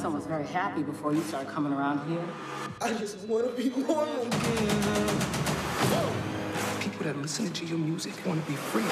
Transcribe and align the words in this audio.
son 0.00 0.14
was 0.14 0.24
very 0.24 0.46
happy 0.46 0.82
before 0.82 1.12
you 1.12 1.20
started 1.20 1.50
coming 1.50 1.74
around 1.74 2.08
here. 2.08 2.24
I 2.80 2.94
just 2.94 3.18
want 3.28 3.44
to 3.44 3.62
be 3.62 3.68
normal. 3.68 4.24
People 6.80 7.04
that 7.04 7.16
listen 7.20 7.52
to 7.52 7.66
your 7.66 7.76
music 7.76 8.14
want 8.24 8.42
to 8.42 8.50
be 8.50 8.56
free. 8.56 8.82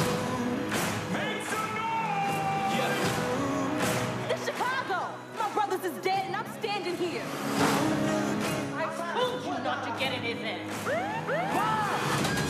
It's 4.29 4.45
Chicago! 4.45 5.09
My 5.39 5.49
brother's 5.55 5.85
is 5.91 5.97
dead 6.05 6.27
and 6.27 6.37
I'm 6.37 6.47
standing 6.61 6.97
here. 6.97 7.23
I 8.77 8.85
told 9.15 9.45
you 9.47 9.65
not 9.65 9.85
to 9.85 9.91
get 9.99 10.13
in 10.13 10.23
his 10.23 10.39
head. 10.43 10.61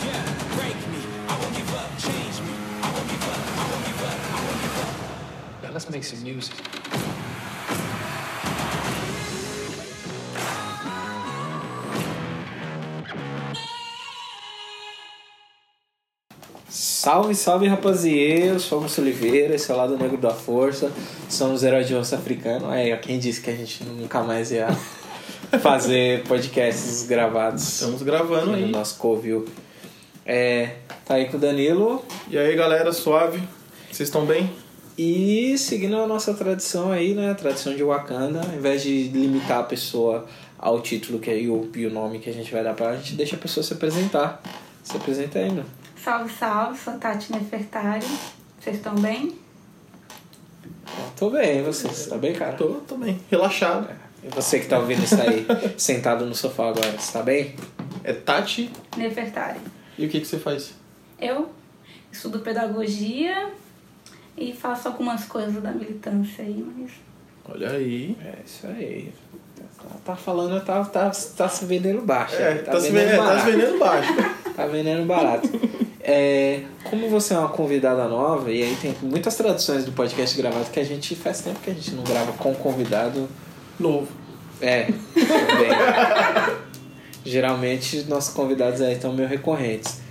Yeah, 0.03 0.23
break 0.57 0.75
me. 0.91 0.99
I 1.29 1.39
Salve, 17.09 17.33
salve 17.33 17.67
sou 18.59 18.77
Augusto 18.77 19.01
Oliveira, 19.01 19.55
esse 19.55 19.71
é 19.71 19.73
o 19.73 19.77
lado 19.77 19.97
negro 19.97 20.15
da 20.15 20.29
força, 20.29 20.91
somos 21.27 21.63
heróis 21.63 21.87
de 21.87 21.95
rosto 21.95 22.13
africano. 22.13 22.71
É, 22.71 22.95
quem 22.97 23.17
disse 23.17 23.41
que 23.41 23.49
a 23.49 23.55
gente 23.55 23.83
nunca 23.83 24.21
mais 24.21 24.51
ia 24.51 24.67
fazer 25.59 26.21
podcasts 26.29 27.07
gravados 27.07 27.63
Estamos 27.63 28.03
gravando 28.03 28.51
no 28.51 28.57
aí. 28.57 28.69
nosso 28.69 28.99
Covil. 28.99 29.47
É, 30.23 30.75
tá 31.03 31.15
aí 31.15 31.25
com 31.29 31.37
o 31.37 31.39
Danilo 31.39 32.05
E 32.29 32.37
aí, 32.37 32.55
galera, 32.55 32.91
suave? 32.91 33.41
Vocês 33.91 34.07
estão 34.07 34.23
bem? 34.27 34.47
e 34.95 35.57
seguindo 35.57 35.97
a 35.97 36.05
nossa 36.05 36.35
tradição 36.35 36.91
aí, 36.91 37.15
né, 37.15 37.31
a 37.31 37.35
tradição 37.35 37.73
de 37.75 37.81
Wakanda, 37.81 38.41
ao 38.41 38.55
invés 38.55 38.83
de 38.83 39.05
limitar 39.05 39.61
a 39.61 39.63
pessoa 39.63 40.27
ao 40.59 40.79
título 40.79 41.17
que 41.17 41.31
é, 41.31 41.41
e, 41.41 41.49
o, 41.49 41.71
e 41.73 41.87
o 41.87 41.89
nome 41.89 42.19
que 42.19 42.29
a 42.29 42.33
gente 42.33 42.51
vai 42.51 42.63
dar 42.63 42.75
pra 42.75 42.87
ela, 42.87 42.95
a 42.95 42.97
gente 42.97 43.15
deixa 43.15 43.35
a 43.35 43.39
pessoa 43.39 43.63
se 43.63 43.73
apresentar. 43.73 44.43
Se 44.83 44.95
apresenta 44.95 45.39
aí, 45.39 45.49
meu. 45.51 45.65
Salve, 46.03 46.31
salve, 46.31 46.77
sou 46.77 46.97
Tati 46.97 47.33
Nefertari. 47.33 48.05
Vocês 48.57 48.77
estão 48.77 48.95
bem? 48.95 49.37
Tô 51.17 51.29
bem, 51.29 51.59
e 51.59 51.61
você? 51.61 51.89
Você 51.89 52.09
tá 52.09 52.17
bem, 52.17 52.33
cara? 52.33 52.53
Tô, 52.53 52.75
tô 52.87 52.95
bem. 52.95 53.19
Relaxado. 53.29 53.89
E 54.23 54.29
você 54.29 54.59
que 54.59 54.67
tá 54.67 54.79
ouvindo 54.79 55.03
isso 55.03 55.21
aí, 55.21 55.45
sentado 55.77 56.25
no 56.25 56.33
sofá 56.33 56.69
agora, 56.69 56.91
você 56.91 57.11
tá 57.11 57.21
bem? 57.21 57.53
É 58.03 58.13
Tati. 58.13 58.71
Nefertari. 58.95 59.59
E 59.97 60.05
o 60.05 60.09
que, 60.09 60.21
que 60.21 60.25
você 60.25 60.39
faz? 60.39 60.73
Eu 61.19 61.49
estudo 62.09 62.39
pedagogia 62.39 63.51
e 64.37 64.53
faço 64.53 64.87
algumas 64.87 65.25
coisas 65.25 65.61
da 65.61 65.71
militância 65.71 66.45
aí, 66.45 66.65
mas 66.77 66.91
Olha 67.43 67.71
aí. 67.71 68.17
É 68.23 68.35
isso 68.45 68.67
aí. 68.67 69.11
Tá, 69.89 69.95
tá 70.05 70.15
falando, 70.15 70.63
tá, 70.63 70.83
tá, 70.85 71.11
tá 71.35 71.49
se 71.49 71.65
vendendo 71.65 72.01
baixo. 72.01 72.35
É, 72.35 72.55
né? 72.55 72.61
tá, 72.61 72.79
se 72.79 72.91
vendendo, 72.91 73.17
tá 73.17 73.23
barato. 73.23 73.45
se 73.45 73.51
vendendo 73.51 73.79
baixo. 73.79 74.13
Tá 74.59 74.67
vendendo 74.67 75.05
barato. 75.05 75.49
É, 76.01 76.63
como 76.83 77.07
você 77.07 77.33
é 77.33 77.39
uma 77.39 77.47
convidada 77.47 78.09
nova, 78.09 78.51
e 78.51 78.61
aí 78.61 78.75
tem 78.75 78.93
muitas 79.01 79.37
tradições 79.37 79.85
do 79.85 79.93
podcast 79.93 80.35
gravado 80.35 80.69
que 80.69 80.81
a 80.81 80.83
gente 80.83 81.15
faz 81.15 81.39
tempo 81.39 81.61
que 81.61 81.69
a 81.69 81.73
gente 81.73 81.91
não 81.91 82.03
grava 82.03 82.33
com 82.33 82.53
convidado. 82.53 83.29
Novo. 83.79 84.09
É, 84.59 84.83
também. 84.83 86.57
Geralmente 87.23 88.03
nossos 88.09 88.33
convidados 88.33 88.81
aí 88.81 88.95
estão 88.95 89.13
meio 89.13 89.29
recorrentes. 89.29 90.01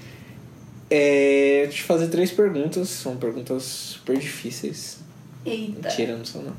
É, 0.91 1.65
deixa 1.65 1.83
eu 1.83 1.87
fazer 1.87 2.09
três 2.09 2.31
perguntas, 2.31 2.89
são 2.89 3.17
perguntas 3.17 3.63
super 3.65 4.17
difíceis. 4.17 5.01
eita. 5.45 5.89
Mentira, 5.89 6.17
não 6.17 6.25
sou 6.25 6.43
não. 6.43 6.57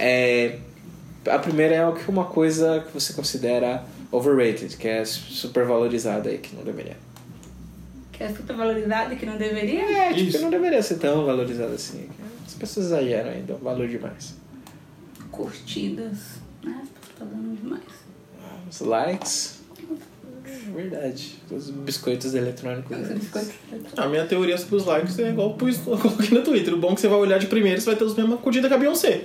É, 0.00 0.58
a 1.30 1.38
primeira 1.38 1.74
é 1.74 1.86
o 1.86 1.92
que 1.94 2.08
uma 2.10 2.24
coisa 2.24 2.80
que 2.86 2.92
você 2.92 3.12
considera 3.12 3.84
overrated, 4.10 4.76
que 4.76 4.88
é 4.88 5.04
super 5.04 5.64
valorizada 5.66 6.28
aí, 6.28 6.38
que 6.38 6.54
não 6.56 6.62
deveria. 6.64 6.96
Que 8.12 8.24
é 8.24 8.28
super 8.32 8.56
valorizado 8.56 9.12
e 9.12 9.16
que 9.16 9.24
não 9.26 9.36
deveria? 9.36 9.82
É, 9.82 10.08
tipo, 10.12 10.20
Isso. 10.28 10.38
que 10.38 10.42
não 10.44 10.50
deveria 10.50 10.82
ser 10.82 10.96
tão 10.96 11.24
valorizada 11.24 11.74
assim. 11.74 12.08
As 12.46 12.54
pessoas 12.54 12.86
exageram 12.86 13.30
dão 13.46 13.58
valor 13.58 13.86
demais. 13.86 14.34
Curtidas, 15.30 16.18
né? 16.64 16.82
Tá 17.18 17.24
dando 17.24 17.56
demais. 17.56 17.82
Os 18.70 18.80
likes. 18.80 19.58
é 20.44 20.50
Verdade. 20.72 21.38
Os 21.50 21.70
biscoitos 21.70 22.34
eletrônicos. 22.34 22.96
Os 22.96 23.08
biscoitos. 23.08 23.52
A 23.96 24.06
minha 24.08 24.26
teoria 24.26 24.56
sobre 24.58 24.76
os 24.76 24.84
likes 24.86 25.18
é 25.18 25.28
igual 25.30 25.54
pro- 25.54 25.68
eu 25.68 25.98
coloquei 25.98 26.30
no 26.36 26.42
Twitter. 26.42 26.74
O 26.74 26.78
bom 26.78 26.92
é 26.92 26.94
que 26.94 27.00
você 27.00 27.08
vai 27.08 27.18
olhar 27.18 27.38
de 27.38 27.46
primeiro, 27.46 27.80
você 27.80 27.86
vai 27.86 27.96
ter 27.96 28.04
os 28.04 28.14
mesmas 28.16 28.40
curtidas 28.40 28.68
que 28.68 28.74
a 28.74 28.78
Beyoncé. 28.78 29.24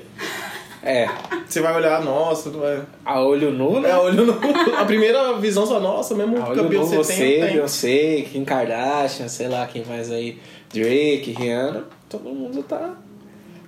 É, 0.86 1.08
Você 1.48 1.62
vai 1.62 1.74
olhar, 1.74 2.04
nossa, 2.04 2.52
tu 2.52 2.58
vai... 2.58 2.84
a 3.06 3.22
olho 3.22 3.52
nu, 3.52 3.80
né? 3.80 3.90
É, 3.90 3.98
olho 3.98 4.26
no... 4.26 4.34
A 4.78 4.84
primeira 4.84 5.32
visão 5.38 5.66
só, 5.66 5.80
nossa, 5.80 6.14
mesmo 6.14 6.38
A 6.38 6.44
a 6.44 6.50
olho 6.50 6.64
nu 6.64 6.70
Beyoncé 6.70 6.98
você, 6.98 7.14
tem, 7.14 7.32
eu 7.32 7.40
tenho. 7.40 7.54
Beyoncé, 7.54 8.22
Kim 8.24 8.44
Kardashian, 8.44 9.30
sei 9.30 9.48
lá 9.48 9.66
quem 9.66 9.86
mais 9.86 10.12
aí. 10.12 10.38
Drake, 10.74 11.32
Rihanna. 11.38 11.86
Todo 12.10 12.26
mundo 12.26 12.62
tá 12.64 12.98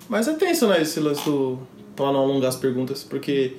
Mas 0.10 0.28
é 0.28 0.34
tenso, 0.34 0.68
né, 0.68 0.82
esse 0.82 1.00
lance 1.00 1.24
do... 1.24 1.58
Pra 1.96 2.12
não 2.12 2.20
alongar 2.20 2.50
as 2.50 2.58
perguntas, 2.58 3.06
porque 3.06 3.54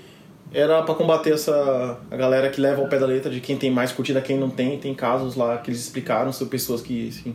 era 0.52 0.82
pra 0.82 0.94
combater 0.94 1.32
essa... 1.32 1.98
A 2.10 2.16
galera 2.16 2.50
que 2.50 2.60
leva 2.60 2.82
ao 2.82 2.88
pé 2.88 2.98
da 2.98 3.06
letra 3.06 3.30
de 3.30 3.40
quem 3.40 3.56
tem 3.56 3.70
mais 3.70 3.90
curtida, 3.90 4.20
quem 4.20 4.36
não 4.36 4.50
tem. 4.50 4.78
Tem 4.78 4.94
casos 4.94 5.34
lá 5.34 5.56
que 5.56 5.70
eles 5.70 5.80
explicaram 5.80 6.30
sobre 6.30 6.50
pessoas 6.50 6.82
que, 6.82 7.08
assim, 7.08 7.34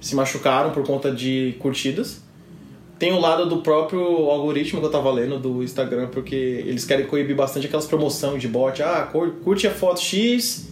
se 0.00 0.14
machucaram 0.14 0.70
por 0.70 0.82
conta 0.86 1.12
de 1.12 1.56
curtidas. 1.58 2.24
Tem 2.98 3.12
o 3.12 3.20
lado 3.20 3.46
do 3.46 3.58
próprio 3.58 4.00
algoritmo 4.30 4.80
que 4.80 4.86
eu 4.86 4.90
tava 4.90 5.10
lendo 5.10 5.38
do 5.38 5.62
Instagram, 5.62 6.08
porque 6.08 6.34
eles 6.34 6.84
querem 6.84 7.06
coibir 7.06 7.36
bastante 7.36 7.66
aquelas 7.66 7.84
promoções 7.86 8.40
de 8.40 8.48
bot. 8.48 8.82
Ah, 8.82 9.08
cur- 9.12 9.32
curte 9.44 9.66
a 9.66 9.70
foto 9.70 10.00
X 10.00 10.68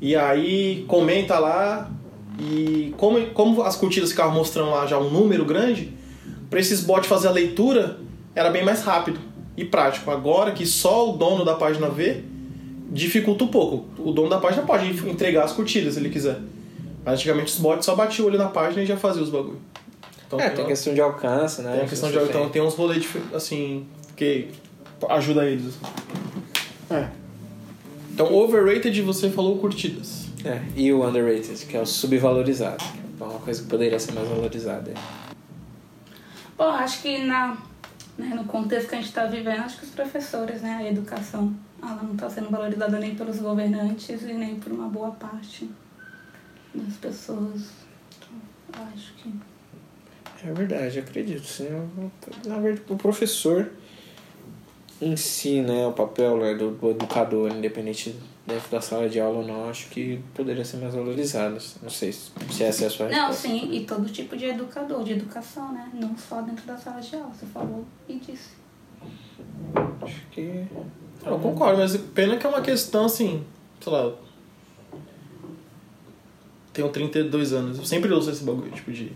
e 0.00 0.14
aí 0.14 0.84
comenta 0.86 1.38
lá. 1.38 1.90
E 2.38 2.92
como, 2.98 3.24
como 3.28 3.62
as 3.62 3.76
curtidas 3.76 4.10
ficavam 4.10 4.34
mostrando 4.34 4.70
lá 4.70 4.84
já 4.86 4.98
um 4.98 5.08
número 5.08 5.44
grande, 5.44 5.92
para 6.50 6.60
esses 6.60 6.82
bots 6.82 7.08
fazer 7.08 7.28
a 7.28 7.30
leitura 7.30 7.98
era 8.34 8.50
bem 8.50 8.62
mais 8.64 8.82
rápido 8.82 9.18
e 9.56 9.64
prático. 9.64 10.10
Agora 10.10 10.52
que 10.52 10.66
só 10.66 11.10
o 11.10 11.16
dono 11.16 11.44
da 11.46 11.54
página 11.54 11.88
vê, 11.88 12.22
dificulta 12.90 13.44
um 13.44 13.48
pouco. 13.48 13.86
O 13.98 14.12
dono 14.12 14.28
da 14.28 14.38
página 14.38 14.62
pode 14.64 14.88
entregar 15.08 15.44
as 15.44 15.52
curtidas 15.52 15.94
se 15.94 16.00
ele 16.00 16.10
quiser. 16.10 16.40
Mas 17.04 17.14
antigamente 17.14 17.52
os 17.52 17.58
bots 17.58 17.86
só 17.86 17.94
batiam 17.94 18.26
o 18.26 18.28
olho 18.28 18.36
na 18.38 18.48
página 18.48 18.82
e 18.82 18.86
já 18.86 18.96
faziam 18.98 19.22
os 19.24 19.30
bagulho. 19.30 19.60
Então, 20.26 20.40
É, 20.40 20.50
tem 20.50 20.66
questão 20.66 20.94
de 20.94 21.00
alcance, 21.00 21.62
né? 21.62 21.72
tem 21.72 21.82
a 21.82 21.88
questão 21.88 22.10
de 22.10 22.18
Você 22.18 22.28
então 22.30 22.48
tem 22.48 22.62
uns 22.62 22.74
rolês 22.74 23.02
dif- 23.02 23.34
assim 23.34 23.86
que 24.16 24.48
ajuda 25.08 25.44
eles. 25.44 25.66
assim. 25.68 26.94
É. 26.94 27.08
Então, 28.12 28.32
overrated 28.32 29.00
você 29.02 29.28
falou 29.30 29.58
curtidas. 29.58 30.24
É, 30.44 30.60
e 30.76 30.92
o 30.92 31.06
underrated, 31.06 31.64
que 31.66 31.76
é 31.76 31.80
o 31.80 31.86
subvalorizado. 31.86 32.76
que 33.16 33.22
É 33.22 33.24
uma 33.24 33.38
coisa 33.40 33.62
que 33.62 33.68
poderia 33.68 33.98
ser 33.98 34.12
mais 34.12 34.28
valorizada. 34.28 34.92
Bom, 36.56 36.68
acho 36.68 37.02
que 37.02 37.18
na, 37.24 37.56
né, 38.18 38.34
no 38.34 38.44
contexto 38.44 38.88
que 38.88 38.94
a 38.94 38.98
gente 38.98 39.08
está 39.08 39.24
vivendo, 39.26 39.60
acho 39.60 39.78
que 39.78 39.84
os 39.84 39.90
professores, 39.90 40.60
né, 40.62 40.76
a 40.76 40.88
educação, 40.88 41.52
ela 41.82 42.02
não 42.02 42.12
está 42.12 42.28
sendo 42.30 42.50
valorizada 42.50 42.98
nem 42.98 43.14
pelos 43.14 43.38
governantes 43.38 44.22
e 44.22 44.32
nem 44.32 44.56
por 44.56 44.70
uma 44.72 44.88
boa 44.88 45.10
parte 45.12 45.68
das 46.74 46.94
pessoas. 46.96 47.70
Então, 48.18 48.28
eu 48.80 48.86
acho 48.94 49.14
que 49.14 49.32
É 50.46 50.52
verdade, 50.52 50.98
acredito. 50.98 51.44
Sim. 51.46 51.68
Na 52.46 52.58
verdade, 52.58 52.82
o 52.88 52.96
professor 52.96 53.70
em 55.00 55.16
si, 55.16 55.60
né, 55.60 55.86
o 55.86 55.92
papel 55.92 56.36
né, 56.38 56.54
do, 56.54 56.70
do 56.72 56.90
educador, 56.90 57.50
independente 57.50 58.14
dentro 58.46 58.70
da 58.70 58.80
sala 58.80 59.08
de 59.08 59.18
aula 59.18 59.38
ou 59.38 59.46
não, 59.46 59.68
acho 59.70 59.88
que 59.88 60.20
poderia 60.34 60.64
ser 60.64 60.76
mais 60.76 60.94
valorizado. 60.94 61.56
Não 61.82 61.90
sei 61.90 62.12
se 62.12 62.30
se 62.50 62.62
essa 62.62 62.84
é 62.84 62.86
a 62.86 62.90
sua 62.90 63.08
Não, 63.08 63.28
resposta. 63.28 63.48
sim, 63.48 63.72
e 63.72 63.84
todo 63.86 64.06
tipo 64.10 64.36
de 64.36 64.46
educador, 64.46 65.02
de 65.02 65.12
educação, 65.12 65.72
né? 65.72 65.90
Não 65.94 66.16
só 66.16 66.42
dentro 66.42 66.64
da 66.66 66.76
sala 66.76 67.00
de 67.00 67.16
aula, 67.16 67.30
você 67.32 67.46
falou 67.46 67.84
e 68.08 68.16
disse. 68.16 68.50
Acho 70.02 70.20
que. 70.30 70.66
Eu 71.24 71.38
concordo, 71.38 71.78
mas 71.78 71.96
pena 71.96 72.36
que 72.36 72.46
é 72.46 72.48
uma 72.48 72.60
questão 72.60 73.06
assim, 73.06 73.42
sei 73.80 73.92
lá. 73.92 74.12
Tenho 76.72 76.88
32 76.88 77.52
anos, 77.52 77.78
eu 77.78 77.84
sempre 77.84 78.12
ouço 78.12 78.30
esse 78.30 78.44
bagulho, 78.44 78.70
tipo 78.72 78.92
de. 78.92 79.12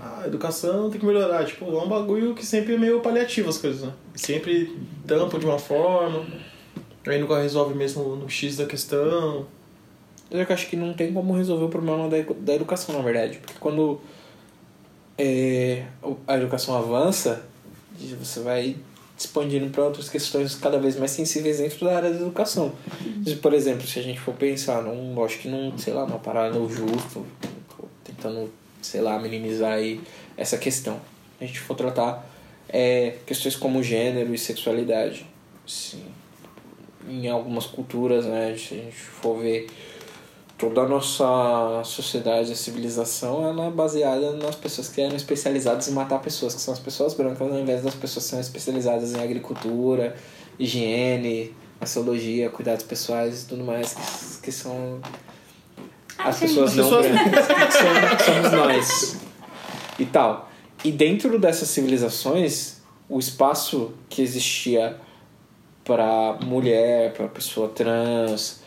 Ah, 0.00 0.22
a 0.24 0.26
educação 0.26 0.90
tem 0.90 1.00
que 1.00 1.06
melhorar. 1.06 1.44
Tipo, 1.44 1.66
é 1.66 1.82
um 1.82 1.88
bagulho 1.88 2.34
que 2.34 2.44
sempre 2.44 2.74
é 2.74 2.78
meio 2.78 3.00
paliativo 3.00 3.48
as 3.48 3.58
coisas, 3.58 3.82
né? 3.82 3.92
Sempre 4.14 4.76
tampa 5.06 5.38
de 5.38 5.46
uma 5.46 5.58
forma, 5.58 6.24
aí 7.06 7.18
nunca 7.18 7.40
resolve 7.40 7.74
mesmo 7.74 8.16
no 8.16 8.28
X 8.28 8.56
da 8.56 8.66
questão. 8.66 9.46
Eu 10.30 10.46
acho 10.48 10.68
que 10.68 10.76
não 10.76 10.94
tem 10.94 11.12
como 11.12 11.34
resolver 11.34 11.64
o 11.64 11.68
problema 11.68 12.08
da, 12.08 12.16
da 12.38 12.54
educação, 12.54 12.96
na 12.96 13.02
verdade. 13.02 13.38
Porque 13.38 13.58
quando 13.60 14.00
é, 15.16 15.84
a 16.26 16.36
educação 16.36 16.76
avança, 16.76 17.44
você 18.18 18.40
vai 18.40 18.76
expandindo 19.16 19.70
para 19.70 19.84
outras 19.84 20.08
questões 20.08 20.56
cada 20.56 20.78
vez 20.78 20.96
mais 20.96 21.12
sensíveis 21.12 21.58
dentro 21.58 21.86
da 21.86 21.96
área 21.96 22.10
da 22.10 22.16
educação. 22.16 22.72
Por 23.40 23.54
exemplo, 23.54 23.86
se 23.86 23.98
a 23.98 24.02
gente 24.02 24.20
for 24.20 24.34
pensar 24.34 24.82
num, 24.82 25.22
acho 25.24 25.38
que 25.38 25.48
num, 25.48 25.76
sei 25.78 25.92
lá, 25.92 26.04
numa 26.04 26.18
parada 26.18 26.58
justo, 26.68 27.24
tentando, 28.02 28.50
sei 28.84 29.00
lá, 29.00 29.18
minimizar 29.18 29.72
aí 29.72 30.00
essa 30.36 30.58
questão. 30.58 31.00
A 31.40 31.44
gente 31.44 31.60
for 31.60 31.74
tratar 31.74 32.24
é 32.68 33.18
questões 33.26 33.56
como 33.56 33.82
gênero 33.82 34.34
e 34.34 34.38
sexualidade. 34.38 35.26
Sim. 35.66 36.04
Em 37.08 37.28
algumas 37.28 37.66
culturas, 37.66 38.24
né, 38.24 38.56
se 38.56 38.74
a 38.74 38.78
gente 38.78 38.96
for 38.96 39.38
ver 39.38 39.66
toda 40.56 40.82
a 40.82 40.88
nossa 40.88 41.82
sociedade, 41.84 42.52
a 42.52 42.56
civilização, 42.56 43.46
ela 43.46 43.66
é 43.66 43.70
baseada 43.70 44.32
nas 44.32 44.54
pessoas 44.54 44.88
que 44.88 45.00
eram 45.00 45.16
especializadas 45.16 45.88
em 45.88 45.92
matar 45.92 46.20
pessoas, 46.20 46.54
que 46.54 46.60
são 46.60 46.72
as 46.72 46.80
pessoas 46.80 47.12
brancas, 47.14 47.40
ao 47.40 47.58
invés 47.58 47.82
das 47.82 47.94
pessoas 47.94 48.24
que 48.24 48.30
são 48.30 48.40
especializadas 48.40 49.14
em 49.14 49.20
agricultura, 49.20 50.16
higiene, 50.58 51.54
axiologia, 51.80 52.48
cuidados 52.48 52.84
pessoais 52.84 53.42
e 53.42 53.46
tudo 53.46 53.64
mais, 53.64 53.94
que, 53.94 54.42
que 54.42 54.52
são 54.52 55.00
as 56.24 56.38
pessoas 56.38 56.74
não 56.74 56.84
Pessoas- 56.84 57.06
brancas, 57.06 57.46
que 58.16 58.22
somos 58.24 58.52
nós 58.52 59.16
e 59.98 60.06
tal. 60.06 60.50
E 60.84 60.90
dentro 60.92 61.38
dessas 61.38 61.68
civilizações, 61.68 62.78
o 63.08 63.18
espaço 63.18 63.92
que 64.08 64.22
existia 64.22 64.96
para 65.84 66.38
mulher, 66.42 67.12
para 67.12 67.28
pessoa 67.28 67.68
trans, 67.68 68.60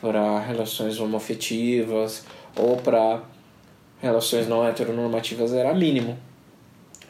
para 0.00 0.40
relações 0.40 0.98
homoafetivas 1.00 2.24
ou 2.56 2.76
para 2.76 3.22
relações 4.02 4.46
não 4.46 4.66
heteronormativas 4.66 5.52
era 5.52 5.72
mínimo. 5.72 6.18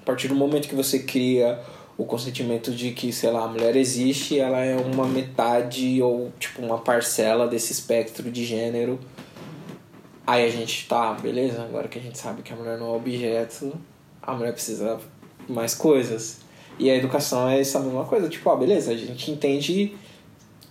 A 0.00 0.04
partir 0.04 0.28
do 0.28 0.34
momento 0.34 0.68
que 0.68 0.74
você 0.74 1.00
cria 1.00 1.58
o 1.96 2.04
consentimento 2.04 2.72
de 2.72 2.90
que, 2.90 3.12
sei 3.12 3.30
lá, 3.30 3.44
a 3.44 3.48
mulher 3.48 3.74
existe, 3.76 4.38
ela 4.38 4.58
é 4.60 4.76
uma 4.76 5.06
metade 5.06 6.00
ou 6.02 6.30
tipo 6.38 6.60
uma 6.60 6.78
parcela 6.78 7.46
desse 7.46 7.72
espectro 7.72 8.30
de 8.30 8.44
gênero. 8.44 8.98
Aí 10.26 10.46
a 10.46 10.50
gente 10.50 10.88
tá, 10.88 11.12
beleza, 11.14 11.62
agora 11.62 11.86
que 11.86 11.98
a 11.98 12.02
gente 12.02 12.16
sabe 12.16 12.42
que 12.42 12.52
a 12.52 12.56
mulher 12.56 12.78
não 12.78 12.94
é 12.94 12.96
objeto, 12.96 13.72
a 14.22 14.32
mulher 14.32 14.52
precisa 14.52 14.98
mais 15.48 15.74
coisas. 15.74 16.40
E 16.78 16.90
a 16.90 16.96
educação 16.96 17.48
é 17.48 17.60
essa 17.60 17.78
mesma 17.78 18.04
coisa, 18.04 18.28
tipo, 18.28 18.48
ó, 18.48 18.56
beleza, 18.56 18.90
a 18.90 18.96
gente 18.96 19.30
entende 19.30 19.94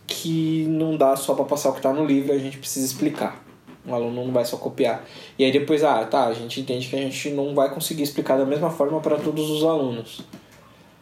que 0.06 0.66
não 0.68 0.98
dá 0.98 1.16
só 1.16 1.34
pra 1.34 1.46
passar 1.46 1.70
o 1.70 1.74
que 1.74 1.82
tá 1.82 1.94
no 1.94 2.06
livro, 2.06 2.34
a 2.34 2.38
gente 2.38 2.58
precisa 2.58 2.86
explicar. 2.86 3.44
O 3.86 3.94
aluno 3.94 4.26
não 4.26 4.34
vai 4.34 4.46
só 4.46 4.58
copiar. 4.58 5.06
E 5.38 5.44
aí 5.44 5.52
depois, 5.52 5.84
ah, 5.84 6.04
tá, 6.06 6.28
a 6.28 6.34
gente 6.34 6.60
entende 6.60 6.88
que 6.88 6.96
a 6.96 7.00
gente 7.00 7.30
não 7.30 7.54
vai 7.54 7.74
conseguir 7.74 8.04
explicar 8.04 8.38
da 8.38 8.46
mesma 8.46 8.70
forma 8.70 9.00
para 9.02 9.18
todos 9.18 9.50
os 9.50 9.64
alunos. 9.64 10.22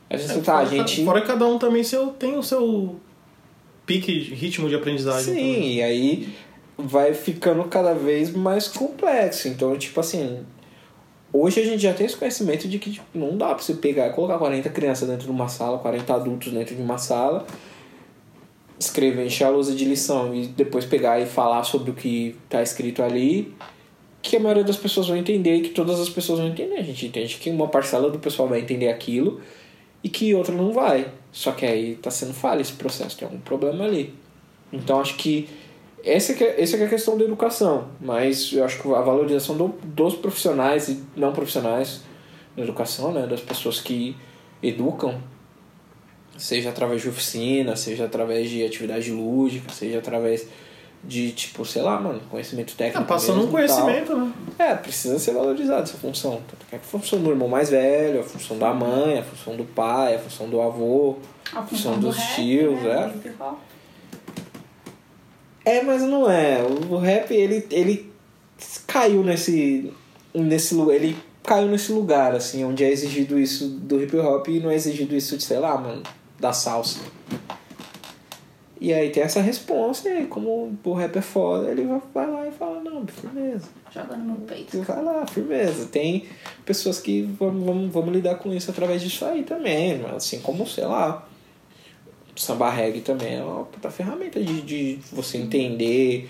A 0.09 0.17
gente, 0.17 0.41
tá, 0.41 0.59
a 0.59 0.65
fora, 0.65 0.77
gente. 0.77 1.05
fora 1.05 1.21
cada 1.21 1.47
um 1.47 1.57
também 1.57 1.83
seu, 1.83 2.07
tem 2.07 2.37
o 2.37 2.43
seu 2.43 2.99
pique, 3.85 4.11
ritmo 4.11 4.67
de 4.67 4.75
aprendizagem. 4.75 5.33
Sim, 5.33 5.53
também. 5.53 5.73
e 5.75 5.81
aí 5.81 6.33
vai 6.77 7.13
ficando 7.13 7.63
cada 7.65 7.93
vez 7.93 8.31
mais 8.31 8.67
complexo. 8.67 9.47
Então, 9.47 9.77
tipo 9.77 9.99
assim, 9.99 10.39
hoje 11.31 11.59
a 11.59 11.65
gente 11.65 11.81
já 11.81 11.93
tem 11.93 12.05
esse 12.05 12.15
conhecimento 12.15 12.67
de 12.67 12.79
que 12.79 12.91
tipo, 12.91 13.05
não 13.13 13.37
dá 13.37 13.47
pra 13.53 13.59
você 13.59 13.75
pegar 13.75 14.09
colocar 14.11 14.37
40 14.37 14.69
crianças 14.69 15.07
dentro 15.07 15.25
de 15.25 15.31
uma 15.31 15.47
sala, 15.47 15.77
40 15.77 16.13
adultos 16.13 16.51
dentro 16.51 16.75
de 16.75 16.81
uma 16.81 16.97
sala, 16.97 17.45
escrever, 18.79 19.25
encher 19.25 19.45
a 19.45 19.49
lousa 19.49 19.73
de 19.73 19.85
lição 19.85 20.33
e 20.33 20.47
depois 20.47 20.85
pegar 20.85 21.19
e 21.19 21.25
falar 21.25 21.63
sobre 21.63 21.91
o 21.91 21.93
que 21.93 22.35
tá 22.49 22.61
escrito 22.61 23.03
ali, 23.03 23.53
que 24.21 24.35
a 24.35 24.39
maioria 24.39 24.63
das 24.63 24.77
pessoas 24.77 25.07
vão 25.07 25.17
entender 25.17 25.55
e 25.55 25.61
que 25.61 25.69
todas 25.69 25.99
as 25.99 26.09
pessoas 26.09 26.39
vão 26.39 26.47
entender. 26.47 26.75
A 26.75 26.83
gente 26.83 27.05
entende 27.05 27.37
que 27.37 27.49
uma 27.49 27.67
parcela 27.67 28.09
do 28.09 28.19
pessoal 28.19 28.47
vai 28.47 28.59
entender 28.59 28.89
aquilo 28.89 29.41
e 30.03 30.09
que 30.09 30.33
outra 30.33 30.53
não 30.53 30.71
vai. 30.71 31.07
Só 31.31 31.51
que 31.51 31.65
aí 31.65 31.95
tá 31.95 32.11
sendo 32.11 32.33
falha 32.33 32.61
esse 32.61 32.73
processo, 32.73 33.17
tem 33.17 33.27
algum 33.27 33.39
problema 33.39 33.85
ali. 33.85 34.13
Então 34.71 34.99
acho 34.99 35.15
que 35.15 35.47
essa 36.03 36.33
que 36.33 36.43
é, 36.43 36.61
essa 36.61 36.77
que 36.77 36.83
é 36.83 36.85
a 36.85 36.89
questão 36.89 37.17
da 37.17 37.23
educação, 37.23 37.87
mas 37.99 38.51
eu 38.53 38.63
acho 38.63 38.81
que 38.81 38.87
a 38.93 39.01
valorização 39.01 39.55
do, 39.55 39.67
dos 39.83 40.15
profissionais 40.15 40.89
e 40.89 41.03
não 41.15 41.31
profissionais 41.33 42.01
da 42.55 42.63
educação, 42.63 43.11
né, 43.11 43.27
das 43.27 43.41
pessoas 43.41 43.79
que 43.79 44.15
educam, 44.61 45.19
seja 46.37 46.69
através 46.69 47.01
de 47.01 47.09
oficina, 47.09 47.75
seja 47.75 48.05
através 48.05 48.49
de 48.49 48.65
atividade 48.65 49.11
lúdica, 49.11 49.71
seja 49.71 49.99
através 49.99 50.47
de, 51.03 51.31
tipo, 51.31 51.65
sei 51.65 51.81
lá, 51.81 51.99
mano, 51.99 52.21
conhecimento 52.29 52.75
técnico. 52.75 53.01
Ah, 53.01 53.05
passando 53.05 53.43
um 53.43 53.47
conhecimento, 53.51 54.15
né? 54.15 54.31
É, 54.59 54.75
precisa 54.75 55.17
ser 55.17 55.33
valorizada 55.33 55.81
essa 55.81 55.97
função. 55.97 56.41
Tanto 56.47 56.65
que 56.69 56.75
é 56.75 56.77
a 56.77 56.81
função 56.81 57.19
do 57.19 57.31
irmão 57.31 57.47
mais 57.47 57.71
velho, 57.71 58.19
a 58.19 58.23
função 58.23 58.57
da 58.57 58.71
mãe, 58.71 59.17
a 59.17 59.23
função 59.23 59.55
do 59.55 59.63
pai, 59.63 60.15
a 60.15 60.19
função 60.19 60.47
do 60.47 60.61
avô, 60.61 61.17
A 61.51 61.63
função 61.63 61.65
função 61.65 61.93
do 61.93 62.07
dos 62.07 62.17
rap, 62.17 62.35
tios, 62.35 62.81
né? 62.83 63.13
é. 63.25 63.31
É, 65.63 65.81
mas 65.83 66.01
não 66.01 66.29
é. 66.29 66.61
O 66.89 66.97
rap, 66.97 67.31
ele, 67.33 67.65
ele 67.71 68.11
caiu 68.87 69.23
nesse, 69.23 69.91
nesse 70.33 70.73
lugar. 70.73 70.95
Ele 70.95 71.15
caiu 71.43 71.67
nesse 71.67 71.91
lugar, 71.91 72.33
assim, 72.35 72.63
onde 72.63 72.83
é 72.83 72.89
exigido 72.91 73.39
isso 73.39 73.67
do 73.67 74.01
hip 74.01 74.15
hop 74.17 74.47
e 74.47 74.59
não 74.59 74.69
é 74.71 74.75
exigido 74.75 75.15
isso 75.15 75.37
de, 75.37 75.43
sei 75.43 75.59
lá, 75.59 75.77
mano, 75.77 76.03
da 76.39 76.53
salsa. 76.53 76.99
E 78.79 78.91
aí 78.91 79.11
tem 79.11 79.21
essa 79.21 79.39
resposta, 79.41 80.09
e 80.09 80.11
aí, 80.11 80.25
como 80.25 80.75
o 80.83 80.93
rap 80.93 81.15
é 81.15 81.21
foda, 81.21 81.69
ele 81.69 81.85
vai- 82.15 82.27
lá 82.27 82.47
e 82.47 82.51
fala, 82.51 82.81
não, 82.81 83.05
firmeza. 83.05 83.67
Joga 83.93 84.17
no 84.17 84.25
meu 84.25 84.35
peito. 84.37 84.81
Vai 84.81 85.03
lá, 85.03 85.27
firmeza. 85.27 85.85
Tem 85.85 86.25
pessoas 86.65 86.99
que 86.99 87.21
vamos, 87.21 87.63
vamos, 87.63 87.91
vamos 87.93 88.11
lidar 88.11 88.35
com 88.39 88.51
isso 88.51 88.71
através 88.71 88.99
disso 89.03 89.23
aí 89.23 89.43
também. 89.43 90.03
Assim 90.15 90.39
como, 90.39 90.65
sei 90.67 90.85
lá, 90.85 91.27
samba 92.35 92.69
reggae 92.69 93.01
também 93.01 93.35
é 93.37 93.43
uma 93.43 93.65
puta 93.65 93.89
ferramenta 93.89 94.41
de, 94.41 94.61
de 94.61 94.99
você 95.11 95.37
entender 95.37 96.29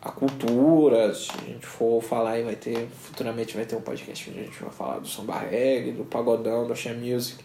a 0.00 0.10
cultura. 0.10 1.14
Se 1.14 1.30
a 1.30 1.48
gente 1.48 1.66
for 1.66 2.02
falar 2.02 2.32
aí, 2.32 2.42
vai 2.42 2.56
ter, 2.56 2.88
futuramente 2.88 3.54
vai 3.54 3.64
ter 3.64 3.76
um 3.76 3.80
podcast 3.80 4.30
onde 4.30 4.40
a 4.40 4.42
gente 4.42 4.62
vai 4.62 4.70
falar 4.70 4.98
do 4.98 5.08
samba 5.08 5.38
reggae, 5.38 5.92
do 5.92 6.04
pagodão, 6.04 6.66
do 6.66 6.72
axé 6.72 6.92
music 6.92 7.44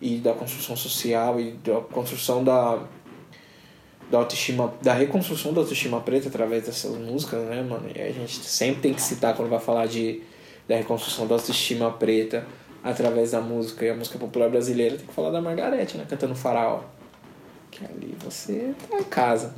e 0.00 0.18
da 0.18 0.32
construção 0.32 0.76
social 0.76 1.40
e 1.40 1.52
da 1.52 1.80
construção 1.80 2.44
da 2.44 2.82
da 4.10 4.16
autoestima, 4.18 4.72
da 4.80 4.94
reconstrução 4.94 5.52
da 5.52 5.60
autoestima 5.60 6.00
preta 6.00 6.28
através 6.28 6.64
dessas 6.64 6.96
músicas, 6.96 7.40
né, 7.46 7.62
mano? 7.62 7.90
E 7.94 8.00
a 8.00 8.10
gente 8.10 8.36
sempre 8.36 8.80
tem 8.80 8.94
que 8.94 9.02
citar 9.02 9.36
quando 9.36 9.50
vai 9.50 9.60
falar 9.60 9.86
de 9.86 10.22
da 10.66 10.76
reconstrução 10.76 11.26
da 11.26 11.34
autoestima 11.34 11.90
preta 11.90 12.46
através 12.82 13.32
da 13.32 13.40
música 13.40 13.84
e 13.84 13.90
a 13.90 13.94
música 13.94 14.18
popular 14.18 14.48
brasileira, 14.48 14.96
tem 14.96 15.06
que 15.06 15.12
falar 15.12 15.30
da 15.30 15.40
Margarete, 15.40 15.96
né, 15.96 16.06
cantando 16.08 16.34
Faraó. 16.34 16.80
Ali 17.84 18.16
você 18.22 18.74
tá 18.90 18.98
em 18.98 19.04
casa. 19.04 19.54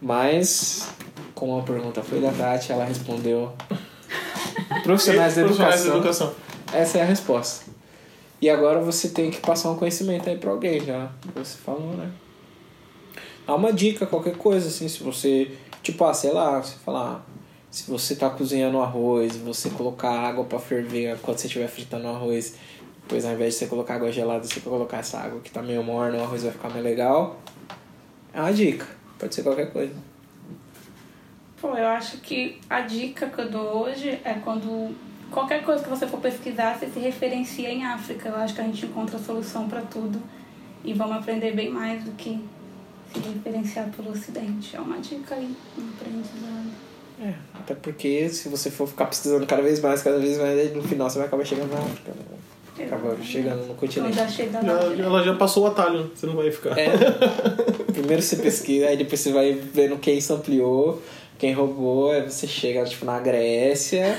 Mas, 0.00 0.88
como 1.34 1.58
a 1.58 1.62
pergunta 1.62 2.02
foi 2.02 2.20
da 2.20 2.32
Tati, 2.32 2.72
ela 2.72 2.84
respondeu 2.84 3.52
profissionais 4.82 5.36
da 5.36 5.42
Profissionais 5.42 5.86
educação. 5.86 5.92
da 5.92 5.96
educação. 5.98 6.34
Essa 6.72 6.98
é 6.98 7.02
a 7.02 7.04
resposta. 7.04 7.70
E 8.40 8.50
agora 8.50 8.80
você 8.80 9.10
tem 9.10 9.30
que 9.30 9.40
passar 9.40 9.70
um 9.70 9.76
conhecimento 9.76 10.28
aí 10.28 10.36
pra 10.36 10.50
alguém 10.50 10.84
já. 10.84 11.10
Você 11.34 11.56
falou, 11.58 11.92
né? 11.94 12.10
Dá 13.46 13.54
uma 13.54 13.72
dica, 13.72 14.06
qualquer 14.06 14.36
coisa, 14.36 14.68
assim, 14.68 14.88
se 14.88 15.02
você. 15.02 15.52
Tipo, 15.82 16.04
ah, 16.04 16.14
sei 16.14 16.32
lá, 16.32 16.60
você 16.60 16.74
falar. 16.84 17.24
Se 17.70 17.90
você 17.90 18.14
tá 18.14 18.28
cozinhando 18.28 18.80
arroz, 18.80 19.36
você 19.36 19.70
colocar 19.70 20.10
água 20.10 20.44
pra 20.44 20.58
ferver 20.58 21.16
quando 21.22 21.38
você 21.38 21.46
estiver 21.46 21.68
fritando 21.68 22.06
arroz, 22.08 22.56
depois 23.02 23.24
ao 23.24 23.32
invés 23.32 23.54
de 23.54 23.60
você 23.60 23.66
colocar 23.66 23.94
água 23.94 24.10
gelada, 24.10 24.44
você 24.44 24.60
colocar 24.60 24.98
essa 24.98 25.18
água 25.18 25.40
que 25.40 25.50
tá 25.50 25.62
meio 25.62 25.82
morna, 25.82 26.18
o 26.18 26.22
arroz 26.22 26.42
vai 26.42 26.52
ficar 26.52 26.70
mais 26.70 26.82
legal. 26.82 27.40
É 28.32 28.40
uma 28.40 28.52
dica. 28.52 28.86
Pode 29.18 29.34
ser 29.34 29.42
qualquer 29.42 29.72
coisa. 29.72 29.94
Pô, 31.60 31.76
eu 31.76 31.86
acho 31.88 32.18
que 32.18 32.58
a 32.68 32.80
dica 32.80 33.26
que 33.28 33.40
eu 33.40 33.50
dou 33.50 33.84
hoje 33.84 34.18
é 34.24 34.34
quando 34.42 34.94
qualquer 35.30 35.62
coisa 35.62 35.82
que 35.82 35.90
você 35.90 36.06
for 36.06 36.20
pesquisar, 36.20 36.78
você 36.78 36.86
se 36.86 36.98
referencia 36.98 37.70
em 37.70 37.84
África. 37.84 38.28
Eu 38.28 38.36
acho 38.36 38.54
que 38.54 38.60
a 38.60 38.64
gente 38.64 38.86
encontra 38.86 39.18
solução 39.18 39.68
para 39.68 39.82
tudo 39.82 40.20
e 40.84 40.92
vamos 40.92 41.16
aprender 41.16 41.52
bem 41.52 41.70
mais 41.70 42.02
do 42.02 42.12
que 42.12 42.42
se 43.12 43.20
referenciar 43.20 43.90
pelo 43.90 44.10
Ocidente. 44.10 44.74
É 44.74 44.80
uma 44.80 44.98
dica 44.98 45.34
aí, 45.34 45.54
um 45.78 45.88
aprendizado. 45.90 46.70
É, 47.20 47.34
até 47.54 47.74
porque 47.74 48.28
se 48.28 48.48
você 48.48 48.70
for 48.70 48.88
ficar 48.88 49.06
pesquisando 49.06 49.46
cada 49.46 49.62
vez 49.62 49.80
mais, 49.80 50.02
cada 50.02 50.18
vez 50.18 50.38
mais, 50.38 50.74
no 50.74 50.82
final 50.82 51.08
você 51.08 51.18
vai 51.18 51.28
acabar 51.28 51.44
chegando 51.44 51.70
na 51.70 51.78
África. 51.78 52.10
Né? 52.10 52.38
Acaba 52.80 53.16
chegando 53.22 53.66
no 53.66 53.74
continente. 53.74 54.16
já 54.16 54.24
achei 54.24 54.48
da 54.48 54.62
Já, 54.62 55.04
ela 55.04 55.22
já 55.22 55.34
passou 55.34 55.64
o 55.64 55.66
atalho, 55.66 56.10
você 56.14 56.26
não 56.26 56.34
vai 56.34 56.50
ficar. 56.50 56.78
É. 56.78 56.90
Primeiro 57.92 58.22
você 58.22 58.36
pesquisa, 58.36 58.86
aí 58.86 58.96
depois 58.96 59.20
você 59.20 59.30
vai 59.30 59.52
vendo 59.52 59.98
quem 59.98 60.18
ampliou, 60.30 61.02
quem 61.38 61.52
roubou, 61.52 62.10
aí 62.10 62.22
você 62.22 62.46
chega 62.46 62.84
tipo 62.84 63.04
na 63.04 63.20
Grécia. 63.20 64.18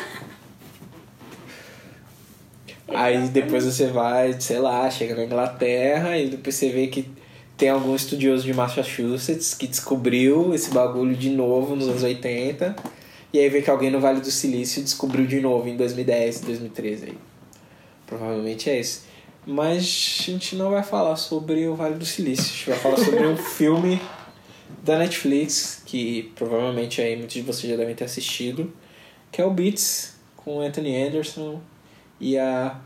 Aí 2.88 3.28
depois 3.30 3.66
você 3.66 3.88
vai, 3.88 4.40
sei 4.40 4.60
lá, 4.60 4.90
chega 4.90 5.16
na 5.16 5.24
Inglaterra 5.24 6.18
e 6.18 6.30
depois 6.30 6.54
você 6.54 6.70
vê 6.70 6.88
que 6.88 7.10
tem 7.58 7.70
algum 7.70 7.96
estudioso 7.96 8.44
de 8.44 8.54
Massachusetts 8.54 9.56
que 9.56 9.66
descobriu 9.66 10.54
esse 10.54 10.72
bagulho 10.72 11.16
de 11.16 11.30
novo 11.30 11.76
nos 11.76 11.88
anos 11.88 12.04
80. 12.04 12.76
E 13.34 13.40
aí 13.40 13.50
vê 13.50 13.64
que 13.64 13.70
alguém 13.70 13.90
no 13.90 14.00
Vale 14.00 14.22
do 14.22 14.30
Silício 14.30 14.84
descobriu 14.84 15.26
de 15.26 15.42
novo 15.42 15.68
em 15.68 15.76
2010, 15.76 16.42
2013 16.42 17.06
aí. 17.06 17.33
Provavelmente 18.06 18.70
é 18.70 18.80
esse. 18.80 19.02
Mas 19.46 20.20
a 20.22 20.32
gente 20.32 20.56
não 20.56 20.72
vai 20.72 20.84
falar 20.84 21.16
sobre 21.16 21.68
o 21.68 21.76
Vale 21.76 21.96
do 21.96 22.06
Silício. 22.06 22.46
A 22.46 22.56
gente 22.56 22.70
vai 22.70 22.80
falar 22.80 22.98
sobre 22.98 23.28
um 23.28 23.36
filme 23.38 24.02
da 24.84 24.98
Netflix, 24.98 25.82
que 25.86 26.32
provavelmente 26.36 27.02
aí 27.02 27.16
muitos 27.16 27.34
de 27.34 27.42
vocês 27.42 27.70
já 27.70 27.78
devem 27.78 27.96
ter 27.96 28.06
assistido, 28.06 28.72
que 29.32 29.42
é 29.42 29.46
o 29.46 29.52
Beats, 29.52 30.16
com 30.36 30.62
Anthony 30.62 31.02
Anderson 31.02 31.62
e 32.20 32.38
a 32.38 32.80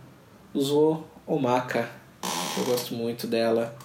Uzo 0.53 1.03
Omaka. 1.25 1.89
Eu 2.57 2.65
gosto 2.65 2.93
muito 2.93 3.27
dela. 3.27 3.75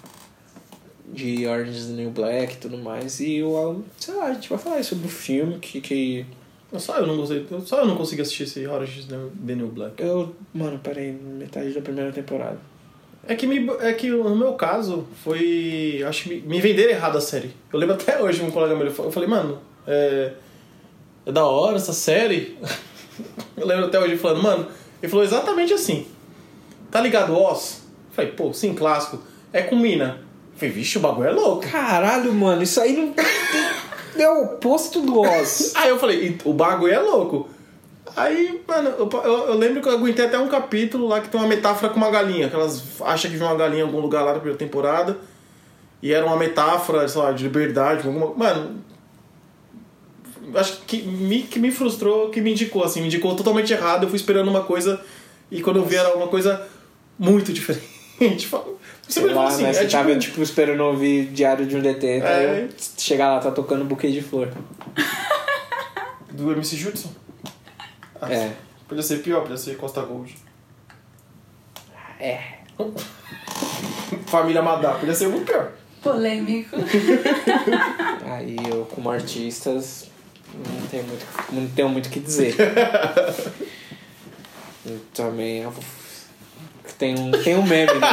De 1.05 1.45
Orange 1.45 1.77
is 1.77 1.85
the 1.87 1.93
New 1.93 2.09
Black 2.09 2.53
e 2.53 2.57
tudo 2.57 2.77
mais. 2.77 3.19
E 3.19 3.35
eu, 3.35 3.83
sei 3.99 4.15
lá, 4.15 4.27
a 4.27 4.33
gente 4.33 4.49
vai 4.49 4.57
falar 4.57 4.83
sobre 4.83 5.05
o 5.05 5.09
filme 5.09 5.59
que, 5.59 5.79
que 5.81 6.25
Só 6.79 6.97
eu 6.97 7.07
não 7.07 7.17
gostei. 7.17 7.45
Só 7.65 7.79
eu 7.79 7.85
não 7.85 7.95
consigo 7.95 8.21
assistir 8.21 8.43
esse 8.43 8.65
Orange 8.67 8.99
is 8.99 9.05
the 9.05 9.55
New 9.55 9.67
Black. 9.67 10.01
eu. 10.01 10.35
Mano, 10.53 10.79
parei 10.83 11.11
metade 11.11 11.71
da 11.71 11.81
primeira 11.81 12.11
temporada. 12.11 12.57
É 13.25 13.35
que, 13.35 13.47
me, 13.47 13.69
é 13.79 13.93
que 13.93 14.09
no 14.09 14.35
meu 14.35 14.53
caso 14.53 15.07
foi. 15.23 16.03
Acho 16.05 16.23
que 16.23 16.29
me, 16.29 16.41
me 16.41 16.61
venderam 16.61 16.91
errado 16.91 17.17
a 17.17 17.21
série. 17.21 17.51
Eu 17.71 17.79
lembro 17.79 17.95
até 17.95 18.21
hoje 18.21 18.43
um 18.43 18.51
colega 18.51 18.75
meu. 18.75 18.87
Eu 18.87 19.11
falei, 19.11 19.29
mano, 19.29 19.59
é. 19.87 20.33
É 21.25 21.31
da 21.31 21.45
hora 21.45 21.77
essa 21.77 21.93
série. 21.93 22.57
eu 23.55 23.65
lembro 23.65 23.85
até 23.85 23.99
hoje 23.99 24.17
falando, 24.17 24.43
mano. 24.43 24.67
Ele 25.01 25.09
falou 25.09 25.23
exatamente 25.23 25.73
assim. 25.73 26.05
Tá 26.91 26.99
ligado, 26.99 27.35
Oz? 27.35 27.83
Eu 28.09 28.15
falei, 28.15 28.31
pô, 28.31 28.53
sim, 28.53 28.73
clássico. 28.73 29.21
É 29.51 29.61
com 29.61 29.75
mina. 29.75 30.19
Eu 30.53 30.59
falei, 30.59 30.73
vixe, 30.73 30.97
o 30.97 31.01
bagulho 31.01 31.29
é 31.29 31.31
louco. 31.31 31.67
Caralho, 31.67 32.33
mano, 32.33 32.61
isso 32.61 32.79
aí 32.81 32.95
não. 32.95 33.13
É 34.17 34.29
o 34.29 34.43
oposto 34.43 35.01
do 35.01 35.19
Oz. 35.19 35.73
Aí 35.75 35.89
eu 35.89 35.99
falei, 35.99 36.27
"E 36.27 36.37
o 36.43 36.53
bagulho 36.53 36.93
é 36.93 36.99
louco. 36.99 37.49
Aí, 38.15 38.61
mano, 38.67 38.89
eu, 38.89 39.09
eu, 39.23 39.37
eu 39.47 39.53
lembro 39.55 39.81
que 39.81 39.87
eu 39.87 39.93
aguentei 39.93 40.25
até 40.25 40.37
um 40.37 40.47
capítulo 40.47 41.07
lá 41.07 41.19
que 41.19 41.29
tem 41.29 41.39
uma 41.39 41.47
metáfora 41.47 41.91
com 41.91 41.97
uma 41.97 42.11
galinha. 42.11 42.49
Que 42.49 42.55
elas 42.55 42.83
acham 43.01 43.31
que 43.31 43.37
viu 43.37 43.45
uma 43.47 43.55
galinha 43.55 43.81
em 43.81 43.85
algum 43.85 43.99
lugar 43.99 44.21
lá 44.21 44.33
na 44.33 44.39
primeira 44.39 44.57
temporada. 44.57 45.17
E 46.01 46.11
era 46.13 46.25
uma 46.25 46.37
metáfora, 46.37 47.07
sei 47.07 47.21
lá, 47.21 47.31
de 47.31 47.43
liberdade. 47.43 48.05
Alguma... 48.05 48.33
Mano, 48.35 48.83
acho 50.55 50.81
que 50.81 51.01
me, 51.01 51.43
que 51.43 51.59
me 51.59 51.71
frustrou, 51.71 52.29
que 52.29 52.41
me 52.41 52.51
indicou, 52.51 52.83
assim. 52.83 52.99
Me 52.99 53.07
indicou 53.07 53.35
totalmente 53.35 53.73
errado. 53.73 54.03
Eu 54.03 54.09
fui 54.09 54.17
esperando 54.17 54.49
uma 54.49 54.63
coisa 54.63 55.01
e 55.49 55.61
quando 55.61 55.77
eu 55.77 55.85
vi 55.85 55.95
era 55.95 56.15
uma 56.15 56.27
coisa 56.27 56.67
muito 57.17 57.51
diferente. 57.53 58.49
Você 59.07 59.19
Sei 59.19 59.23
me 59.23 59.29
lá, 59.29 59.35
fala 59.35 59.49
assim, 59.49 59.63
né? 59.63 59.69
é 59.69 59.73
Você 59.73 59.79
tipo... 59.87 59.91
tava, 59.91 60.17
tipo, 60.17 60.41
esperando 60.41 60.81
ouvir 60.81 61.27
Diário 61.27 61.65
de 61.65 61.75
um 61.75 61.81
Detento. 61.81 62.25
É. 62.25 62.49
aí 62.51 62.69
Chegar 62.97 63.33
lá, 63.33 63.39
tá 63.39 63.51
tocando 63.51 63.83
buquê 63.85 64.09
de 64.11 64.21
flor. 64.21 64.49
Do 66.31 66.51
MC 66.51 66.75
Judson? 66.77 67.11
Ah, 68.21 68.31
É. 68.33 68.53
Podia 68.87 69.03
ser 69.03 69.17
pior, 69.19 69.41
podia 69.41 69.57
ser 69.57 69.75
Costa 69.77 70.01
Gold. 70.01 70.35
É. 72.19 72.39
Família 74.27 74.61
Madá, 74.61 74.93
podia 74.93 75.13
ser 75.13 75.27
muito 75.27 75.45
pior. 75.45 75.71
Polêmico. 76.01 76.75
Aí 78.25 78.55
eu, 78.69 78.85
como 78.85 79.09
artistas, 79.09 80.07
não 80.53 80.87
tenho 80.87 81.03
muito, 81.05 81.25
não 81.51 81.67
tenho 81.69 81.89
muito 81.89 82.07
o 82.07 82.09
que 82.09 82.19
dizer. 82.19 82.55
Eu 84.85 84.99
também. 85.13 85.61
eu- 85.61 85.73
Tem 86.97 87.17
um, 87.17 87.31
tem 87.31 87.55
um 87.57 87.63
meme, 87.63 87.93
né? 87.99 88.07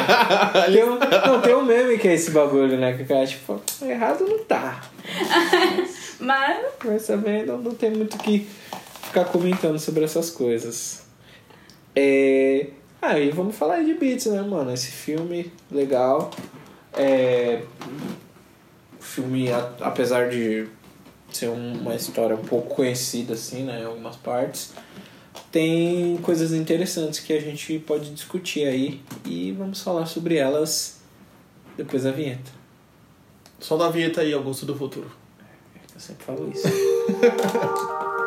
Tem 0.73 0.85
um, 0.85 0.99
não, 0.99 1.41
tem 1.41 1.55
um 1.55 1.63
meme 1.63 1.99
que 1.99 2.09
é 2.09 2.15
esse 2.15 2.31
bagulho, 2.31 2.77
né? 2.79 2.97
Que 2.97 3.03
o 3.03 3.07
cara, 3.07 3.27
tipo, 3.27 3.61
errado 3.83 4.25
não 4.27 4.39
tá. 4.45 4.81
Mas 6.19 6.59
Mas 6.85 7.07
também 7.07 7.45
não, 7.47 7.59
não 7.59 7.75
tem 7.75 7.91
muito 7.91 8.15
o 8.15 8.19
que 8.19 8.47
ficar 9.03 9.25
comentando 9.27 9.79
sobre 9.79 10.05
essas 10.05 10.31
coisas. 10.31 11.03
É... 11.95 12.69
Aí 13.03 13.31
vamos 13.31 13.57
falar 13.57 13.83
de 13.83 13.95
Beats, 13.95 14.27
né, 14.27 14.43
mano? 14.43 14.73
Esse 14.73 14.91
filme 14.91 15.53
legal. 15.71 16.31
É... 16.95 17.63
O 18.99 19.03
filme, 19.03 19.51
a- 19.53 19.71
apesar 19.81 20.29
de 20.29 20.67
ser 21.33 21.49
uma 21.49 21.95
história 21.95 22.35
um 22.37 22.45
pouco 22.45 22.75
conhecida, 22.75 23.35
assim, 23.35 23.63
né? 23.65 23.81
Em 23.83 23.87
algumas 23.87 24.17
partes. 24.17 24.73
Tem 25.51 26.17
coisas 26.19 26.53
interessantes 26.53 27.19
que 27.21 27.33
a 27.33 27.41
gente 27.41 27.79
pode 27.81 28.11
discutir 28.11 28.67
aí. 28.67 29.01
E 29.25 29.53
vamos 29.53 29.83
falar 29.83 30.07
sobre 30.07 30.37
elas 30.37 31.01
depois 31.77 32.05
da 32.05 32.13
vinheta. 32.13 32.51
Só 33.59 33.77
da 33.77 33.91
vinheta 33.91 34.21
aí, 34.21 34.33
Augusto 34.33 34.65
do 34.65 34.75
Futuro. 34.75 35.11
Eu 35.95 36.01
sempre 36.01 36.25
falo 36.25 36.51
isso. 36.51 36.69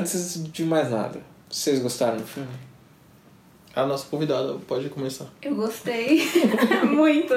Antes 0.00 0.42
de 0.50 0.64
mais 0.64 0.90
nada, 0.90 1.20
vocês 1.50 1.78
gostaram 1.78 2.16
do 2.16 2.26
filme? 2.26 2.48
A 3.76 3.84
nossa 3.84 4.06
convidada 4.06 4.54
pode 4.66 4.88
começar. 4.88 5.26
eu 5.42 5.54
gostei. 5.54 6.22
muito. 6.90 7.34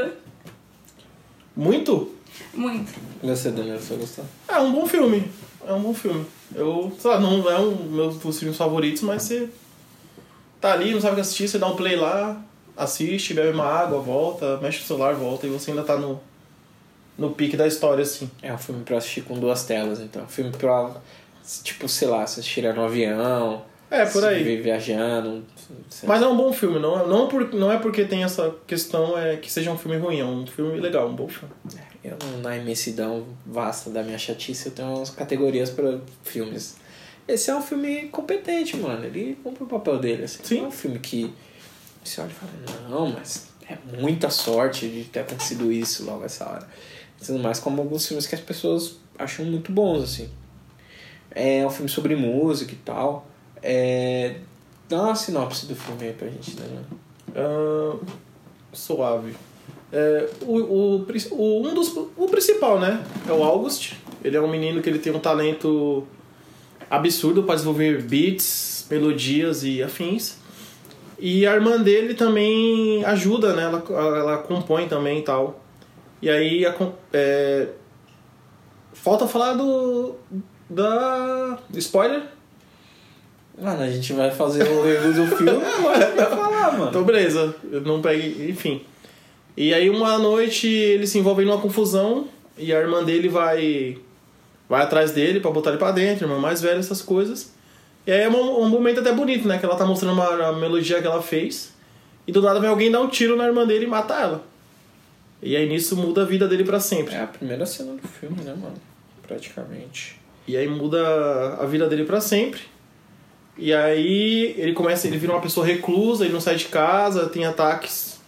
Muito? 1.54 2.16
Muito. 2.54 2.94
E 3.22 3.28
Você, 3.28 3.52
Daniel, 3.52 3.78
você 3.78 3.96
gostou? 3.96 4.26
É 4.48 4.58
um 4.60 4.72
bom 4.72 4.88
filme. 4.88 5.30
É 5.68 5.74
um 5.74 5.82
bom 5.82 5.94
filme. 5.94 6.26
Eu, 6.56 6.90
sei 6.98 7.12
lá, 7.12 7.20
não 7.20 7.52
é 7.52 7.60
um 7.60 7.74
dos 7.74 8.24
meus 8.24 8.40
filmes 8.40 8.58
favoritos, 8.58 9.02
mas 9.02 9.24
você 9.24 9.50
tá 10.62 10.72
ali, 10.72 10.94
não 10.94 11.02
sabe 11.02 11.12
o 11.12 11.16
que 11.16 11.22
assistir, 11.22 11.50
você 11.50 11.60
dá 11.60 11.68
um 11.68 11.76
play 11.76 11.98
lá, 11.98 12.42
assiste, 12.78 13.34
bebe 13.34 13.50
uma 13.50 13.66
água, 13.66 14.00
volta, 14.00 14.58
mexe 14.62 14.80
no 14.80 14.86
celular, 14.86 15.14
volta, 15.16 15.46
e 15.46 15.50
você 15.50 15.72
ainda 15.72 15.84
tá 15.84 15.98
no, 15.98 16.18
no 17.18 17.32
pique 17.32 17.58
da 17.58 17.68
história, 17.68 18.04
assim. 18.04 18.32
É 18.42 18.54
um 18.54 18.58
filme 18.58 18.86
pra 18.86 19.00
assistir 19.00 19.22
com 19.22 19.38
duas 19.38 19.66
telas, 19.66 20.00
então. 20.00 20.26
Filme 20.28 20.52
pra, 20.52 20.96
tipo, 21.64 21.88
sei 21.90 22.08
lá, 22.08 22.26
você 22.26 22.40
assistir 22.40 22.74
no 22.74 22.84
avião. 22.84 23.64
É, 23.90 24.06
por 24.06 24.26
aí. 24.26 24.44
vi- 24.44 24.62
Viajando. 24.62 25.44
Mas 26.04 26.22
é 26.22 26.28
um 26.28 26.36
bom 26.36 26.52
filme, 26.52 26.80
não 26.80 27.00
é, 27.00 27.08
não, 27.08 27.28
por, 27.28 27.54
não 27.54 27.72
é 27.72 27.78
porque 27.78 28.06
tem 28.06 28.24
essa 28.24 28.54
questão 28.66 29.18
é 29.18 29.38
que 29.38 29.52
seja 29.52 29.72
um 29.72 29.78
filme 29.78 29.98
ruim, 29.98 30.20
é 30.20 30.26
um 30.26 30.46
filme 30.48 30.80
legal, 30.80 31.08
um 31.08 31.16
bom 31.16 31.28
filme. 31.28 31.54
Eu, 32.04 32.18
não- 32.24 32.40
na 32.42 32.58
imensidão 32.58 33.26
vasta 33.46 33.90
da 33.92 34.02
minha 34.04 34.18
chatice, 34.18 34.66
eu 34.68 34.72
tenho 34.72 34.90
umas 34.96 35.10
categorias 35.12 35.70
pra 35.70 36.00
filmes. 36.24 36.78
Esse 37.28 37.50
é 37.52 37.56
um 37.56 37.62
filme 37.62 38.08
competente, 38.10 38.76
mano. 38.76 39.06
Ele 39.06 39.38
cumpre 39.44 39.64
o 39.64 39.68
papel 39.68 40.00
dele, 40.00 40.24
assim. 40.24 40.40
Sim. 40.44 40.58
Não 40.58 40.66
é 40.66 40.68
um 40.68 40.72
filme 40.72 41.00
que 41.00 41.34
você 42.04 42.20
olha 42.20 42.30
e 42.32 42.34
fala, 42.34 42.90
não, 42.90 43.12
mas 43.12 43.48
é 43.70 43.78
muita 44.02 44.30
sorte 44.30 44.90
de 44.90 45.04
ter 45.06 45.20
acontecido 45.22 45.72
isso 45.72 46.04
logo 46.04 46.26
essa 46.26 46.46
hora. 46.50 46.68
Tudo 47.26 47.40
mais 47.40 47.60
como 47.60 47.82
alguns 47.82 48.06
filmes 48.08 48.28
que 48.28 48.36
as 48.36 48.42
pessoas 48.42 48.98
acham 49.18 49.46
muito 49.46 49.72
bons, 49.72 50.04
assim. 50.04 50.30
É 51.34 51.66
um 51.66 51.70
filme 51.70 51.90
sobre 51.90 52.16
música 52.16 52.74
e 52.74 52.78
tal. 52.78 53.28
É... 53.62 54.36
Dá 54.88 55.02
uma 55.02 55.16
sinopse 55.16 55.66
do 55.66 55.76
filme 55.76 56.06
aí 56.06 56.14
pra 56.14 56.28
gente, 56.28 56.56
Daniel. 56.56 56.84
Ah, 57.36 57.98
suave. 58.72 59.34
É, 59.92 60.28
o, 60.42 60.58
o, 60.58 61.06
o, 61.32 61.68
um 61.68 61.74
dos, 61.74 61.96
o 62.18 62.28
principal, 62.28 62.80
né? 62.80 63.04
É 63.28 63.32
o 63.32 63.44
August. 63.44 63.94
Ele 64.24 64.36
é 64.36 64.42
um 64.42 64.50
menino 64.50 64.82
que 64.82 64.90
ele 64.90 65.00
tem 65.00 65.14
um 65.14 65.20
talento 65.20 66.08
absurdo 66.90 67.44
para 67.44 67.56
desenvolver 67.56 68.02
beats, 68.02 68.88
melodias 68.90 69.64
e 69.64 69.82
afins. 69.84 70.38
E 71.20 71.46
a 71.46 71.54
irmã 71.54 71.80
dele 71.80 72.16
também 72.16 73.06
ajuda, 73.06 73.54
né? 73.54 73.64
Ela, 73.64 73.84
ela 74.18 74.38
compõe 74.40 74.88
também 74.88 75.20
e 75.20 75.24
tal. 75.24 75.62
E 76.22 76.30
aí, 76.30 76.66
a, 76.66 76.76
é, 77.14 77.68
falta 78.94 79.28
falar 79.28 79.54
do. 79.54 80.16
Da. 80.70 81.58
spoiler? 81.76 82.24
Mano, 83.60 83.84
a 83.84 83.90
gente 83.90 84.14
vai 84.14 84.32
fazer 84.32 84.64
o 84.64 84.84
review 84.84 85.14
do 85.14 85.36
filme 85.36 85.62
agora 85.78 86.16
vai 86.16 86.30
falar, 86.30 86.72
mano. 86.72 86.90
Então, 86.90 87.04
beleza. 87.04 87.56
Eu 87.72 87.82
não 87.82 88.02
peguei. 88.02 88.50
Enfim. 88.50 88.82
E 89.56 89.74
aí, 89.74 89.90
uma 89.90 90.18
noite, 90.18 90.68
ele 90.68 91.06
se 91.06 91.20
envolve 91.20 91.46
numa 91.46 91.60
confusão. 91.60 92.28
E 92.58 92.74
a 92.74 92.80
irmã 92.80 93.04
dele 93.04 93.30
vai. 93.30 93.98
Vai 94.68 94.82
atrás 94.82 95.12
dele 95.12 95.40
pra 95.40 95.52
botar 95.52 95.70
ele 95.70 95.80
pra 95.80 95.92
dentro, 95.92 96.26
irmã 96.26 96.40
mais 96.40 96.62
velha, 96.62 96.80
essas 96.80 97.02
coisas. 97.02 97.52
E 98.08 98.12
aí 98.12 98.22
é 98.22 98.30
um, 98.30 98.62
um 98.62 98.70
momento 98.70 99.00
até 99.00 99.12
bonito, 99.12 99.48
né? 99.48 99.58
Que 99.58 99.66
ela 99.66 99.76
tá 99.76 99.86
mostrando 99.86 100.14
uma, 100.14 100.30
uma 100.30 100.54
melodia 100.54 101.02
que 101.02 101.08
ela 101.08 101.22
fez. 101.22 101.74
E 102.26 102.32
do 102.32 102.42
nada 102.42 102.60
vem 102.60 102.70
alguém 102.70 102.90
dar 102.90 103.02
um 103.02 103.08
tiro 103.08 103.36
na 103.36 103.46
irmã 103.46 103.68
dele 103.68 103.86
e 103.86 103.88
mata 103.88 104.14
ela. 104.14 104.44
E 105.42 105.56
aí 105.58 105.68
nisso 105.68 105.98
muda 105.98 106.22
a 106.22 106.26
vida 106.26 106.48
dele 106.48 106.64
pra 106.64 106.80
sempre. 106.80 107.14
É 107.14 107.22
a 107.22 107.28
primeira 107.28 107.66
cena 107.66 107.94
do 107.94 108.08
filme, 108.08 108.42
né, 108.44 108.56
mano? 108.56 108.76
Praticamente. 109.28 110.23
E 110.48 110.58
aí 110.58 110.68
muda 110.68 111.56
a 111.60 111.66
vida 111.66 111.88
dele 111.88 112.04
pra 112.06 112.20
sempre. 112.20 112.62
E 113.58 113.74
aí 113.74 114.56
ele 114.58 114.74
começa, 114.74 115.08
ele 115.08 115.18
vira 115.18 115.32
uma 115.34 115.42
pessoa 115.42 115.66
reclusa, 115.66 116.26
ele 116.26 116.34
não 116.34 116.42
sai 116.42 116.56
de 116.56 116.66
casa, 116.66 117.28
tem 117.28 117.46
ataques, 117.46 118.20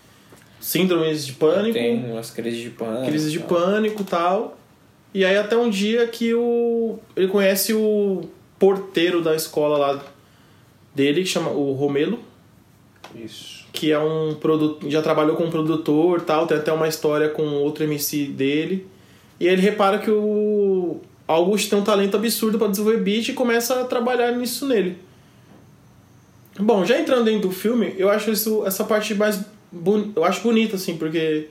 síndromes 0.60 1.26
de 1.26 1.34
pânico, 1.34 1.74
Tem 1.74 2.12
umas 2.12 2.30
crises 2.32 2.60
de 2.62 2.70
pânico. 2.70 3.06
crises 3.06 3.32
de 3.32 3.40
tal. 3.40 3.48
pânico 3.48 4.02
e 4.02 4.06
tal. 4.06 4.58
E 5.14 5.26
aí 5.26 5.38
até 5.38 5.56
um 5.58 5.70
dia 5.70 6.06
que 6.08 6.34
o 6.34 7.00
ele 7.16 7.28
conhece 7.28 7.74
o 7.74 8.24
porteiro 8.60 9.22
da 9.22 9.36
escola 9.36 9.78
lá 9.78 10.04
dele, 10.94 11.22
que 11.24 11.30
chama 11.30 11.50
o 11.52 11.74
Romelo, 11.74 12.20
Isso. 13.16 13.66
que 13.74 13.92
é 13.92 14.00
um 14.00 14.36
produto, 14.36 14.90
já 14.90 15.02
trabalhou 15.02 15.36
com 15.36 15.46
um 15.46 15.50
produtor, 15.50 16.22
tal, 16.22 16.46
tem 16.48 16.58
até 16.58 16.72
uma 16.72 16.88
história 16.88 17.30
com 17.30 17.44
outro 17.56 17.84
MC 17.84 18.26
dele. 18.28 18.88
E 19.40 19.48
ele 19.48 19.62
repara 19.62 19.98
que 20.00 20.10
o 20.12 21.02
August 21.28 21.70
tem 21.70 21.80
um 21.80 21.84
talento 21.84 22.16
absurdo 22.18 22.58
para 22.58 22.68
desenvolver 22.68 23.00
beat 23.00 23.30
e 23.30 23.34
começa 23.34 23.82
a 23.82 23.86
trabalhar 23.86 24.32
nisso 24.32 24.68
nele. 24.68 24.98
Bom, 26.60 26.86
já 26.86 27.00
entrando 27.00 27.26
dentro 27.26 27.50
do 27.50 27.52
filme, 27.52 27.94
eu 27.98 28.10
acho 28.10 28.32
isso, 28.32 28.66
essa 28.66 28.84
parte 28.84 29.14
mais 29.14 29.44
eu 30.16 30.24
acho 30.24 30.42
bonita 30.42 30.76
assim, 30.78 30.96
porque 30.96 31.50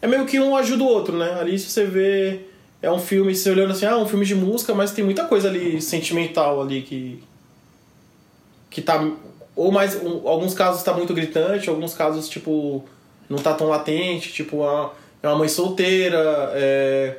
é 0.00 0.06
meio 0.06 0.24
que 0.24 0.40
um 0.40 0.56
ajuda 0.56 0.82
o 0.82 0.86
outro, 0.86 1.18
né? 1.18 1.38
Ali 1.38 1.58
você 1.58 1.84
vê 1.84 2.40
é 2.80 2.90
um 2.90 2.98
filme, 2.98 3.34
você 3.34 3.50
olhando 3.50 3.72
assim, 3.72 3.84
ah, 3.84 3.98
um 3.98 4.06
filme 4.06 4.24
de 4.24 4.34
música, 4.34 4.74
mas 4.74 4.92
tem 4.92 5.04
muita 5.04 5.24
coisa 5.26 5.48
ali 5.48 5.80
sentimental 5.82 6.62
ali 6.62 6.82
que 6.82 7.22
que 8.70 8.80
tá 8.80 9.04
ou 9.54 9.72
mais 9.72 9.96
um, 9.96 10.26
alguns 10.26 10.54
casos 10.54 10.82
tá 10.82 10.94
muito 10.94 11.12
gritante, 11.12 11.68
alguns 11.68 11.92
casos 11.92 12.28
tipo 12.28 12.84
não 13.28 13.38
tá 13.38 13.52
tão 13.52 13.68
latente, 13.68 14.32
tipo 14.32 14.64
a, 14.64 14.94
é 15.22 15.28
uma 15.28 15.36
mãe 15.36 15.48
solteira, 15.48 16.50
é 16.54 17.16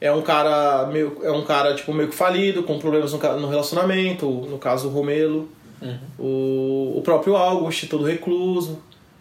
é 0.00 0.10
um 0.10 0.22
cara 0.22 0.86
meio 0.86 1.18
é 1.22 1.30
um 1.30 1.44
cara 1.44 1.74
tipo 1.74 1.92
meio 1.92 2.08
que 2.08 2.14
falido, 2.14 2.62
com 2.62 2.78
problemas 2.78 3.12
no, 3.12 3.48
relacionamento, 3.48 4.26
no 4.26 4.58
caso 4.58 4.88
o 4.88 4.90
Romelo, 4.90 5.48
o, 6.18 6.94
o 6.96 7.02
próprio 7.04 7.36
August 7.36 7.86
todo 7.86 8.04
recluso, 8.04 8.78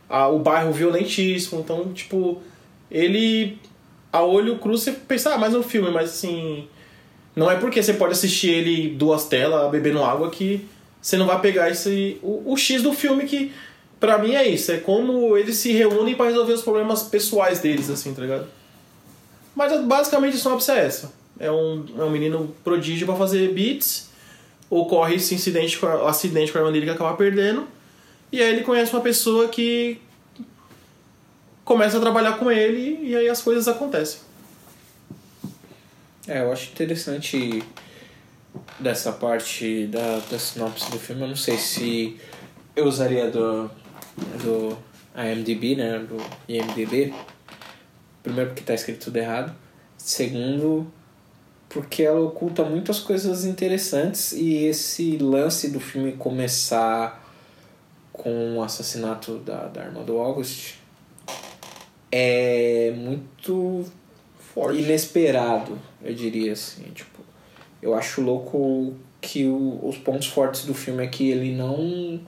a, 0.07 0.27
o 0.29 0.39
bairro 0.39 0.71
violentíssimo, 0.71 1.59
então 1.59 1.91
tipo 1.93 2.41
ele 2.89 3.57
a 4.11 4.23
olho 4.23 4.57
cru 4.57 4.77
você 4.77 4.91
pensa, 4.91 5.35
ah, 5.35 5.37
mais 5.37 5.53
um 5.53 5.61
filme, 5.61 5.91
mas 5.91 6.11
assim 6.11 6.67
não 7.35 7.51
é 7.51 7.57
porque 7.57 7.83
você 7.83 7.93
pode 7.93 8.13
assistir 8.13 8.49
ele 8.49 8.89
duas 8.95 9.25
telas 9.25 9.69
bebendo 9.69 10.03
água 10.03 10.29
que 10.29 10.65
você 11.01 11.17
não 11.17 11.27
vai 11.27 11.39
pegar 11.41 11.69
esse 11.69 12.17
o, 12.23 12.53
o 12.53 12.57
X 12.57 12.81
do 12.81 12.93
filme 12.93 13.25
que 13.25 13.51
pra 13.99 14.17
mim 14.17 14.33
é 14.33 14.47
isso, 14.47 14.71
é 14.71 14.77
como 14.77 15.35
eles 15.35 15.57
se 15.57 15.73
reúnem 15.73 16.15
pra 16.15 16.27
resolver 16.27 16.53
os 16.53 16.61
problemas 16.61 17.03
pessoais 17.03 17.59
deles 17.59 17.89
assim, 17.89 18.13
tá 18.13 18.21
ligado? 18.21 18.58
Mas 19.59 19.77
basicamente 19.81 20.37
a 20.37 20.39
sinopse 20.39 20.71
é 20.71 20.85
essa. 20.85 21.11
É 21.37 21.51
um, 21.51 21.85
é 21.97 22.03
um 22.05 22.09
menino 22.09 22.55
prodígio 22.63 23.05
pra 23.05 23.13
fazer 23.17 23.51
beats, 23.51 24.09
ocorre 24.69 25.15
esse 25.15 25.35
incidente 25.35 25.77
com 25.77 25.85
a, 25.85 26.09
acidente 26.09 26.49
com 26.49 26.59
a 26.59 26.61
irmã 26.61 26.71
dele 26.71 26.85
que 26.85 26.91
acaba 26.93 27.13
perdendo, 27.17 27.67
e 28.31 28.41
aí 28.41 28.53
ele 28.53 28.63
conhece 28.63 28.93
uma 28.93 29.01
pessoa 29.01 29.49
que 29.49 29.99
começa 31.65 31.97
a 31.97 31.99
trabalhar 31.99 32.37
com 32.37 32.49
ele 32.49 32.99
e 33.01 33.13
aí 33.17 33.27
as 33.27 33.41
coisas 33.41 33.67
acontecem. 33.67 34.21
É, 36.25 36.41
eu 36.41 36.53
acho 36.53 36.71
interessante 36.71 37.61
dessa 38.79 39.11
parte 39.11 39.87
da, 39.87 40.21
da 40.31 40.39
sinopse 40.39 40.89
do 40.89 40.97
filme. 40.97 41.23
Eu 41.23 41.27
não 41.27 41.35
sei 41.35 41.57
se 41.57 42.17
eu 42.77 42.85
usaria 42.85 43.29
do, 43.29 43.69
do 44.41 44.77
IMDB, 45.17 45.75
né? 45.75 45.99
Do 45.99 46.15
IMDB. 46.47 47.13
Primeiro 48.23 48.49
porque 48.51 48.63
tá 48.63 48.73
escrito 48.73 49.05
tudo 49.05 49.17
errado. 49.17 49.53
Segundo, 49.97 50.87
porque 51.67 52.03
ela 52.03 52.19
oculta 52.21 52.63
muitas 52.63 52.99
coisas 52.99 53.45
interessantes 53.45 54.31
e 54.33 54.65
esse 54.65 55.17
lance 55.17 55.69
do 55.69 55.79
filme 55.79 56.13
começar 56.13 57.25
com 58.11 58.57
o 58.57 58.63
assassinato 58.63 59.37
da, 59.39 59.67
da 59.67 59.85
irmã 59.85 60.03
do 60.03 60.17
August 60.17 60.75
é 62.11 62.91
muito 62.97 63.85
Forte. 64.53 64.81
inesperado, 64.81 65.79
eu 66.03 66.13
diria 66.13 66.53
assim. 66.53 66.83
Tipo, 66.93 67.19
eu 67.81 67.93
acho 67.93 68.21
louco 68.21 68.93
que 69.21 69.45
o- 69.45 69.79
os 69.87 69.97
pontos 69.97 70.27
fortes 70.27 70.65
do 70.65 70.73
filme 70.73 71.03
é 71.03 71.07
que 71.07 71.29
ele 71.29 71.55
não 71.55 72.19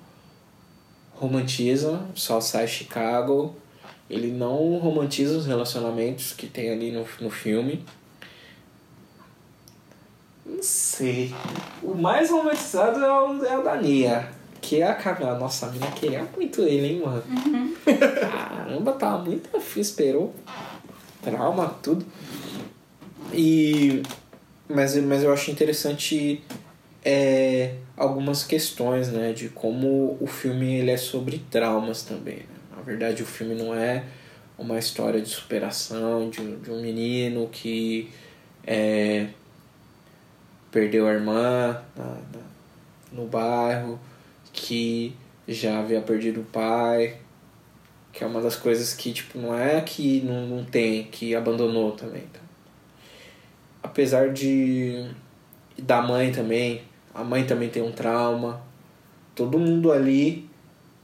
romantiza 1.13 2.01
Southside 2.15 2.67
Chicago, 2.67 3.55
ele 4.11 4.29
não 4.29 4.77
romantiza 4.77 5.37
os 5.37 5.45
relacionamentos 5.45 6.33
que 6.33 6.45
tem 6.45 6.69
ali 6.69 6.91
no, 6.91 7.05
no 7.21 7.29
filme. 7.29 7.85
Não 10.45 10.61
sei. 10.61 11.33
O 11.81 11.95
mais 11.95 12.29
romantizado 12.29 12.99
é 12.99 13.09
o, 13.09 13.45
é 13.45 13.57
o 13.57 13.63
da 13.63 13.77
Nia. 13.77 14.29
Que 14.59 14.81
é 14.81 14.87
a 14.87 14.93
cara. 14.93 15.39
Nossa, 15.39 15.67
a 15.67 15.71
mina 15.71 15.89
queria 15.91 16.27
muito 16.35 16.61
ele, 16.61 16.87
hein, 16.87 17.03
mano? 17.05 17.23
Caramba, 18.19 18.91
tava 18.93 19.23
muito 19.23 19.55
afim, 19.55 19.79
esperou. 19.79 20.35
Trauma, 21.21 21.73
tudo. 21.81 22.05
E. 23.33 24.03
Mas, 24.67 24.95
mas 24.97 25.23
eu 25.23 25.31
acho 25.33 25.51
interessante 25.51 26.43
é, 27.03 27.75
algumas 27.95 28.43
questões, 28.43 29.07
né? 29.07 29.31
De 29.31 29.47
como 29.47 30.17
o 30.19 30.27
filme 30.27 30.75
ele 30.75 30.91
é 30.91 30.97
sobre 30.97 31.41
traumas 31.49 32.03
também. 32.03 32.39
né? 32.39 32.60
Na 32.75 32.81
verdade, 32.81 33.21
o 33.23 33.25
filme 33.25 33.55
não 33.55 33.73
é 33.73 34.03
uma 34.57 34.77
história 34.79 35.21
de 35.21 35.29
superação 35.29 36.29
de, 36.29 36.41
um- 36.41 36.59
de 36.59 36.71
um 36.71 36.81
menino 36.81 37.47
que 37.49 38.09
é, 38.65 39.27
perdeu 40.71 41.07
a 41.07 41.13
irmã 41.13 41.81
na- 41.95 42.05
na- 42.05 42.51
no 43.11 43.25
bairro, 43.27 43.99
que 44.53 45.15
já 45.47 45.79
havia 45.79 46.01
perdido 46.01 46.41
o 46.41 46.45
pai, 46.45 47.17
que 48.13 48.23
é 48.23 48.27
uma 48.27 48.41
das 48.41 48.55
coisas 48.55 48.93
que 48.93 49.11
tipo 49.13 49.37
não 49.39 49.57
é 49.57 49.81
que 49.81 50.21
não, 50.21 50.45
não 50.47 50.63
tem, 50.65 51.05
que 51.05 51.35
abandonou 51.35 51.91
também. 51.93 52.23
Tá? 52.31 52.39
Apesar 53.83 54.29
de 54.31 55.09
da 55.77 56.01
mãe 56.01 56.31
também, 56.31 56.83
a 57.13 57.23
mãe 57.23 57.45
também 57.45 57.69
tem 57.69 57.81
um 57.81 57.91
trauma. 57.91 58.61
Todo 59.35 59.57
mundo 59.57 59.91
ali 59.91 60.49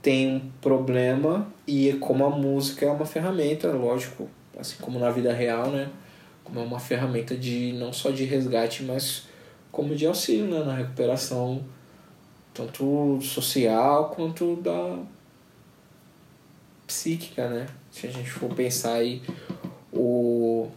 tem 0.08 0.38
um 0.38 0.40
problema 0.62 1.46
e 1.68 1.92
como 2.00 2.24
a 2.24 2.30
música 2.30 2.86
é 2.86 2.90
uma 2.90 3.06
ferramenta, 3.06 3.68
lógico, 3.74 4.30
assim 4.58 4.78
como 4.80 4.98
na 4.98 5.12
vida 5.12 5.34
real, 5.34 5.70
né? 5.70 5.90
Como 6.46 6.62
é 6.62 6.64
uma 6.64 6.80
ferramenta 6.80 7.36
de 7.36 7.74
não 7.74 7.92
só 7.92 8.10
de 8.10 8.24
resgate, 8.24 8.84
mas 8.84 9.24
como 9.70 9.94
de 9.94 10.06
auxílio, 10.06 10.46
né? 10.46 10.64
Na 10.64 10.76
recuperação 10.76 11.62
tanto 12.54 13.20
social 13.22 14.12
quanto 14.16 14.56
da 14.56 14.98
psíquica, 16.88 17.50
né? 17.50 17.66
Se 17.92 18.08
a 18.08 18.10
gente 18.10 18.30
for 18.30 18.56
pensar 18.56 18.94
aí, 18.94 19.22
o 19.92 20.70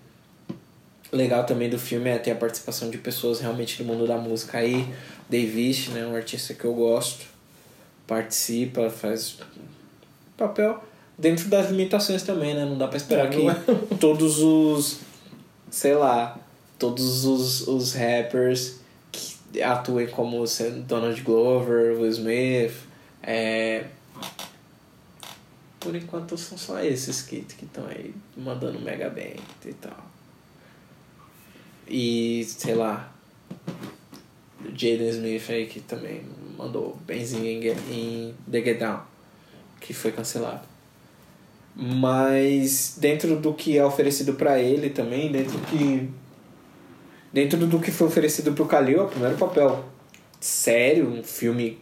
legal 1.12 1.46
também 1.46 1.70
do 1.70 1.78
filme 1.78 2.10
é 2.10 2.18
ter 2.18 2.32
a 2.32 2.36
participação 2.36 2.90
de 2.90 2.98
pessoas 2.98 3.38
realmente 3.38 3.80
do 3.80 3.84
mundo 3.84 4.08
da 4.08 4.18
música 4.18 4.58
aí. 4.58 4.92
Davis, 5.28 5.86
né? 5.90 6.04
Um 6.04 6.16
artista 6.16 6.52
que 6.52 6.64
eu 6.64 6.74
gosto. 6.74 7.29
Participa, 8.10 8.90
faz 8.90 9.38
papel 10.36 10.82
dentro 11.16 11.48
das 11.48 11.70
limitações 11.70 12.24
também, 12.24 12.54
né? 12.54 12.64
Não 12.64 12.76
dá 12.76 12.88
pra 12.88 12.96
esperar 12.96 13.26
É, 13.26 13.28
que 13.28 13.44
não 13.44 13.52
é? 13.52 13.56
todos 14.00 14.40
os, 14.40 14.98
sei 15.70 15.94
lá, 15.94 16.36
todos 16.76 17.24
os, 17.24 17.68
os 17.68 17.92
rappers 17.92 18.80
que 19.12 19.62
atuem 19.62 20.08
como 20.08 20.42
Donald 20.88 21.22
Glover, 21.22 22.00
Will 22.00 22.10
Smith, 22.10 22.74
é... 23.22 23.84
Por 25.78 25.94
enquanto 25.94 26.36
são 26.36 26.58
só 26.58 26.82
esses 26.82 27.22
que 27.22 27.46
estão 27.62 27.86
aí 27.86 28.12
mandando 28.36 28.80
mega 28.80 29.08
bem 29.08 29.36
e 29.64 29.72
tal. 29.74 30.10
E, 31.88 32.44
sei 32.44 32.74
lá, 32.74 33.12
Jaden 34.74 35.08
Smith 35.08 35.48
aí 35.48 35.66
que 35.66 35.80
também 35.80 36.22
mandou 36.60 36.96
benzinho 37.06 37.44
em, 37.44 37.68
em 37.90 38.34
The 38.50 38.62
Get 38.62 38.78
Down, 38.78 39.00
que 39.80 39.94
foi 39.94 40.12
cancelado. 40.12 40.68
Mas 41.74 42.96
dentro 42.98 43.36
do 43.36 43.54
que 43.54 43.78
é 43.78 43.84
oferecido 43.84 44.34
pra 44.34 44.58
ele 44.58 44.90
também, 44.90 45.30
dentro 45.32 45.58
do 45.58 45.66
que 45.66 46.10
dentro 47.32 47.66
do 47.66 47.78
que 47.78 47.90
foi 47.90 48.08
oferecido 48.08 48.52
pro 48.52 48.66
Kalil, 48.66 49.00
é 49.00 49.02
o 49.04 49.08
primeiro 49.08 49.36
papel 49.36 49.84
sério, 50.40 51.08
um 51.08 51.22
filme 51.22 51.78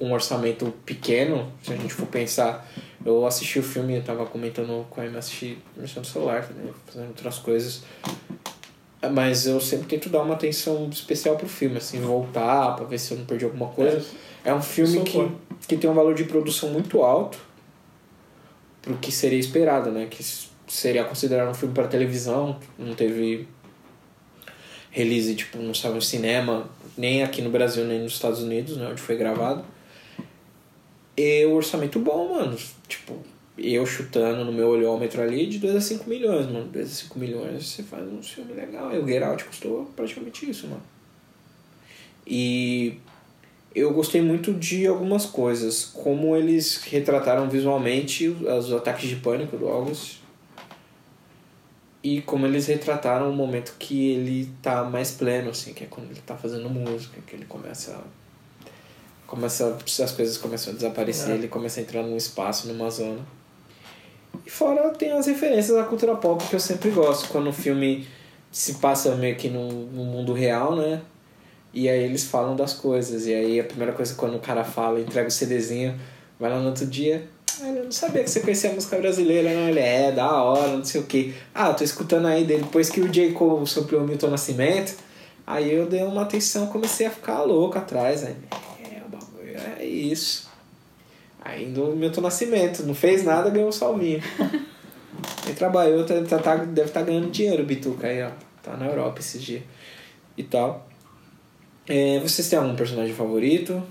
um 0.00 0.12
orçamento 0.12 0.72
pequeno, 0.84 1.52
se 1.62 1.72
a 1.72 1.76
gente 1.76 1.92
for 1.92 2.06
pensar, 2.06 2.68
eu 3.04 3.26
assisti 3.26 3.58
o 3.58 3.62
filme, 3.62 3.96
eu 3.96 4.02
tava 4.02 4.24
comentando 4.26 4.86
com 4.88 5.00
a 5.00 5.06
Emma, 5.06 5.18
assisti 5.18 5.58
no 5.76 5.86
celular 6.04 6.46
também, 6.46 6.72
fazendo 6.86 7.08
outras 7.08 7.38
coisas. 7.38 7.82
Mas 9.12 9.46
eu 9.46 9.60
sempre 9.60 9.86
tento 9.86 10.08
dar 10.08 10.22
uma 10.22 10.34
atenção 10.34 10.88
especial 10.90 11.36
pro 11.36 11.48
filme, 11.48 11.78
assim, 11.78 12.00
voltar 12.00 12.74
pra 12.74 12.84
ver 12.84 12.98
se 12.98 13.12
eu 13.12 13.18
não 13.18 13.24
perdi 13.24 13.44
alguma 13.44 13.68
coisa. 13.68 14.04
É 14.44 14.52
um 14.52 14.62
filme 14.62 15.02
que, 15.02 15.30
que 15.68 15.76
tem 15.76 15.88
um 15.88 15.94
valor 15.94 16.14
de 16.14 16.24
produção 16.24 16.70
muito 16.70 17.02
alto 17.02 17.38
pro 18.82 18.96
que 18.96 19.12
seria 19.12 19.38
esperado, 19.38 19.90
né? 19.90 20.06
Que 20.10 20.24
seria 20.66 21.04
considerado 21.04 21.48
um 21.48 21.54
filme 21.54 21.74
para 21.74 21.86
televisão, 21.86 22.58
não 22.76 22.94
teve 22.94 23.46
release, 24.90 25.34
tipo, 25.34 25.58
não 25.58 25.74
saiu 25.74 25.94
no 25.94 26.02
cinema, 26.02 26.68
nem 26.96 27.22
aqui 27.22 27.40
no 27.40 27.50
Brasil, 27.50 27.84
nem 27.84 28.00
nos 28.00 28.14
Estados 28.14 28.42
Unidos, 28.42 28.76
né? 28.76 28.88
Onde 28.90 29.00
foi 29.00 29.16
gravado. 29.16 29.64
E 31.16 31.46
o 31.46 31.52
orçamento 31.52 31.98
bom, 32.00 32.34
mano. 32.34 32.56
Tipo, 32.88 33.16
eu 33.58 33.84
chutando 33.84 34.44
no 34.44 34.52
meu 34.52 34.68
olhômetro 34.68 35.20
ali 35.20 35.46
de 35.46 35.58
2 35.58 35.76
a 35.76 35.80
5 35.80 36.08
milhões, 36.08 36.46
mano. 36.46 36.66
2 36.68 36.86
a 36.86 36.94
5 36.94 37.18
milhões 37.18 37.66
você 37.66 37.82
faz 37.82 38.06
um 38.06 38.22
filme 38.22 38.52
legal. 38.52 38.94
E 38.94 38.98
o 38.98 39.06
Get 39.06 39.22
Out 39.22 39.44
custou 39.44 39.90
praticamente 39.96 40.48
isso, 40.48 40.66
mano. 40.68 40.82
E 42.26 42.98
eu 43.74 43.92
gostei 43.92 44.20
muito 44.22 44.52
de 44.52 44.86
algumas 44.86 45.26
coisas. 45.26 45.84
Como 45.84 46.36
eles 46.36 46.76
retrataram 46.84 47.48
visualmente 47.48 48.28
os 48.28 48.72
ataques 48.72 49.08
de 49.08 49.16
pânico 49.16 49.56
do 49.56 49.68
August. 49.68 50.18
E 52.02 52.22
como 52.22 52.46
eles 52.46 52.66
retrataram 52.66 53.28
o 53.30 53.34
momento 53.34 53.74
que 53.78 54.12
ele 54.12 54.50
tá 54.62 54.84
mais 54.84 55.10
pleno, 55.10 55.50
assim, 55.50 55.74
que 55.74 55.82
é 55.84 55.86
quando 55.88 56.10
ele 56.10 56.20
tá 56.24 56.36
fazendo 56.36 56.70
música, 56.70 57.20
que 57.26 57.34
ele 57.34 57.44
começa. 57.44 58.00
Começa. 59.26 59.76
As 60.02 60.12
coisas 60.12 60.38
começam 60.38 60.72
a 60.72 60.76
desaparecer, 60.76 61.30
É. 61.32 61.34
ele 61.34 61.48
começa 61.48 61.80
a 61.80 61.82
entrar 61.82 62.02
num 62.02 62.16
espaço, 62.16 62.68
numa 62.68 62.88
zona. 62.88 63.20
E 64.48 64.50
fora 64.50 64.88
tem 64.94 65.12
as 65.12 65.26
referências 65.26 65.76
à 65.76 65.84
cultura 65.84 66.16
pop 66.16 66.42
que 66.48 66.56
eu 66.56 66.58
sempre 66.58 66.88
gosto, 66.88 67.28
quando 67.28 67.50
o 67.50 67.52
filme 67.52 68.08
se 68.50 68.76
passa 68.76 69.14
meio 69.14 69.36
que 69.36 69.50
no, 69.50 69.68
no 69.68 70.04
mundo 70.04 70.32
real, 70.32 70.74
né? 70.74 71.02
E 71.74 71.86
aí 71.86 72.02
eles 72.02 72.24
falam 72.24 72.56
das 72.56 72.72
coisas. 72.72 73.26
E 73.26 73.34
aí 73.34 73.60
a 73.60 73.64
primeira 73.64 73.92
coisa 73.92 74.14
quando 74.14 74.36
o 74.36 74.40
cara 74.40 74.64
fala, 74.64 75.00
entrega 75.00 75.28
o 75.28 75.30
CDzinho, 75.30 76.00
vai 76.40 76.48
lá 76.50 76.58
no 76.60 76.68
outro 76.68 76.86
dia. 76.86 77.28
"Ah, 77.60 77.68
eu 77.68 77.84
não 77.84 77.92
sabia 77.92 78.24
que 78.24 78.30
você 78.30 78.40
conhecia 78.40 78.70
a 78.70 78.72
música 78.72 78.96
brasileira, 78.96 79.52
não. 79.52 79.68
Ele 79.68 79.80
é, 79.80 80.12
da 80.12 80.42
hora, 80.42 80.78
não 80.78 80.84
sei 80.84 81.02
o 81.02 81.04
que. 81.04 81.34
Ah, 81.54 81.68
eu 81.68 81.74
tô 81.74 81.84
escutando 81.84 82.26
aí 82.26 82.44
dele. 82.44 82.62
Depois 82.62 82.88
que 82.88 83.02
o 83.02 83.08
J. 83.10 83.32
Cole 83.32 83.66
soprou 83.66 84.00
o 84.00 84.04
Milton 84.06 84.28
Nascimento, 84.28 84.96
aí 85.46 85.70
eu 85.74 85.84
dei 85.84 86.02
uma 86.04 86.22
atenção, 86.22 86.68
comecei 86.68 87.06
a 87.06 87.10
ficar 87.10 87.42
louco 87.42 87.76
atrás. 87.76 88.24
Aí, 88.24 88.34
é, 89.78 89.82
é 89.82 89.84
isso. 89.84 90.47
Ainda 91.44 91.82
o 91.82 91.96
Milton 91.96 92.20
Nascimento, 92.20 92.82
não 92.84 92.94
fez 92.94 93.24
nada, 93.24 93.48
ganhou 93.50 93.68
um 93.68 93.72
salvinho. 93.72 94.22
Ele 95.46 95.54
trabalhou, 95.54 96.04
tá, 96.04 96.14
tá- 96.22 96.38
tá- 96.38 96.56
deve 96.56 96.88
estar 96.88 97.02
ganhando 97.02 97.30
dinheiro, 97.30 97.62
o 97.62 97.66
Bituca 97.66 98.06
aí, 98.06 98.22
ó. 98.22 98.30
Tá 98.62 98.76
na 98.76 98.86
Europa 98.86 99.20
esses 99.20 99.42
dias. 99.42 99.62
E 100.36 100.42
tal. 100.44 100.86
É, 101.86 102.20
vocês 102.20 102.48
têm 102.48 102.58
algum 102.58 102.76
personagem 102.76 103.14
favorito? 103.14 103.82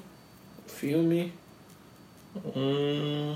Filme? 0.67 1.33
Hum, 2.55 3.35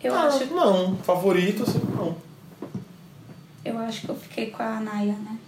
Eu, 0.00 0.12
não, 0.14 0.20
acho, 0.22 0.46
não, 0.46 0.96
favorito, 0.98 1.64
assim, 1.64 1.80
não. 1.96 2.16
eu 3.64 3.76
acho 3.78 4.02
que 4.02 4.08
eu 4.08 4.14
fiquei 4.16 4.50
com 4.52 4.62
a 4.62 4.78
Naya, 4.78 5.14
né? 5.14 5.38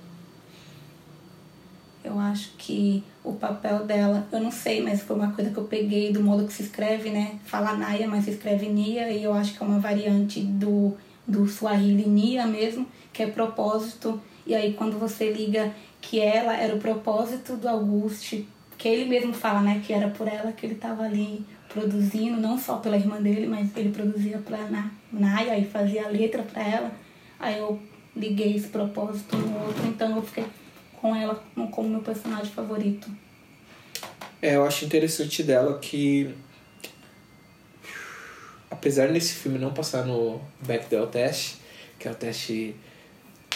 Eu 2.04 2.18
acho 2.20 2.50
que 2.58 3.02
o 3.24 3.32
papel 3.32 3.86
dela, 3.86 4.26
eu 4.30 4.38
não 4.38 4.50
sei, 4.50 4.82
mas 4.82 5.00
foi 5.00 5.16
uma 5.16 5.32
coisa 5.32 5.50
que 5.50 5.56
eu 5.56 5.64
peguei 5.64 6.12
do 6.12 6.22
modo 6.22 6.46
que 6.46 6.52
se 6.52 6.62
escreve, 6.64 7.08
né? 7.08 7.38
Fala 7.46 7.72
Naya, 7.74 8.06
mas 8.06 8.24
se 8.24 8.30
escreve 8.32 8.68
Nia, 8.68 9.10
e 9.10 9.24
eu 9.24 9.32
acho 9.32 9.54
que 9.56 9.62
é 9.62 9.66
uma 9.66 9.78
variante 9.78 10.40
do, 10.42 10.94
do 11.26 11.46
Swahili 11.48 12.06
Nia 12.06 12.46
mesmo, 12.46 12.86
que 13.12 13.22
é 13.22 13.26
propósito. 13.26 14.20
E 14.46 14.54
aí 14.54 14.74
quando 14.74 14.98
você 14.98 15.32
liga 15.32 15.72
que 16.02 16.20
ela 16.20 16.54
era 16.54 16.74
o 16.74 16.78
propósito 16.78 17.56
do 17.56 17.66
Auguste, 17.66 18.46
que 18.76 18.86
ele 18.86 19.08
mesmo 19.08 19.32
fala, 19.32 19.62
né? 19.62 19.82
Que 19.86 19.94
era 19.94 20.08
por 20.08 20.28
ela 20.28 20.52
que 20.52 20.66
ele 20.66 20.74
estava 20.74 21.04
ali 21.04 21.42
produzindo, 21.70 22.38
não 22.38 22.58
só 22.58 22.76
pela 22.76 22.96
irmã 22.98 23.20
dele, 23.20 23.46
mas 23.46 23.74
ele 23.74 23.88
produzia 23.90 24.36
pra 24.38 24.58
Na- 24.68 24.90
Naya 25.10 25.58
e 25.58 25.64
fazia 25.64 26.04
a 26.04 26.08
letra 26.10 26.42
pra 26.42 26.62
ela. 26.62 26.92
Aí 27.40 27.58
eu 27.58 27.80
liguei 28.14 28.54
esse 28.56 28.68
propósito 28.68 29.36
no 29.36 29.58
outro, 29.66 29.86
então 29.86 30.14
eu 30.16 30.22
fiquei 30.22 30.44
com 31.04 31.14
ela 31.14 31.38
como 31.70 31.90
meu 31.90 32.00
personagem 32.00 32.50
favorito. 32.50 33.10
É, 34.40 34.56
eu 34.56 34.64
acho 34.64 34.86
interessante 34.86 35.42
dela 35.42 35.78
que. 35.78 36.34
Apesar 38.70 39.12
desse 39.12 39.34
filme 39.34 39.58
não 39.58 39.74
passar 39.74 40.06
no 40.06 40.40
Bechdel 40.66 41.06
teste, 41.08 41.58
que 41.98 42.08
é 42.08 42.10
o 42.10 42.14
teste 42.14 42.74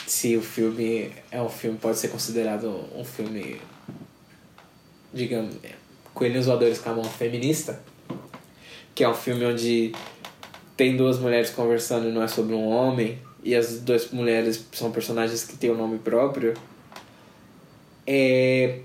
se 0.06 0.36
o 0.36 0.42
filme 0.42 1.10
é 1.30 1.40
um 1.40 1.48
filme, 1.48 1.78
pode 1.78 1.96
ser 1.96 2.08
considerado 2.08 2.84
um 2.94 3.02
filme, 3.02 3.58
digamos, 5.14 5.56
Coelhinhos 6.12 6.44
Voadores 6.44 6.78
com 6.78 6.90
a 6.90 6.94
mão 6.94 7.04
feminista, 7.04 7.80
que 8.94 9.02
é 9.02 9.08
um 9.08 9.14
filme 9.14 9.46
onde 9.46 9.92
tem 10.76 10.98
duas 10.98 11.18
mulheres 11.18 11.48
conversando 11.48 12.10
e 12.10 12.12
não 12.12 12.22
é 12.22 12.28
sobre 12.28 12.54
um 12.54 12.68
homem, 12.68 13.18
e 13.42 13.56
as 13.56 13.80
duas 13.80 14.10
mulheres 14.10 14.66
são 14.72 14.92
personagens 14.92 15.44
que 15.44 15.56
têm 15.56 15.70
o 15.70 15.76
nome 15.76 15.98
próprio. 15.98 16.52
É, 18.10 18.78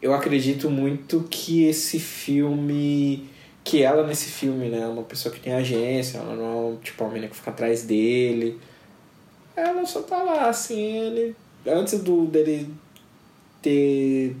eu 0.00 0.14
acredito 0.14 0.70
muito 0.70 1.26
que 1.30 1.64
esse 1.64 2.00
filme 2.00 3.28
que 3.62 3.82
ela 3.82 4.06
nesse 4.06 4.30
filme 4.30 4.70
né 4.70 4.86
uma 4.86 5.02
pessoa 5.02 5.34
que 5.34 5.38
tem 5.38 5.52
agência 5.52 6.16
ela 6.16 6.34
não 6.34 6.72
é 6.72 6.84
tipo 6.84 7.04
uma 7.04 7.12
menina 7.12 7.28
que 7.28 7.36
fica 7.36 7.50
atrás 7.50 7.82
dele. 7.82 8.58
Ela 9.54 9.84
só 9.84 10.00
tá 10.00 10.22
lá 10.22 10.48
assim 10.48 10.80
ele 10.80 11.36
antes 11.66 12.00
do 12.00 12.24
dele 12.24 12.72
ter 13.60 14.34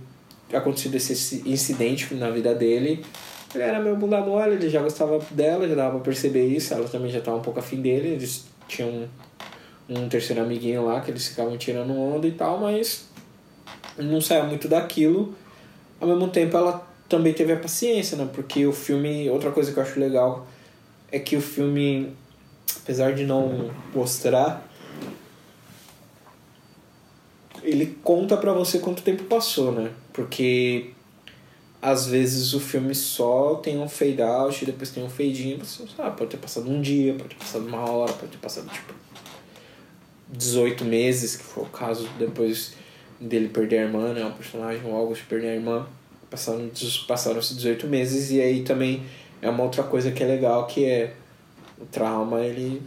acontecido 0.50 0.94
esse 0.94 1.42
incidente 1.44 2.14
na 2.14 2.30
vida 2.30 2.54
dele 2.54 3.04
ele 3.54 3.64
era 3.64 3.78
meio 3.80 3.96
bunda 3.96 4.22
mole 4.22 4.54
ele 4.54 4.70
já 4.70 4.80
gostava 4.80 5.18
dela 5.30 5.68
já 5.68 5.74
dava 5.74 5.96
pra 5.96 6.04
perceber 6.04 6.46
isso 6.46 6.72
ela 6.72 6.88
também 6.88 7.10
já 7.10 7.20
tava 7.20 7.36
um 7.36 7.42
pouco 7.42 7.58
afim 7.58 7.82
dele 7.82 8.08
eles 8.14 8.46
tinham 8.66 9.06
um 9.90 10.08
terceiro 10.08 10.40
amiguinho 10.40 10.86
lá 10.86 11.02
que 11.02 11.10
eles 11.10 11.28
ficavam 11.28 11.58
tirando 11.58 11.92
onda 11.92 12.26
e 12.26 12.32
tal 12.32 12.58
mas 12.58 13.14
não 13.98 14.20
saia 14.20 14.44
muito 14.44 14.68
daquilo 14.68 15.34
ao 16.00 16.08
mesmo 16.08 16.28
tempo 16.28 16.56
ela 16.56 16.86
também 17.08 17.32
teve 17.32 17.52
a 17.52 17.56
paciência, 17.56 18.16
né? 18.16 18.28
Porque 18.32 18.66
o 18.66 18.72
filme, 18.72 19.30
outra 19.30 19.50
coisa 19.50 19.72
que 19.72 19.78
eu 19.78 19.82
acho 19.82 19.98
legal 19.98 20.46
é 21.10 21.18
que 21.18 21.36
o 21.36 21.40
filme, 21.40 22.12
apesar 22.82 23.14
de 23.14 23.24
não 23.24 23.70
mostrar, 23.94 24.66
ele 27.62 27.98
conta 28.02 28.36
pra 28.36 28.52
você 28.52 28.78
quanto 28.78 29.02
tempo 29.02 29.24
passou, 29.24 29.72
né? 29.72 29.90
Porque 30.12 30.90
às 31.80 32.06
vezes 32.06 32.54
o 32.54 32.60
filme 32.60 32.94
só 32.94 33.56
tem 33.56 33.78
um 33.78 33.88
fade 33.88 34.20
out 34.20 34.64
depois 34.64 34.90
tem 34.90 35.04
um 35.04 35.08
fade 35.08 35.48
in, 35.48 35.58
você 35.58 35.84
sabe, 35.94 36.16
pode 36.16 36.30
ter 36.30 36.38
passado 36.38 36.68
um 36.68 36.80
dia, 36.80 37.14
pode 37.14 37.28
ter 37.30 37.36
passado 37.36 37.66
uma 37.66 37.88
hora, 37.88 38.12
pode 38.12 38.32
ter 38.32 38.38
passado 38.38 38.68
tipo 38.68 38.94
18 40.28 40.84
meses, 40.84 41.36
que 41.36 41.44
foi 41.44 41.62
o 41.62 41.66
caso 41.66 42.08
depois 42.18 42.74
dele 43.20 43.48
perder 43.48 43.78
a 43.78 43.82
irmã, 43.82 44.12
né? 44.12 44.24
O 44.24 44.32
personagem, 44.32 44.82
o 44.84 44.94
August 44.94 45.24
perder 45.28 45.48
a 45.50 45.54
irmã. 45.54 45.86
Passaram, 46.30 46.68
passaram-se 47.06 47.54
18 47.54 47.86
meses 47.86 48.30
e 48.30 48.40
aí 48.40 48.62
também 48.62 49.02
é 49.40 49.48
uma 49.48 49.62
outra 49.62 49.82
coisa 49.84 50.10
que 50.10 50.22
é 50.22 50.26
legal, 50.26 50.66
que 50.66 50.84
é 50.84 51.14
o 51.80 51.84
trauma, 51.86 52.40
ele 52.40 52.82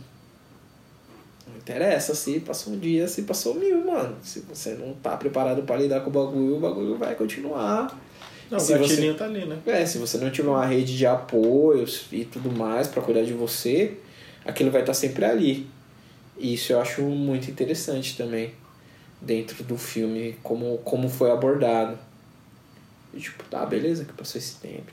não 1.48 1.56
interessa 1.58 2.14
se 2.14 2.40
passou 2.42 2.74
um 2.74 2.80
dia, 2.80 3.08
se 3.08 3.22
passou 3.24 3.56
mil, 3.56 3.86
mano. 3.86 4.16
Se 4.24 4.42
você 4.42 4.74
não 4.74 4.94
tá 4.94 5.16
preparado 5.16 5.64
para 5.64 5.78
lidar 5.78 6.02
com 6.02 6.10
o 6.10 6.14
bagulho, 6.14 6.58
o 6.58 6.60
bagulho 6.60 6.98
vai 6.98 7.16
continuar. 7.16 7.98
Não, 8.52 8.58
o 8.58 8.62
Se 8.62 8.74
você- 8.74 8.80
gatilhinho 8.80 9.16
tá 9.16 9.26
ali, 9.26 9.46
né? 9.46 9.58
É, 9.66 9.86
se 9.86 9.98
você 10.00 10.18
não 10.18 10.30
tiver 10.32 10.50
uma 10.50 10.66
rede 10.66 10.98
de 10.98 11.06
apoios 11.06 12.06
e 12.12 12.26
tudo 12.26 12.52
mais 12.52 12.88
para 12.88 13.02
cuidar 13.02 13.24
de 13.24 13.34
você, 13.34 13.98
aquilo 14.44 14.72
vai 14.72 14.82
estar 14.82 14.94
sempre 14.94 15.24
ali. 15.24 15.68
E 16.38 16.54
isso 16.56 16.74
eu 16.74 16.82
acho 16.82 17.02
muito 17.04 17.50
interessante 17.50 18.18
também 18.18 18.52
dentro 19.22 19.64
do 19.64 19.78
filme, 19.78 20.38
como, 20.44 20.78
como 20.80 21.10
foi 21.10 21.32
abordado. 21.32 21.98
E 23.14 23.20
tipo, 23.20 23.44
tá, 23.46 23.66
beleza 23.66 24.06
que 24.06 24.14
passou 24.14 24.40
esse 24.40 24.56
tempo. 24.56 24.92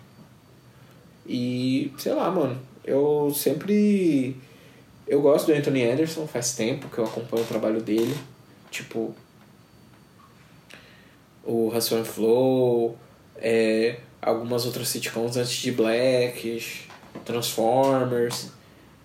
E, 1.26 1.92
sei 1.98 2.14
lá, 2.14 2.30
mano, 2.30 2.58
eu 2.84 3.32
sempre. 3.34 4.36
Eu 5.06 5.20
gosto 5.20 5.46
do 5.46 5.52
Anthony 5.52 5.84
Anderson, 5.84 6.26
faz 6.26 6.54
tempo 6.54 6.88
que 6.88 6.98
eu 6.98 7.04
acompanho 7.04 7.44
o 7.44 7.46
trabalho 7.46 7.80
dele. 7.80 8.16
Tipo, 8.70 9.14
o 11.44 11.68
Hustle 11.68 12.00
and 12.00 12.04
Flow, 12.04 12.98
é, 13.36 14.00
algumas 14.20 14.66
outras 14.66 14.88
sitcoms 14.88 15.36
antes 15.36 15.52
de 15.52 15.70
Black, 15.70 16.74
Transformers 17.24 18.50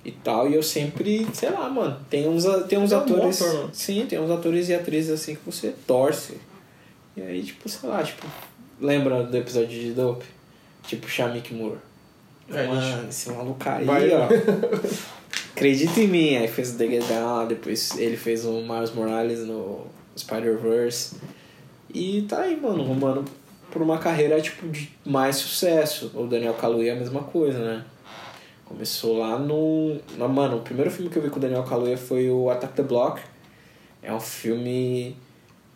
e 0.04 0.12
tal. 0.12 0.50
E 0.50 0.56
eu 0.56 0.64
sempre, 0.64 1.28
sei 1.34 1.50
lá, 1.50 1.70
mano, 1.70 1.98
tem 2.10 2.28
uns, 2.28 2.44
tem 2.68 2.78
uns 2.80 2.92
É 2.92 2.98
um 2.98 3.00
atores. 3.02 3.42
ator, 3.42 3.54
mano. 3.56 3.70
sim, 3.74 4.06
tem 4.08 4.20
uns 4.20 4.32
atores 4.32 4.70
e 4.70 4.74
atrizes 4.74 5.12
assim 5.12 5.36
que 5.36 5.42
você 5.46 5.74
torce. 5.86 6.38
E 7.16 7.22
aí, 7.22 7.44
tipo, 7.44 7.68
sei 7.70 7.90
lá, 7.90 8.02
tipo, 8.04 8.26
lembra 8.80 9.24
do 9.24 9.36
episódio 9.38 9.70
de 9.80 9.92
Dope? 9.92 10.26
Tipo, 10.88 11.08
Shamik 11.10 11.54
Moore. 11.54 11.78
É, 12.50 12.68
Mano, 12.68 13.08
esse 13.10 13.30
maluco 13.30 13.58
aí, 13.70 13.86
Vai, 13.86 14.10
ó. 14.14 14.28
Acredita 15.56 16.00
em 16.00 16.08
mim. 16.08 16.36
Aí 16.36 16.48
fez 16.48 16.74
o 16.74 16.78
The 16.78 16.88
Get 16.88 17.04
Down, 17.08 17.48
depois 17.48 17.98
ele 17.98 18.18
fez 18.18 18.46
o 18.46 18.62
Miles 18.62 18.92
Morales 18.94 19.40
no 19.46 19.86
Spider-Verse. 20.18 21.16
E 21.94 22.24
tá 22.24 22.42
aí, 22.42 22.60
mano, 22.60 22.84
rumando 22.84 23.24
por 23.70 23.82
uma 23.82 23.98
carreira, 23.98 24.40
tipo, 24.42 24.68
de 24.68 24.90
mais 25.06 25.36
sucesso. 25.38 26.12
O 26.14 26.26
Daniel 26.26 26.54
Kaluuya 26.56 26.92
é 26.92 26.96
a 26.96 27.00
mesma 27.00 27.22
coisa, 27.24 27.60
né? 27.60 27.86
Começou 28.72 29.20
lá 29.20 29.38
no... 29.38 29.98
no- 30.18 30.30
Mano, 30.30 30.58
o 30.58 30.62
primeiro 30.62 30.90
filme 30.92 31.10
que 31.10 31.18
eu 31.18 31.22
vi 31.22 31.30
com 31.30 31.38
o 31.38 31.40
Daniel 31.42 31.64
Kaluuya 31.64 31.98
foi 31.98 32.30
o 32.30 32.50
Attack 32.50 32.74
the 32.74 32.84
Block. 32.84 33.22
É 34.02 34.14
um 34.14 34.20
filme... 34.20 35.16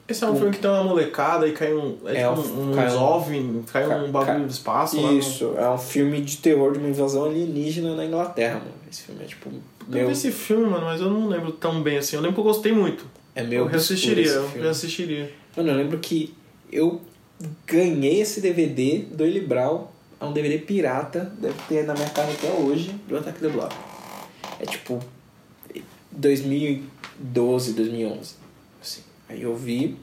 Esse 0.08 0.23
é 0.23 0.27
um 0.27 0.36
filme 0.36 0.51
que 0.51 0.60
tem 0.60 0.69
uma 0.69 0.84
molecada 0.84 1.47
e 1.47 1.51
cai 1.51 1.73
um. 1.73 1.97
É, 2.05 2.21
É, 2.21 2.29
tipo 2.29 2.41
um, 2.62 2.71
cai 2.75 2.88
uns 2.88 2.93
um- 2.93 3.01
OVNI, 3.03 3.63
cai 3.71 3.88
ca- 3.88 3.95
um 3.97 4.12
bagulho 4.12 4.38
ca- 4.39 4.45
do 4.45 4.51
espaço 4.51 5.01
lá. 5.01 5.12
no- 5.12 5.17
Isso, 5.17 5.55
é 5.58 5.67
um 5.67 5.77
filme 5.79 6.21
de 6.21 6.38
terror 6.38 6.73
de 6.73 6.77
uma 6.79 6.89
invasão 6.89 7.25
alienígena 7.25 7.95
na 7.95 8.05
Inglaterra, 8.05 8.60
mano. 8.60 8.71
Esse 8.89 9.01
filme 9.01 9.23
é, 9.23 9.25
tipo, 9.25 9.49
Eu 9.49 9.55
meu... 9.88 10.05
vi 10.05 10.12
esse 10.13 10.31
filme, 10.31 10.67
mano, 10.67 10.86
mas 10.86 11.01
eu 11.01 11.10
não 11.10 11.27
lembro 11.27 11.51
tão 11.53 11.81
bem 11.81 11.97
assim. 11.97 12.15
Eu 12.17 12.21
lembro 12.21 12.36
que 12.36 12.39
eu 12.39 12.43
gostei 12.43 12.71
muito. 12.71 13.03
É 13.34 13.41
meu 13.41 13.62
eu 13.63 13.65
reassistiria, 13.65 14.27
eu 14.29 14.47
reassistiria. 14.49 15.31
Mano, 15.58 15.71
eu 15.71 15.75
lembro 15.75 15.97
que 15.97 16.36
eu 16.71 17.01
ganhei 17.65 18.21
esse 18.21 18.39
DVD 18.41 18.99
do 19.12 19.25
Eli. 19.25 19.39
É 20.19 20.25
um 20.25 20.34
DVD 20.34 20.60
pirata, 20.60 21.32
deve 21.39 21.56
ter 21.67 21.86
na 21.86 21.93
casa 21.93 22.32
até 22.32 22.51
hoje, 22.51 22.91
do 23.08 23.17
Attack 23.17 23.39
the 23.39 23.49
Block. 23.49 23.75
É 24.60 24.65
tipo. 24.65 24.99
2012, 26.12 27.73
2011. 27.73 28.36
Assim. 28.82 29.01
Aí 29.28 29.41
eu 29.41 29.56
vi. 29.56 29.97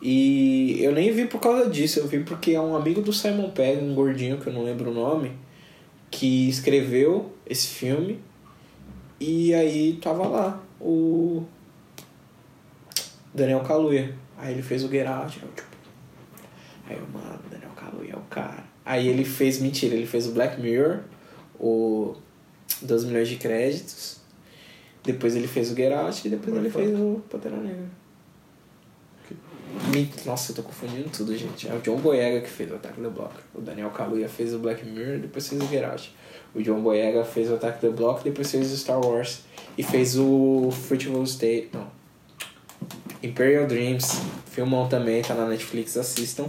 E 0.00 0.78
eu 0.82 0.92
nem 0.92 1.10
vi 1.10 1.26
por 1.26 1.40
causa 1.40 1.68
disso, 1.68 1.98
eu 1.98 2.06
vi 2.06 2.20
porque 2.20 2.52
é 2.52 2.60
um 2.60 2.76
amigo 2.76 3.00
do 3.00 3.12
Simon 3.12 3.50
Pegg, 3.50 3.82
um 3.82 3.94
gordinho 3.94 4.38
que 4.38 4.46
eu 4.46 4.52
não 4.52 4.62
lembro 4.62 4.90
o 4.90 4.94
nome, 4.94 5.32
que 6.10 6.48
escreveu 6.48 7.32
esse 7.46 7.68
filme. 7.68 8.20
E 9.18 9.54
aí 9.54 9.94
tava 9.94 10.28
lá 10.28 10.62
o 10.80 11.44
Daniel 13.34 13.60
Kaluuya. 13.60 14.14
Aí 14.36 14.52
ele 14.52 14.62
fez 14.62 14.84
o 14.84 14.88
Get 14.88 15.06
Out, 15.06 15.40
eu, 15.42 15.48
tipo, 15.48 15.76
Aí 16.88 16.96
eu, 16.96 17.06
mano, 17.08 17.40
Daniel 17.50 17.70
Kaluuya 17.70 18.12
é 18.12 18.16
o 18.16 18.20
cara. 18.30 18.64
Aí 18.86 19.08
ele 19.08 19.24
fez, 19.24 19.58
mentira, 19.58 19.96
ele 19.96 20.06
fez 20.06 20.28
o 20.28 20.30
Black 20.30 20.60
Mirror, 20.60 21.00
o 21.58 22.14
12 22.80 23.08
milhões 23.08 23.28
de 23.28 23.34
créditos. 23.34 24.20
Depois 25.02 25.34
ele 25.34 25.48
fez 25.48 25.72
o 25.72 25.74
Get 25.74 25.92
Out 25.92 26.26
e 26.26 26.30
depois 26.30 26.56
ele 26.56 26.70
fez 26.70 26.96
o 26.96 27.20
Pantera 27.28 27.56
Negra. 27.56 27.90
Nossa, 30.24 30.52
eu 30.52 30.56
tô 30.56 30.62
confundindo 30.62 31.08
tudo, 31.10 31.36
gente. 31.36 31.68
É 31.68 31.74
o 31.74 31.80
John 31.80 31.96
Boyega 31.96 32.40
que 32.40 32.48
fez 32.48 32.70
o 32.70 32.76
Attack 32.76 33.00
the 33.00 33.08
Block. 33.08 33.34
O 33.52 33.60
Daniel 33.60 33.90
Kaluuya 33.90 34.28
fez 34.28 34.54
o 34.54 34.58
Black 34.60 34.86
Mirror, 34.86 35.18
depois 35.18 35.48
fez 35.48 35.60
o 35.60 35.66
Get 35.66 35.84
Out. 35.84 36.14
O 36.54 36.62
John 36.62 36.80
Boyega 36.80 37.24
fez 37.24 37.50
o 37.50 37.54
Attack 37.54 37.80
the 37.80 37.90
Block, 37.90 38.22
depois 38.22 38.50
fez 38.50 38.72
o 38.72 38.76
Star 38.76 39.04
Wars. 39.04 39.42
E 39.76 39.82
fez 39.82 40.16
o 40.16 40.70
Fruitful 40.70 41.24
State... 41.24 41.70
Não. 41.72 41.88
Imperial 43.22 43.66
Dreams. 43.66 44.20
Filmão 44.50 44.88
também, 44.88 45.22
tá 45.22 45.34
na 45.34 45.46
Netflix, 45.46 45.96
assistam. 45.96 46.48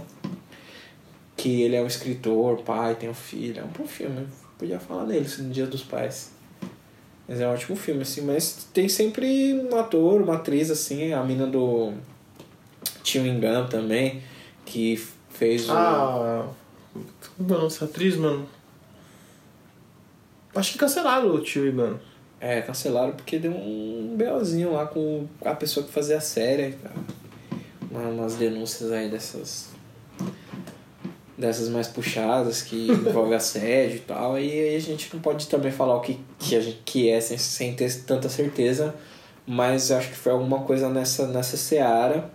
Que 1.38 1.62
ele 1.62 1.74
é 1.76 1.82
um 1.82 1.86
escritor, 1.86 2.62
pai, 2.62 2.94
tem 2.96 3.08
um 3.08 3.14
filho. 3.14 3.60
É 3.60 3.64
um 3.64 3.68
bom 3.68 3.86
filme. 3.86 4.26
Podia 4.58 4.78
falar 4.78 5.04
assim, 5.14 5.44
no 5.44 5.50
Dia 5.50 5.66
dos 5.66 5.82
Pais. 5.82 6.32
Mas 7.26 7.40
é 7.40 7.46
um 7.48 7.52
ótimo 7.52 7.76
filme, 7.76 8.02
assim. 8.02 8.22
Mas 8.22 8.66
tem 8.74 8.88
sempre 8.88 9.54
um 9.54 9.74
ator, 9.78 10.20
uma 10.20 10.34
atriz, 10.34 10.70
assim. 10.70 11.12
A 11.12 11.22
mina 11.22 11.46
do... 11.46 11.94
Tio 13.02 13.26
Engam 13.26 13.66
também, 13.68 14.22
que 14.66 15.02
fez 15.30 15.68
o... 15.68 15.72
Ah. 15.72 16.48
Como 17.36 17.54
é 17.54 17.60
dessa 17.60 17.84
atriz, 17.86 18.16
mano? 18.16 18.46
Acho 20.54 20.72
que 20.72 20.78
cancelaram 20.78 21.34
o 21.34 21.40
tio 21.40 21.66
Iban. 21.66 21.98
É, 22.40 22.60
cancelaram 22.62 23.12
porque 23.12 23.38
deu 23.38 23.52
um 23.52 24.16
BOzinho 24.16 24.72
lá 24.72 24.86
com 24.86 25.26
a 25.44 25.54
pessoa 25.54 25.86
que 25.86 25.92
fazia 25.92 26.18
a 26.18 26.20
série. 26.20 26.72
cara. 26.72 26.94
Uma- 27.90 28.08
Umas 28.08 28.34
denúncias 28.34 28.90
aí 28.92 29.08
dessas. 29.08 29.68
Dessas 31.38 31.68
mais 31.68 31.86
puxadas 31.86 32.62
que 32.62 32.88
envolve 32.90 33.32
assédio 33.36 33.96
e 33.96 34.00
tal. 34.00 34.38
E 34.38 34.50
aí 34.50 34.76
a 34.76 34.80
gente 34.80 35.14
não 35.14 35.20
pode 35.20 35.46
também 35.46 35.70
falar 35.70 35.96
o 35.96 36.00
que, 36.00 36.18
que, 36.38 36.56
a 36.56 36.60
gente, 36.60 36.82
que 36.84 37.08
é 37.08 37.20
sem, 37.20 37.38
sem 37.38 37.74
ter 37.74 37.94
tanta 38.02 38.28
certeza. 38.28 38.94
Mas 39.46 39.92
acho 39.92 40.08
que 40.08 40.16
foi 40.16 40.32
alguma 40.32 40.60
coisa 40.60 40.90
nessa, 40.90 41.28
nessa 41.28 41.56
seara. 41.56 42.28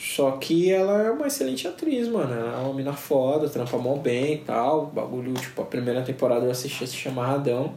Só 0.00 0.30
que 0.32 0.72
ela 0.72 1.02
é 1.02 1.10
uma 1.10 1.26
excelente 1.26 1.68
atriz, 1.68 2.08
mano. 2.08 2.32
Ela 2.32 2.60
é 2.60 2.64
uma 2.64 2.72
mina 2.72 2.94
foda, 2.94 3.50
trampa 3.50 3.76
mó 3.76 3.96
bem 3.96 4.34
e 4.34 4.38
tal. 4.38 4.86
Bagulho, 4.86 5.34
tipo, 5.34 5.60
a 5.60 5.66
primeira 5.66 6.00
temporada 6.00 6.46
eu 6.46 6.50
assisti 6.50 6.86
se 6.86 6.96
chama 6.96 7.26
Radão. 7.26 7.74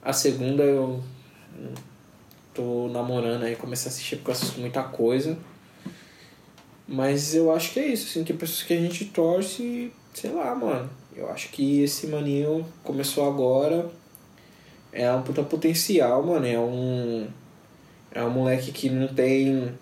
A 0.00 0.12
segunda 0.12 0.62
eu 0.62 1.00
hum, 1.58 1.74
tô 2.54 2.88
namorando 2.88 3.42
aí, 3.42 3.56
comecei 3.56 3.90
a 3.90 3.92
assistir 3.92 4.16
porque 4.16 4.30
eu 4.30 4.34
assisto 4.34 4.60
muita 4.60 4.84
coisa. 4.84 5.36
Mas 6.86 7.34
eu 7.34 7.50
acho 7.50 7.72
que 7.72 7.80
é 7.80 7.86
isso, 7.86 8.08
assim, 8.08 8.24
tem 8.24 8.36
pessoas 8.36 8.62
que 8.62 8.74
a 8.74 8.80
gente 8.80 9.06
torce, 9.06 9.92
sei 10.12 10.30
lá, 10.30 10.54
mano. 10.54 10.90
Eu 11.16 11.30
acho 11.30 11.48
que 11.50 11.82
esse 11.82 12.06
maninho 12.08 12.66
começou 12.82 13.26
agora. 13.26 13.88
É 14.92 15.10
um 15.12 15.22
puta 15.22 15.42
potencial, 15.42 16.22
mano. 16.22 16.46
É 16.46 16.58
um. 16.58 17.26
É 18.12 18.22
um 18.22 18.30
moleque 18.30 18.70
que 18.70 18.90
não 18.90 19.08
tem 19.08 19.72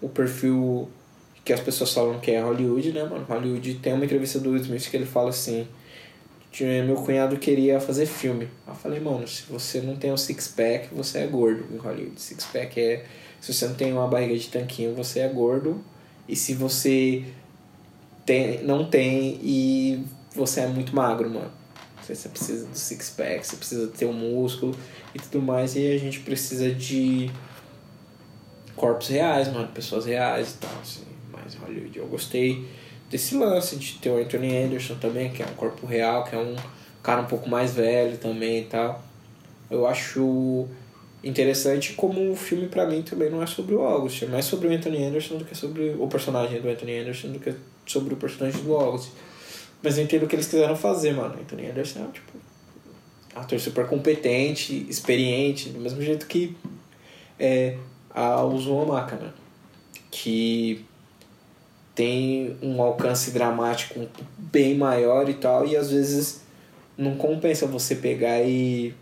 o 0.00 0.08
perfil 0.08 0.88
que 1.44 1.52
as 1.52 1.60
pessoas 1.60 1.92
falam 1.92 2.20
que 2.20 2.30
é 2.30 2.40
Hollywood, 2.40 2.92
né, 2.92 3.04
mano? 3.04 3.24
Hollywood 3.28 3.74
tem 3.74 3.92
uma 3.92 4.04
entrevista 4.04 4.38
do 4.38 4.50
Will 4.50 4.62
Smith 4.62 4.88
que 4.88 4.96
ele 4.96 5.06
fala 5.06 5.30
assim. 5.30 5.66
Meu 6.86 6.96
cunhado 6.96 7.36
queria 7.38 7.80
fazer 7.80 8.06
filme. 8.06 8.48
Eu 8.66 8.74
falei, 8.74 9.00
mano, 9.00 9.26
se 9.26 9.42
você 9.50 9.80
não 9.80 9.96
tem 9.96 10.12
um 10.12 10.16
six-pack, 10.16 10.94
você 10.94 11.20
é 11.20 11.26
gordo 11.26 11.64
em 11.72 11.78
Hollywood. 11.78 12.20
Six-pack 12.20 12.80
é. 12.80 13.04
Se 13.40 13.52
você 13.52 13.66
não 13.66 13.74
tem 13.74 13.92
uma 13.92 14.06
barriga 14.06 14.36
de 14.36 14.48
tanquinho, 14.48 14.94
você 14.94 15.20
é 15.20 15.28
gordo. 15.28 15.82
E 16.28 16.36
se 16.36 16.54
você 16.54 17.24
tem, 18.24 18.62
não 18.64 18.84
tem 18.88 19.38
e 19.42 20.04
você 20.34 20.60
é 20.60 20.66
muito 20.66 20.94
magro, 20.94 21.28
mano. 21.28 21.50
Você 22.02 22.28
precisa 22.28 22.66
do 22.66 22.76
six-pack, 22.76 23.46
você 23.46 23.56
precisa 23.56 23.86
ter 23.88 24.06
um 24.06 24.12
músculo 24.12 24.76
e 25.14 25.18
tudo 25.18 25.40
mais. 25.40 25.76
E 25.76 25.92
a 25.92 25.98
gente 25.98 26.20
precisa 26.20 26.70
de 26.70 27.30
corpos 28.74 29.08
reais, 29.08 29.52
mano. 29.52 29.68
Pessoas 29.68 30.06
reais 30.06 30.52
e 30.52 30.54
tal, 30.58 30.80
assim. 30.80 31.04
Mas 31.32 31.54
Hollywood, 31.54 31.98
eu 31.98 32.06
gostei 32.06 32.68
desse 33.08 33.36
lance 33.36 33.76
de 33.76 33.98
ter 33.98 34.10
o 34.10 34.20
Anthony 34.20 34.56
Anderson 34.56 34.96
também, 34.96 35.30
que 35.30 35.42
é 35.42 35.46
um 35.46 35.54
corpo 35.54 35.86
real, 35.86 36.24
que 36.24 36.34
é 36.34 36.38
um 36.38 36.56
cara 37.02 37.22
um 37.22 37.26
pouco 37.26 37.48
mais 37.48 37.74
velho 37.74 38.16
também 38.18 38.62
e 38.62 38.64
tal. 38.64 39.02
Eu 39.70 39.86
acho 39.86 40.68
interessante 41.22 41.92
como 41.92 42.32
o 42.32 42.36
filme 42.36 42.68
pra 42.68 42.86
mim 42.86 43.02
também 43.02 43.30
não 43.30 43.42
é 43.42 43.46
sobre 43.46 43.74
o 43.74 43.82
August, 43.82 44.22
é 44.22 44.26
mais 44.26 44.44
sobre 44.44 44.68
o 44.68 44.72
Anthony 44.72 45.04
Anderson 45.04 45.36
do 45.36 45.44
que 45.44 45.54
sobre 45.54 45.94
o 45.98 46.06
personagem 46.08 46.60
do 46.60 46.68
Anthony 46.68 46.98
Anderson 46.98 47.28
do 47.28 47.38
que 47.38 47.54
sobre 47.86 48.14
o 48.14 48.16
personagem 48.16 48.60
do 48.62 48.74
August. 48.74 49.10
Mas 49.82 49.98
eu 49.98 50.04
entendo 50.04 50.24
o 50.24 50.26
que 50.26 50.36
eles 50.36 50.46
quiseram 50.46 50.76
fazer, 50.76 51.12
mano. 51.12 51.34
Anthony 51.40 51.66
Anderson 51.66 52.00
é 52.00 52.12
tipo 52.12 52.32
ator 53.34 53.58
super 53.58 53.86
competente, 53.86 54.86
experiente, 54.88 55.70
do 55.70 55.80
mesmo 55.80 56.02
jeito 56.02 56.26
que 56.26 56.56
é 57.38 57.76
a 58.10 58.44
Uzumaka, 58.44 59.16
né? 59.16 59.32
Que 60.10 60.84
tem 61.94 62.56
um 62.62 62.80
alcance 62.80 63.30
dramático 63.30 64.06
bem 64.38 64.76
maior 64.76 65.28
e 65.28 65.34
tal, 65.34 65.66
e 65.66 65.76
às 65.76 65.90
vezes 65.90 66.42
não 66.96 67.16
compensa 67.16 67.66
você 67.66 67.96
pegar 67.96 68.42
e 68.42 68.94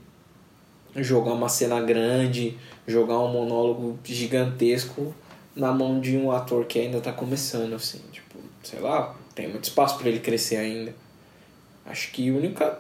jogar 0.97 1.33
uma 1.33 1.49
cena 1.49 1.81
grande, 1.81 2.57
jogar 2.87 3.19
um 3.21 3.33
monólogo 3.33 3.99
gigantesco 4.05 5.15
na 5.55 5.73
mão 5.73 6.01
de 6.01 6.17
um 6.17 6.31
ator 6.31 6.65
que 6.65 6.79
ainda 6.79 7.01
tá 7.01 7.13
começando, 7.13 7.75
assim, 7.75 8.01
tipo, 8.13 8.39
sei 8.63 8.81
lá, 8.81 9.15
tem 9.35 9.49
muito 9.49 9.65
espaço 9.65 9.99
para 9.99 10.09
ele 10.09 10.21
crescer 10.21 10.57
ainda. 10.57 10.95
Acho 11.85 12.11
que 12.13 12.31
única, 12.31 12.79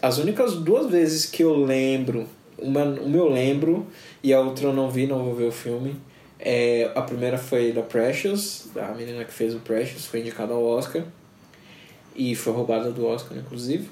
as 0.00 0.18
únicas 0.18 0.56
duas 0.56 0.90
vezes 0.90 1.26
que 1.26 1.42
eu 1.42 1.56
lembro, 1.56 2.26
uma, 2.58 2.84
uma 2.84 3.16
eu 3.16 3.28
lembro 3.28 3.86
e 4.22 4.32
a 4.32 4.40
outra 4.40 4.66
eu 4.66 4.72
não 4.72 4.90
vi, 4.90 5.06
não 5.06 5.24
vou 5.24 5.34
ver 5.34 5.48
o 5.48 5.52
filme. 5.52 5.96
É, 6.38 6.90
a 6.94 7.02
primeira 7.02 7.38
foi 7.38 7.72
da 7.72 7.82
Precious, 7.82 8.68
a 8.76 8.92
menina 8.94 9.24
que 9.24 9.32
fez 9.32 9.54
o 9.54 9.60
Precious, 9.60 10.06
foi 10.06 10.20
indicada 10.20 10.52
ao 10.52 10.64
Oscar 10.64 11.04
e 12.16 12.34
foi 12.34 12.52
roubada 12.52 12.90
do 12.90 13.06
Oscar, 13.06 13.38
inclusive. 13.38 13.88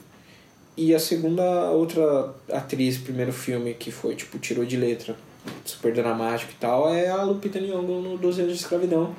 E 0.77 0.95
a 0.95 0.99
segunda, 0.99 1.71
outra 1.71 2.33
atriz, 2.51 2.97
primeiro 2.97 3.33
filme 3.33 3.75
que 3.75 3.91
foi, 3.91 4.15
tipo, 4.15 4.39
tirou 4.39 4.65
de 4.65 4.77
letra, 4.77 5.17
super 5.65 5.93
dramático 5.93 6.53
e 6.53 6.55
tal, 6.57 6.93
é 6.93 7.09
a 7.09 7.23
Lupita 7.23 7.61
Nyong'o 7.61 8.01
no 8.01 8.17
12 8.17 8.43
anos 8.43 8.55
de 8.55 8.61
escravidão. 8.61 9.15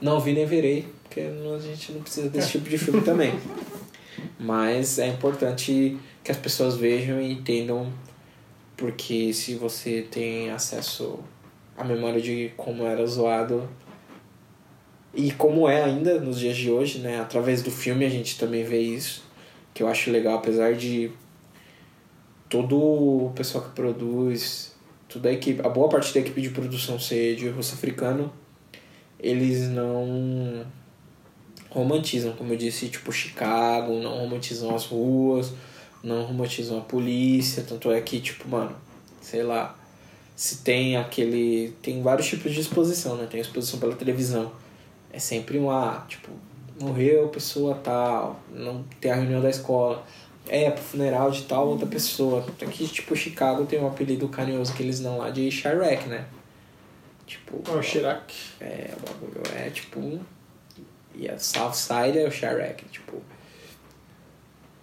Não 0.00 0.20
vi 0.20 0.32
nem 0.32 0.46
verei, 0.46 0.86
porque 1.02 1.20
a 1.20 1.58
gente 1.58 1.92
não 1.92 2.00
precisa 2.00 2.28
desse 2.28 2.52
tipo 2.52 2.68
de 2.68 2.78
filme 2.78 3.00
também. 3.02 3.32
Mas 4.38 4.98
é 4.98 5.06
importante 5.06 5.96
que 6.24 6.30
as 6.30 6.36
pessoas 6.36 6.76
vejam 6.76 7.20
e 7.20 7.32
entendam, 7.32 7.92
porque 8.76 9.32
se 9.32 9.54
você 9.54 10.06
tem 10.10 10.50
acesso 10.50 11.20
à 11.76 11.84
memória 11.84 12.20
de 12.20 12.52
como 12.56 12.84
era 12.84 13.06
zoado 13.06 13.68
e 15.14 15.30
como 15.32 15.68
é 15.68 15.82
ainda 15.82 16.20
nos 16.20 16.38
dias 16.38 16.56
de 16.56 16.70
hoje, 16.70 16.98
né? 16.98 17.20
Através 17.20 17.62
do 17.62 17.70
filme 17.70 18.04
a 18.04 18.08
gente 18.08 18.38
também 18.38 18.64
vê 18.64 18.80
isso, 18.80 19.25
que 19.76 19.82
eu 19.82 19.88
acho 19.88 20.10
legal, 20.10 20.36
apesar 20.38 20.74
de 20.74 21.10
todo 22.48 22.78
o 22.78 23.32
pessoal 23.36 23.62
que 23.62 23.70
produz, 23.72 24.74
toda 25.06 25.28
a 25.28 25.32
equipe, 25.32 25.60
a 25.62 25.68
boa 25.68 25.86
parte 25.86 26.14
da 26.14 26.20
equipe 26.20 26.40
de 26.40 26.48
produção 26.48 26.98
ser 26.98 27.36
de 27.36 27.50
russo 27.50 27.74
africano, 27.74 28.32
eles 29.20 29.68
não 29.68 30.64
romantizam, 31.68 32.32
como 32.32 32.54
eu 32.54 32.56
disse, 32.56 32.88
tipo 32.88 33.12
Chicago, 33.12 34.00
não 34.00 34.16
romantizam 34.16 34.74
as 34.74 34.86
ruas, 34.86 35.52
não 36.02 36.24
romantizam 36.24 36.78
a 36.78 36.80
polícia, 36.80 37.62
tanto 37.62 37.90
é 37.90 38.00
que, 38.00 38.18
tipo, 38.18 38.48
mano, 38.48 38.74
sei 39.20 39.42
lá, 39.42 39.78
se 40.34 40.62
tem 40.62 40.96
aquele. 40.96 41.74
Tem 41.82 42.00
vários 42.00 42.26
tipos 42.28 42.54
de 42.54 42.60
exposição, 42.60 43.16
né? 43.16 43.26
Tem 43.30 43.40
exposição 43.42 43.78
pela 43.78 43.94
televisão. 43.94 44.52
É 45.12 45.18
sempre 45.18 45.58
um 45.58 45.70
ah, 45.70 46.06
tipo, 46.08 46.30
morreu 46.80 47.28
pessoa 47.28 47.74
tal, 47.76 48.40
não 48.50 48.82
tem 49.00 49.10
a 49.10 49.14
reunião 49.14 49.40
da 49.40 49.50
escola. 49.50 50.04
É, 50.48 50.70
pro 50.70 50.82
funeral 50.82 51.30
de 51.30 51.42
tal 51.42 51.66
outra 51.68 51.86
pessoa. 51.86 52.44
Aqui, 52.62 52.86
tipo, 52.86 53.16
Chicago 53.16 53.66
tem 53.66 53.80
um 53.80 53.88
apelido 53.88 54.28
carinhoso 54.28 54.72
que 54.74 54.82
eles 54.82 55.00
dão 55.00 55.18
lá 55.18 55.30
de 55.30 55.50
Chirac, 55.50 56.06
né? 56.08 56.24
Tipo. 57.26 57.60
Ah, 57.66 57.72
o 57.72 57.82
Chirac. 57.82 58.32
É, 58.60 58.94
o 58.96 59.10
bagulho 59.10 59.42
é 59.56 59.70
tipo. 59.70 60.20
E 61.16 61.28
a 61.28 61.36
South 61.38 61.72
Side 61.72 62.18
é 62.18 62.28
o 62.28 62.30
Chirac, 62.30 62.84
tipo. 62.90 63.20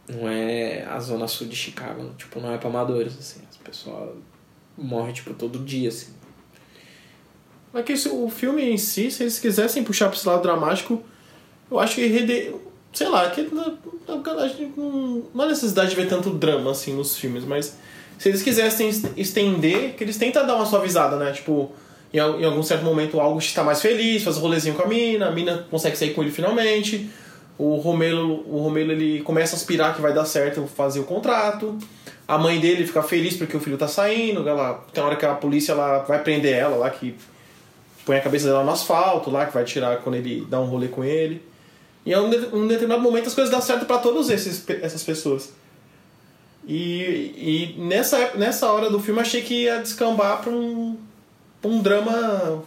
Não 0.10 0.28
é 0.28 0.84
a 0.84 1.00
zona 1.00 1.30
sul 1.30 1.48
de 1.48 1.56
Chicago, 1.56 2.14
tipo, 2.18 2.42
não 2.42 2.52
é 2.52 2.58
pra 2.58 2.68
amadores, 2.68 3.18
assim. 3.18 3.42
As 3.50 3.56
pessoas 3.56 4.18
morre, 4.78 5.14
tipo, 5.14 5.34
todo 5.34 5.60
dia, 5.60 5.88
assim. 5.88 6.14
Mas 7.72 7.86
que 7.86 7.94
o 8.10 8.30
filme 8.30 8.64
em 8.64 8.78
si, 8.78 9.10
se 9.10 9.24
eles 9.24 9.40
quisessem 9.40 9.84
puxar 9.84 10.10
pra 10.10 10.18
esse 10.18 10.28
lado 10.28 10.44
dramático, 10.44 11.02
eu 11.72 11.80
acho 11.80 11.96
que 11.96 12.08
rede... 12.08 12.54
sei 12.94 13.08
lá, 13.10 13.30
que 13.30 13.42
a 13.42 14.48
gente 14.48 14.74
não 14.78 15.24
não 15.34 15.46
há 15.46 15.48
necessidade 15.48 15.92
de 15.92 15.96
ver 15.96 16.08
tanto 16.08 16.30
drama 16.32 16.72
assim 16.72 16.94
nos 16.94 17.18
filmes, 17.18 17.44
mas 17.44 17.78
se 18.20 18.30
eles 18.30 18.42
quisessem 18.42 18.90
es- 18.90 19.06
estender, 19.18 19.96
que 19.96 20.04
eles 20.04 20.18
tentam 20.18 20.46
dar 20.46 20.56
uma 20.56 20.66
suavizada, 20.66 21.18
né? 21.18 21.32
Tipo, 21.32 21.72
em, 22.14 22.18
em 22.18 22.46
algum 22.46 22.62
certo 22.64 22.84
momento 22.84 23.18
o 23.18 23.20
August 23.20 23.50
está 23.50 23.64
mais 23.64 23.82
feliz, 23.82 24.24
faz 24.24 24.38
um 24.38 24.42
rolezinho 24.42 24.76
com 24.76 24.84
a 24.84 24.88
mina, 24.88 25.28
a 25.28 25.32
mina 25.32 25.66
consegue 25.70 25.98
sair 25.98 26.14
com 26.14 26.22
ele 26.22 26.32
finalmente. 26.32 27.10
O 27.58 27.76
Romelo, 27.76 28.44
o 28.48 28.62
Romelo 28.64 28.92
ele 28.92 29.22
começa 29.22 29.56
a 29.56 29.58
aspirar 29.58 29.96
que 29.96 30.02
vai 30.02 30.12
dar 30.14 30.26
certo 30.26 30.66
fazer 30.66 31.00
o 31.00 31.04
contrato. 31.04 31.78
A 32.28 32.38
mãe 32.38 32.60
dele 32.60 32.86
fica 32.86 33.04
feliz 33.04 33.36
porque 33.38 33.56
o 33.56 33.60
filho 33.60 33.78
tá 33.78 33.88
saindo. 33.88 34.48
Ela, 34.48 34.84
tem 34.92 35.04
hora 35.04 35.16
que 35.16 35.26
a 35.26 35.34
polícia 35.36 35.72
ela 35.74 36.00
vai 36.00 36.20
prender 36.24 36.54
ela 36.54 36.76
lá, 36.78 36.90
que 36.90 37.16
põe 38.06 38.18
a 38.18 38.22
cabeça 38.22 38.48
dela 38.48 38.64
no 38.64 38.72
asfalto 38.72 39.30
lá, 39.30 39.46
que 39.46 39.54
vai 39.54 39.64
tirar 39.66 39.98
quando 39.98 40.16
ele 40.16 40.46
dá 40.50 40.60
um 40.60 40.66
rolê 40.66 40.88
com 40.88 41.04
ele. 41.04 41.42
E 42.06 42.12
em 42.14 42.20
um, 42.20 42.30
de- 42.30 42.50
um 42.54 42.68
determinado 42.68 43.02
momento 43.02 43.28
as 43.28 43.34
coisas 43.34 43.52
dão 43.52 43.62
certo 43.62 43.86
pra 43.86 43.98
todas 43.98 44.30
essas 44.30 45.04
pessoas. 45.04 45.52
E, 46.66 47.76
e 47.76 47.76
nessa, 47.82 48.32
nessa 48.36 48.72
hora 48.72 48.90
do 48.90 49.00
filme 49.00 49.20
achei 49.20 49.42
que 49.42 49.64
ia 49.64 49.80
descambar 49.80 50.42
pra 50.42 50.52
um, 50.52 50.98
pra 51.62 51.70
um 51.72 51.82
drama. 51.82 52.64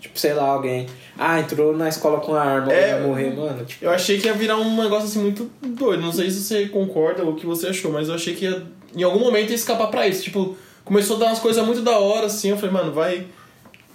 Tipo, 0.00 0.18
sei 0.18 0.32
lá, 0.32 0.44
alguém. 0.44 0.86
Ah, 1.18 1.40
entrou 1.40 1.76
na 1.76 1.88
escola 1.88 2.20
com 2.20 2.34
a 2.34 2.42
arma, 2.42 2.72
É, 2.72 2.94
vai 2.98 3.06
morrer, 3.06 3.34
mano. 3.34 3.64
Tipo, 3.64 3.84
Eu 3.84 3.90
achei 3.90 4.18
que 4.20 4.26
ia 4.28 4.32
virar 4.32 4.56
um 4.56 4.80
negócio 4.82 5.08
assim 5.08 5.20
muito 5.20 5.50
doido. 5.60 6.00
Não 6.02 6.12
sei 6.12 6.30
se 6.30 6.40
você 6.42 6.66
concorda 6.68 7.22
ou 7.24 7.32
o 7.32 7.34
que 7.36 7.44
você 7.44 7.66
achou, 7.68 7.90
mas 7.92 8.08
eu 8.08 8.14
achei 8.14 8.34
que 8.34 8.44
ia, 8.44 8.62
em 8.94 9.02
algum 9.02 9.18
momento 9.18 9.50
ia 9.50 9.56
escapar 9.56 9.88
pra 9.88 10.06
isso. 10.06 10.22
Tipo, 10.22 10.56
começou 10.84 11.16
a 11.16 11.20
dar 11.20 11.26
umas 11.26 11.40
coisas 11.40 11.64
muito 11.66 11.82
da 11.82 11.98
hora 11.98 12.26
assim. 12.26 12.50
Eu 12.50 12.56
falei, 12.56 12.70
mano, 12.72 12.92
vai, 12.92 13.26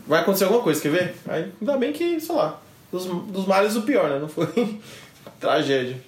vai 0.05 0.19
acontecer 0.21 0.43
alguma 0.43 0.62
coisa, 0.62 0.81
quer 0.81 0.89
ver? 0.91 1.15
Aí, 1.27 1.45
ainda 1.62 1.77
bem 1.77 1.93
que, 1.93 2.19
sei 2.19 2.36
lá, 2.36 2.59
dos, 2.93 3.06
dos 3.06 3.47
males 3.47 3.75
o 3.75 3.82
pior, 3.82 4.08
né? 4.08 4.19
Não 4.19 4.29
foi 4.29 4.47
tragédia. 5.39 5.99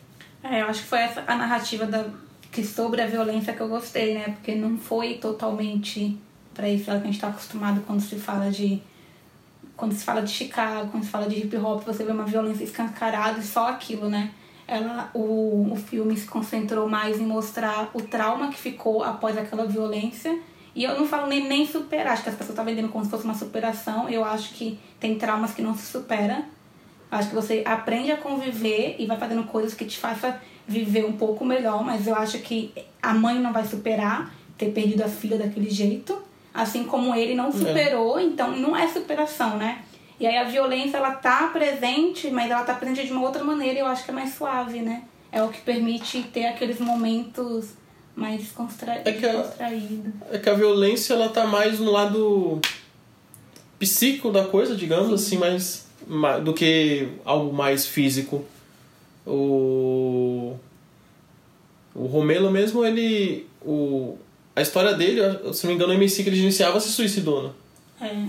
É, 0.43 0.62
eu 0.62 0.67
acho 0.67 0.84
que 0.84 0.88
foi 0.88 1.00
essa 1.00 1.24
a 1.26 1.36
narrativa 1.36 1.88
da, 1.88 2.06
que 2.52 2.63
sobre 2.63 3.02
a 3.02 3.08
violência 3.08 3.54
que 3.54 3.62
eu 3.62 3.67
gostei, 3.67 4.13
né? 4.13 4.26
Porque 4.26 4.54
não 4.54 4.78
foi 4.78 5.15
totalmente 5.15 6.15
pra 6.54 6.69
isso 6.69 6.86
que 6.86 6.91
a 6.91 7.00
gente 7.00 7.19
tá 7.19 7.30
acostumado 7.30 7.82
quando 7.88 8.02
se 8.02 8.15
fala 8.17 8.52
de. 8.52 8.82
Quando 9.76 9.93
se 9.93 10.06
fala 10.06 10.21
de 10.21 10.32
Chicago, 10.32 10.89
quando 10.91 11.04
se 11.04 11.10
fala 11.10 11.28
de 11.28 11.36
hip 11.38 11.58
hop, 11.58 11.84
você 11.84 12.04
vê 12.06 12.12
uma 12.12 12.24
violência 12.24 12.63
escancarada 12.63 13.39
e 13.39 13.43
só 13.43 13.69
aquilo, 13.69 14.08
né? 14.08 14.32
Ela, 14.67 15.10
o, 15.13 15.74
o 15.74 15.76
filme 15.76 16.15
se 16.15 16.28
concentrou 16.28 16.88
mais 16.88 17.19
em 17.19 17.26
mostrar 17.26 17.89
o 17.93 18.02
trauma 18.02 18.50
que 18.50 18.58
ficou 18.58 19.04
após 19.04 19.38
aquela 19.38 19.65
violência. 19.65 20.39
E 20.74 20.84
eu 20.84 20.98
não 20.98 21.08
falo 21.08 21.28
nem, 21.28 21.48
nem 21.48 21.65
superar, 21.65 22.13
acho 22.13 22.24
que 22.24 22.30
as 22.30 22.36
pessoas 22.36 22.52
estão 22.52 22.65
vendendo 22.65 22.89
como 22.89 23.04
se 23.04 23.12
fosse 23.12 23.26
uma 23.26 23.34
superação. 23.34 24.08
Eu 24.08 24.24
acho 24.24 24.54
que 24.54 24.80
tem 25.00 25.17
traumas 25.17 25.54
que 25.54 25.62
não 25.62 25.76
se 25.76 25.86
supera. 25.86 26.45
Acho 27.12 27.30
que 27.30 27.36
você 27.36 27.63
aprende 27.65 28.12
a 28.12 28.18
conviver 28.18 28.96
e 29.00 29.06
vai 29.06 29.18
fazendo 29.18 29.44
coisas 29.44 29.74
que 29.74 29.86
te 29.86 29.98
façam 29.98 30.34
viver 30.68 31.06
um 31.06 31.13
pouco 31.13 31.46
melhor, 31.46 31.84
mas 31.84 32.08
eu 32.08 32.15
acho 32.15 32.39
que 32.39 32.74
a 33.02 33.13
mãe 33.13 33.39
não 33.39 33.54
vai 33.54 33.65
superar 33.65 34.34
ter 34.58 34.72
perdido 34.72 35.04
a 35.04 35.08
filha 35.08 35.38
daquele 35.38 35.70
jeito, 35.70 36.20
assim 36.54 36.86
como 36.86 37.13
ele 37.13 37.36
não 37.36 37.52
superou, 37.52 38.20
então 38.20 38.56
não 38.58 38.76
é 38.76 38.88
superação, 38.88 39.58
né? 39.58 39.84
E 40.20 40.26
aí 40.26 40.38
a 40.38 40.46
violência 40.46 40.98
ela 40.98 41.12
tá 41.12 41.50
presente, 41.54 42.30
mas 42.32 42.50
ela 42.50 42.63
tá 42.63 42.74
presente 42.74 43.06
de 43.06 43.12
uma 43.12 43.22
outra 43.22 43.44
maneira 43.44 43.76
e 43.80 43.82
eu 43.82 43.86
acho 43.86 44.04
que 44.06 44.12
é 44.12 44.13
mais 44.13 44.34
suave, 44.34 44.80
né? 44.80 45.04
É 45.32 45.44
o 45.44 45.50
que 45.50 45.60
permite 45.62 46.24
ter 46.24 46.46
aqueles 46.46 46.80
momentos 46.80 47.72
mais 48.15 48.50
constra... 48.52 49.02
É 49.04 49.12
que 49.12 49.26
a-. 49.26 49.54
É 50.32 50.38
que 50.39 50.50
a 50.50 50.54
violência 50.54 51.13
ela 51.13 51.28
tá 51.30 51.46
mais 51.46 51.80
no 51.80 51.91
lado 51.91 52.62
psíquico 53.78 54.32
da 54.32 54.46
coisa, 54.46 54.76
digamos 54.76 55.12
assim, 55.13 55.38
mais 55.38 55.85
ma- 55.85 55.85
do 56.43 56.53
que 56.53 57.08
algo 57.23 57.53
mais 57.53 57.86
físico. 57.86 58.43
O 59.25 60.53
o 61.93 62.05
Romelo 62.08 62.51
mesmo, 62.51 62.84
ele 62.86 63.47
o 63.62 64.17
a 64.55 64.62
história 64.62 64.93
dele, 64.93 65.21
se 65.53 65.63
não 65.65 65.71
me 65.71 65.75
engano, 65.75 65.91
o 65.91 65.95
MC 65.95 66.23
que 66.23 66.29
ele 66.29 66.38
gerenciava 66.38 66.79
se 66.79 66.89
suicidou, 66.89 67.43
né? 67.43 67.49
É. 68.01 68.25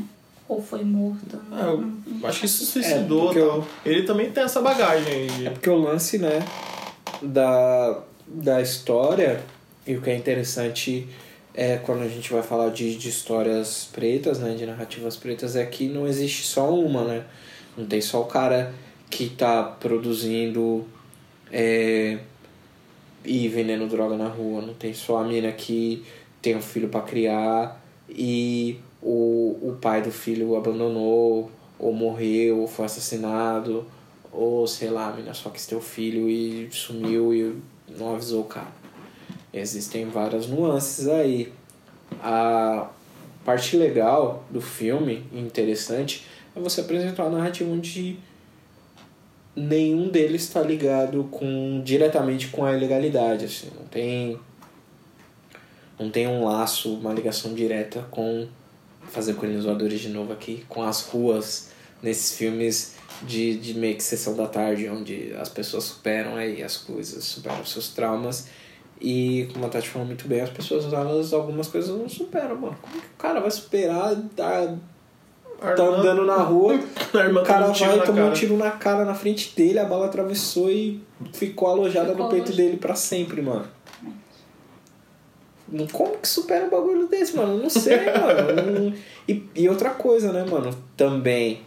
Ou 0.49 0.63
foi 0.63 0.83
morto. 0.85 1.41
Ah, 1.53 1.63
eu 1.67 1.81
não- 1.81 2.03
não 2.07 2.29
acho 2.29 2.41
que 2.41 2.49
se 2.49 2.65
suicidou. 2.67 3.25
porque 3.27 3.41
tal. 3.41 3.49
eu- 3.59 3.67
Ele 3.85 4.03
também 4.05 4.31
tem 4.31 4.43
essa 4.45 4.61
bagagem 4.61 5.27
de- 5.27 5.47
É 5.47 5.51
porque 5.51 5.69
o 5.71 5.77
lance, 5.77 6.19
né, 6.19 6.45
da, 7.23 8.01
da 8.27 8.61
história, 8.63 9.41
e 9.87 9.95
o 9.97 10.03
que 10.03 10.11
é 10.11 10.17
interessante 10.17 11.07
é 11.55 11.77
quando 11.77 12.03
a 12.03 12.09
gente 12.09 12.33
vai 12.33 12.43
falar 12.43 12.71
de, 12.71 12.97
de 12.97 13.09
histórias 13.09 13.89
pretas, 13.93 14.39
né, 14.39 14.55
de 14.55 14.67
narrativas 14.67 15.17
pretas, 15.17 15.57
é 15.57 15.65
que 15.65 15.89
não 15.89 16.07
existe 16.07 16.45
só 16.47 16.73
uma, 16.73 17.03
né? 17.05 17.25
Não 17.77 17.87
tem 17.87 18.01
só 18.01 18.23
o 18.23 18.27
cara 18.27 18.75
que 19.11 19.29
tá 19.29 19.63
produzindo 19.63 20.85
é, 21.53 22.19
e 23.25 23.49
vendendo 23.49 23.87
droga 23.89 24.17
na 24.17 24.29
rua, 24.29 24.63
não 24.63 24.75
tem 24.75 24.95
só 24.95 25.19
a 25.19 25.25
mina 25.25 25.53
que 25.53 26.05
tem 26.41 26.57
um 26.57 26.63
filho 26.63 26.89
para 26.89 27.03
criar 27.03 27.81
e 28.09 28.79
o, 29.03 29.59
o 29.63 29.79
pai 29.81 30.03
do 30.03 30.11
filho 30.11 30.57
abandonou, 30.57 31.51
ou 31.79 31.93
morreu, 31.93 32.61
ou 32.61 32.67
foi 32.67 32.87
assassinado, 32.87 33.87
ou 34.33 34.67
sei 34.67 34.91
lá, 34.91 35.09
a 35.09 35.13
mina 35.13 35.35
só 35.35 35.51
quis 35.51 35.67
ter 35.67 35.77
o 35.77 35.81
filho 35.81 36.29
e 36.29 36.69
sumiu 36.71 37.35
e 37.35 37.57
não 37.97 38.15
avisou 38.15 38.43
o 38.43 38.47
cara. 38.47 38.73
Existem 39.53 40.07
várias 40.07 40.47
nuances 40.47 41.09
aí. 41.09 41.53
A 42.23 42.89
parte 43.45 43.77
legal 43.77 44.45
do 44.51 44.61
filme, 44.61 45.25
interessante, 45.33 46.27
é 46.57 46.61
você 46.61 46.81
apresentar 46.81 47.25
uma 47.25 47.39
narrativa 47.39 47.71
onde 47.71 48.19
nenhum 49.55 50.09
deles 50.09 50.43
está 50.43 50.61
ligado 50.61 51.25
com 51.31 51.83
diretamente 51.85 52.49
com 52.49 52.65
a 52.65 52.77
ilegalidade, 52.77 53.45
assim, 53.45 53.71
não 53.79 53.87
tem 53.87 54.39
não 55.99 56.11
tem 56.11 56.27
um 56.27 56.45
laço, 56.45 56.95
uma 56.95 57.13
ligação 57.13 57.55
direta 57.55 58.07
com 58.11 58.47
fazer 59.09 59.35
colonizadores 59.35 60.01
de 60.01 60.09
novo 60.09 60.33
aqui, 60.33 60.65
com 60.69 60.83
as 60.83 61.03
ruas 61.03 61.71
nesses 62.03 62.37
filmes 62.37 62.97
de, 63.23 63.57
de 63.59 63.75
meio 63.75 63.97
que 63.97 64.03
sessão 64.03 64.37
da 64.37 64.47
tarde, 64.47 64.89
onde 64.89 65.33
as 65.39 65.49
pessoas 65.49 65.85
superam 65.85 66.37
aí 66.37 66.63
as 66.63 66.77
coisas, 66.77 67.25
superam 67.25 67.65
seus 67.65 67.89
traumas. 67.89 68.49
E 69.01 69.49
como 69.53 69.67
a 69.67 69.69
Tati 69.69 69.89
falou 69.89 70.07
muito 70.07 70.27
bem, 70.27 70.41
as 70.41 70.51
pessoas, 70.51 70.91
elas, 70.93 71.33
algumas 71.33 71.69
coisas 71.69 71.91
não 71.97 72.09
superam, 72.09 72.57
mano. 72.57 72.79
Como 72.81 73.01
que 73.01 73.09
o 73.09 73.17
cara 73.19 73.41
vai 73.41 73.51
superar? 73.51 74.17
Tá, 74.35 74.77
tá 75.61 75.83
andando 75.83 76.25
na 76.25 76.37
rua, 76.37 76.75
o 76.79 77.43
cara 77.45 77.69
um 77.69 77.73
vai 77.73 78.01
tomar 78.03 78.21
um 78.23 78.25
cara. 78.27 78.31
tiro 78.33 78.57
na 78.57 78.71
cara 78.73 79.05
na 79.05 79.15
frente 79.15 79.55
dele, 79.57 79.79
a 79.79 79.85
bala 79.85 80.07
atravessou 80.07 80.71
e 80.71 81.01
ficou 81.33 81.69
alojada 81.69 82.11
Ficou 82.11 82.25
no 82.25 82.31
peito 82.31 82.47
alojada. 82.49 82.63
dele 82.69 82.77
pra 82.79 82.95
sempre, 82.95 83.41
mano. 83.43 83.67
Como 85.93 86.17
que 86.19 86.29
supera 86.29 86.65
um 86.65 86.71
bagulho 86.71 87.09
desse, 87.09 87.37
mano? 87.37 87.59
Não 87.59 87.69
sei, 87.69 87.99
mano. 88.15 88.95
E, 89.29 89.43
e 89.55 89.69
outra 89.69 89.91
coisa, 89.91 90.33
né, 90.33 90.45
mano? 90.49 90.71
Também 90.97 91.63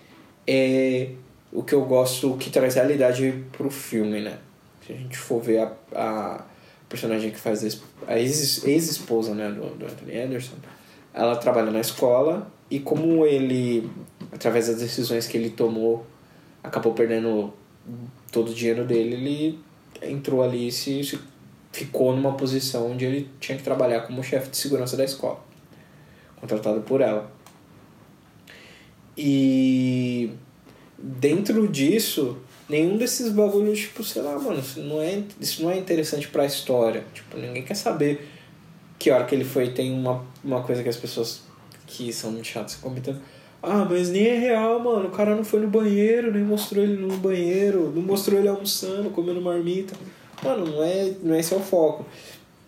é 0.47 1.09
o 1.51 1.63
que 1.63 1.73
eu 1.75 1.83
gosto 1.83 2.37
que 2.37 2.49
traz 2.49 2.75
realidade 2.75 3.43
pro 3.51 3.69
filme, 3.69 4.21
né? 4.21 4.37
Se 4.85 4.93
a 4.93 4.95
gente 4.95 5.17
for 5.17 5.41
ver 5.41 5.59
a, 5.59 5.71
a 5.93 6.41
personagem 6.87 7.29
que 7.31 7.39
faz 7.39 7.61
a 7.63 7.67
es- 7.67 7.81
a 8.07 8.17
ex- 8.17 8.63
ex-esposa, 8.65 9.33
né, 9.35 9.49
do, 9.51 9.65
do 9.75 9.85
Anthony 9.85 10.17
Anderson, 10.17 10.55
ela 11.13 11.35
trabalha 11.35 11.69
na 11.69 11.81
escola 11.81 12.47
e 12.69 12.79
como 12.79 13.25
ele, 13.25 13.89
através 14.31 14.67
das 14.67 14.77
decisões 14.77 15.27
que 15.27 15.37
ele 15.37 15.49
tomou, 15.49 16.05
acabou 16.63 16.93
perdendo 16.93 17.51
todo 18.31 18.51
o 18.51 18.53
dinheiro 18.53 18.85
dele, 18.85 19.15
ele 19.15 19.59
entrou 20.01 20.43
ali 20.43 20.67
e 20.67 20.71
se, 20.71 21.03
se 21.03 21.19
ficou 21.71 22.15
numa 22.15 22.33
posição 22.33 22.91
onde 22.91 23.05
ele 23.05 23.29
tinha 23.39 23.57
que 23.57 23.63
trabalhar 23.63 24.01
como 24.01 24.23
chefe 24.23 24.49
de 24.49 24.57
segurança 24.57 24.95
da 24.95 25.03
escola, 25.03 25.39
contratado 26.39 26.81
por 26.81 27.01
ela. 27.01 27.31
E 29.17 30.31
dentro 30.97 31.67
disso, 31.67 32.37
nenhum 32.69 32.97
desses 32.97 33.31
bagulhos, 33.31 33.79
tipo, 33.79 34.03
sei 34.03 34.21
lá, 34.21 34.37
mano, 34.37 34.59
isso 34.59 34.79
não 34.79 35.01
é, 35.01 35.23
isso 35.41 35.63
não 35.63 35.71
é 35.71 35.77
interessante 35.77 36.27
pra 36.27 36.45
história. 36.45 37.03
Tipo, 37.13 37.37
ninguém 37.37 37.63
quer 37.63 37.73
saber 37.73 38.27
que 38.97 39.09
hora 39.11 39.25
que 39.25 39.35
ele 39.35 39.43
foi. 39.43 39.71
Tem 39.71 39.91
uma, 39.91 40.23
uma 40.43 40.61
coisa 40.61 40.83
que 40.83 40.89
as 40.89 40.95
pessoas 40.95 41.48
que 41.89 42.13
são 42.13 42.31
muito 42.31 42.47
chatas 42.47 42.75
comentando. 42.75 43.19
Ah, 43.61 43.85
mas 43.89 44.09
nem 44.09 44.25
é 44.25 44.37
real, 44.37 44.79
mano. 44.79 45.09
O 45.09 45.11
cara 45.11 45.35
não 45.35 45.43
foi 45.43 45.59
no 45.59 45.67
banheiro, 45.67 46.31
nem 46.31 46.43
mostrou 46.43 46.83
ele 46.83 46.95
no 46.95 47.17
banheiro, 47.17 47.91
não 47.93 48.01
mostrou 48.01 48.39
ele 48.39 48.47
almoçando, 48.47 49.09
comendo 49.09 49.41
marmita. 49.41 49.95
Mano, 50.43 50.65
não 50.65 50.83
é, 50.83 51.13
não 51.21 51.35
é 51.35 51.39
esse 51.39 51.53
é 51.53 51.57
o 51.57 51.59
foco. 51.59 52.05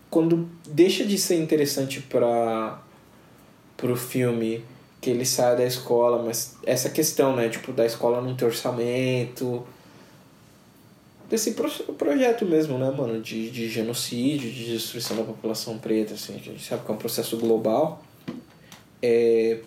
Quando 0.10 0.50
deixa 0.68 1.06
de 1.06 1.18
ser 1.18 1.42
interessante 1.42 2.02
pra, 2.02 2.82
pro 3.78 3.96
filme 3.96 4.66
que 5.00 5.10
ele 5.10 5.26
saia 5.26 5.56
da 5.56 5.66
escola, 5.66 6.22
mas 6.22 6.58
essa 6.64 6.90
questão, 6.90 7.36
né, 7.36 7.48
tipo, 7.48 7.72
da 7.72 7.86
escola 7.86 8.22
não 8.22 8.36
ter 8.36 8.46
orçamento, 8.46 9.66
desse 11.30 11.54
pro, 11.54 11.70
projeto 11.94 12.46
mesmo, 12.46 12.78
né, 12.78 12.92
mano, 12.92 13.22
de, 13.22 13.50
de 13.50 13.70
genocídio, 13.70 14.52
de 14.52 14.74
destruição 14.74 15.16
da 15.16 15.24
população 15.24 15.78
preta, 15.78 16.14
assim, 16.14 16.36
a 16.36 16.38
gente 16.38 16.62
sabe 16.62 16.86
que 16.86 16.92
é 16.92 16.94
um 16.94 16.98
processo 16.98 17.38
global, 17.38 18.04
é, 19.02 19.60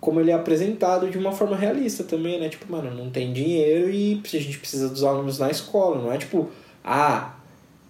como 0.00 0.20
ele 0.20 0.30
é 0.30 0.34
apresentado 0.34 1.10
de 1.10 1.18
uma 1.18 1.32
forma 1.32 1.56
realista 1.56 2.04
também, 2.04 2.40
né? 2.40 2.48
Tipo, 2.48 2.70
mano, 2.70 2.94
não 2.94 3.10
tem 3.10 3.32
dinheiro 3.32 3.90
e 3.90 4.22
a 4.24 4.38
gente 4.38 4.58
precisa 4.58 4.88
dos 4.88 5.02
alunos 5.02 5.38
na 5.38 5.50
escola, 5.50 6.00
não 6.00 6.12
é 6.12 6.18
tipo, 6.18 6.48
ah, 6.84 7.34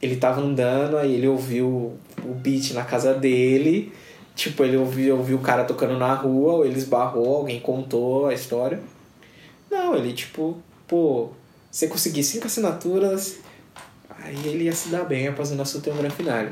ele 0.01 0.17
tava 0.17 0.41
andando, 0.41 0.97
aí 0.97 1.15
ele 1.15 1.29
ouviu 1.29 1.95
o 2.25 2.35
beat 2.35 2.73
na 2.73 2.85
casa 2.85 3.15
dele, 3.15 3.93
tipo, 4.35 4.65
ele 4.65 4.77
ouviu, 4.77 5.17
ouviu 5.17 5.37
o 5.37 5.41
cara 5.41 5.65
tocando 5.65 5.99
na 5.99 6.15
rua, 6.15 6.55
ou 6.55 6.65
ele 6.65 6.79
esbarrou, 6.79 7.37
alguém 7.37 7.61
contou 7.61 8.27
a 8.27 8.35
história. 8.35 8.81
Não, 9.71 9.95
ele 9.95 10.13
tipo, 10.13 10.57
pô, 10.87 11.31
você 11.71 11.89
conseguir 11.89 12.23
cinco 12.23 12.47
assinaturas, 12.47 13.39
aí 14.19 14.37
ele 14.47 14.65
ia 14.65 14.73
se 14.73 14.89
dar 14.89 15.05
bem 15.05 15.29
após 15.29 15.51
o 15.51 15.55
nosso 15.55 15.81
grande 15.81 16.15
final. 16.15 16.47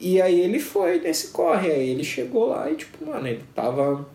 E 0.00 0.20
aí 0.20 0.40
ele 0.40 0.58
foi 0.58 0.98
nesse 0.98 1.28
corre, 1.28 1.70
aí 1.70 1.90
ele 1.90 2.02
chegou 2.02 2.48
lá 2.48 2.70
e 2.70 2.74
tipo, 2.74 3.04
mano, 3.04 3.28
ele 3.28 3.44
tava. 3.54 4.08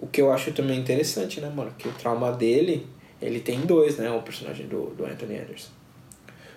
O 0.00 0.06
que 0.06 0.20
eu 0.20 0.32
acho 0.32 0.52
também 0.52 0.78
interessante, 0.78 1.40
né, 1.40 1.50
mano? 1.50 1.72
Que 1.76 1.88
o 1.88 1.92
trauma 1.92 2.30
dele, 2.30 2.86
ele 3.20 3.40
tem 3.40 3.60
dois, 3.62 3.96
né? 3.96 4.08
O 4.10 4.22
personagem 4.22 4.68
do, 4.68 4.90
do 4.90 5.04
Anthony 5.04 5.38
Anderson. 5.38 5.70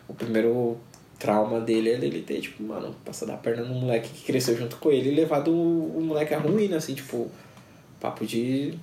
O 0.07 0.13
primeiro 0.13 0.77
trauma 1.17 1.59
dele 1.59 1.89
é 1.89 1.93
ele 1.93 2.21
ter, 2.21 2.41
tipo, 2.41 2.61
mano, 2.61 2.95
passado 3.05 3.31
a 3.31 3.37
perna 3.37 3.63
num 3.63 3.79
moleque 3.81 4.09
que 4.09 4.25
cresceu 4.25 4.57
junto 4.57 4.77
com 4.77 4.91
ele 4.91 5.11
e 5.11 5.15
levado 5.15 5.51
o, 5.51 5.97
o 5.97 6.01
moleque 6.01 6.33
à 6.33 6.39
ruína, 6.39 6.77
assim, 6.77 6.93
tipo, 6.93 7.29
papo 7.99 8.25
de 8.25 8.73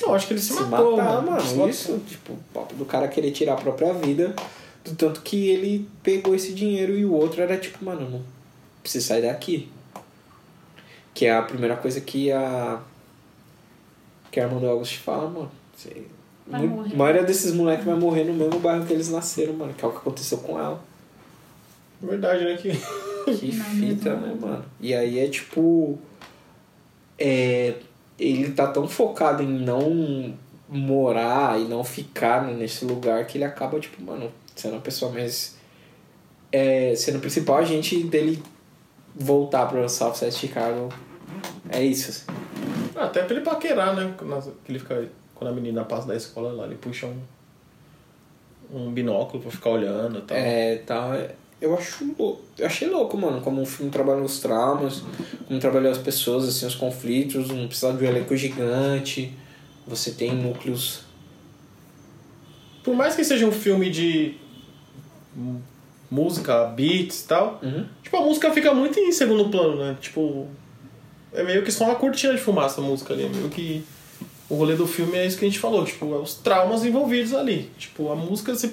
Eu 0.00 0.14
acho 0.14 0.26
que 0.26 0.34
ele 0.34 0.40
se, 0.40 0.52
se 0.52 0.62
matou, 0.62 0.96
matar, 0.96 1.22
mano. 1.22 1.56
mano. 1.56 1.68
Isso, 1.68 1.98
tipo, 2.06 2.36
papo 2.52 2.74
do 2.74 2.84
cara 2.84 3.08
querer 3.08 3.30
tirar 3.30 3.54
a 3.54 3.56
própria 3.56 3.92
vida, 3.94 4.34
do 4.84 4.94
tanto 4.94 5.22
que 5.22 5.48
ele 5.48 5.88
pegou 6.02 6.34
esse 6.34 6.52
dinheiro 6.52 6.96
e 6.96 7.04
o 7.04 7.12
outro 7.12 7.40
era 7.42 7.56
tipo, 7.56 7.84
mano, 7.84 8.08
não 8.10 8.22
precisa 8.82 9.06
sair 9.06 9.22
daqui. 9.22 9.68
Que 11.14 11.26
é 11.26 11.34
a 11.36 11.42
primeira 11.42 11.76
coisa 11.76 12.00
que 12.00 12.30
a. 12.32 12.80
Que 14.30 14.40
a 14.40 14.44
Armando 14.46 14.66
August 14.68 14.96
fala, 14.98 15.28
mano. 15.30 15.50
Você, 15.76 16.02
Vai 16.46 16.62
mu- 16.62 16.76
morrer. 16.76 16.92
a 16.92 16.96
maioria 16.96 17.22
desses 17.22 17.52
moleques 17.54 17.84
vai 17.86 17.94
morrer 17.94 18.24
no 18.24 18.34
mesmo 18.34 18.58
bairro 18.58 18.84
que 18.84 18.92
eles 18.92 19.08
nasceram, 19.08 19.54
mano. 19.54 19.72
Que 19.74 19.84
é 19.84 19.88
o 19.88 19.92
que 19.92 19.98
aconteceu 19.98 20.38
com 20.38 20.58
ela. 20.58 20.82
Verdade, 22.02 22.44
né? 22.44 22.56
Que... 22.56 22.72
Que 23.32 23.52
fita, 23.52 24.14
né, 24.16 24.36
mano? 24.38 24.64
E 24.80 24.92
aí 24.92 25.18
é 25.20 25.28
tipo. 25.28 25.98
É, 27.18 27.76
ele 28.18 28.50
tá 28.52 28.66
tão 28.66 28.86
focado 28.88 29.42
em 29.42 29.46
não 29.48 30.34
morar 30.68 31.58
e 31.60 31.64
não 31.64 31.84
ficar 31.84 32.44
nesse 32.44 32.84
lugar 32.84 33.24
que 33.26 33.38
ele 33.38 33.44
acaba, 33.44 33.78
tipo, 33.78 34.02
mano, 34.02 34.30
sendo 34.54 34.76
a 34.76 34.80
pessoa 34.80 35.10
mais. 35.12 35.56
É, 36.52 36.94
sendo 36.94 37.18
o 37.18 37.20
principal 37.20 37.58
agente 37.58 38.02
dele 38.04 38.40
voltar 39.14 39.66
pro 39.66 39.88
Southside 39.88 40.32
Chicago. 40.32 40.88
É 41.68 41.82
isso. 41.82 42.10
assim. 42.10 42.24
Até 42.96 43.22
pra 43.24 43.34
ele 43.36 43.44
paquerar, 43.44 43.94
né? 43.96 44.14
Que 44.64 44.70
ele 44.72 44.78
fica... 44.78 45.08
Quando 45.34 45.50
a 45.50 45.52
menina 45.52 45.84
passa 45.84 46.06
da 46.06 46.14
escola 46.16 46.52
lá, 46.52 46.66
ele 46.66 46.76
puxa 46.76 47.06
um... 47.06 47.18
Um 48.72 48.92
binóculo 48.92 49.42
pra 49.42 49.50
ficar 49.50 49.70
olhando 49.70 50.18
e 50.18 50.22
tal. 50.22 50.36
É, 50.36 50.76
tal. 50.78 51.14
é- 51.14 51.34
Eu 51.60 51.76
acho 51.76 52.04
eu 52.58 52.66
achei 52.66 52.88
louco, 52.88 53.16
mano, 53.16 53.40
como 53.40 53.62
o 53.62 53.66
filme 53.66 53.90
trabalha 53.90 54.22
os 54.22 54.38
traumas, 54.40 55.02
como 55.46 55.58
trabalhou 55.60 55.90
as 55.90 55.98
pessoas, 55.98 56.48
assim, 56.48 56.66
os 56.66 56.74
conflitos, 56.74 57.48
não 57.48 57.66
precisa 57.66 57.92
de 57.92 58.04
um 58.04 58.08
elenco 58.08 58.36
gigante, 58.36 59.32
você 59.86 60.12
tem 60.12 60.32
núcleos. 60.34 61.02
Por 62.82 62.94
mais 62.94 63.14
que 63.16 63.24
seja 63.24 63.46
um 63.46 63.52
filme 63.52 63.90
de 63.90 64.36
música, 66.10 66.64
beats 66.66 67.22
e 67.24 67.28
tal, 67.28 67.60
Uhum. 67.62 67.84
tipo, 68.02 68.16
a 68.16 68.20
música 68.20 68.50
fica 68.52 68.72
muito 68.72 68.98
em 68.98 69.10
segundo 69.12 69.48
plano, 69.48 69.76
né? 69.84 69.96
Tipo, 70.00 70.46
é 71.32 71.42
meio 71.42 71.62
que 71.62 71.72
só 71.72 71.84
uma 71.86 71.94
cortina 71.96 72.34
de 72.34 72.40
fumaça 72.40 72.80
a 72.80 72.84
música 72.84 73.12
ali, 73.14 73.24
é 73.24 73.28
meio 73.28 73.48
que 73.48 73.84
o 74.48 74.54
rolê 74.56 74.76
do 74.76 74.86
filme 74.86 75.16
é 75.16 75.26
isso 75.26 75.38
que 75.38 75.44
a 75.44 75.48
gente 75.48 75.58
falou, 75.58 75.84
tipo, 75.84 76.04
é 76.14 76.18
os 76.18 76.34
traumas 76.34 76.84
envolvidos 76.84 77.32
ali. 77.34 77.70
Tipo, 77.78 78.12
a 78.12 78.14
música, 78.14 78.54
se- 78.54 78.70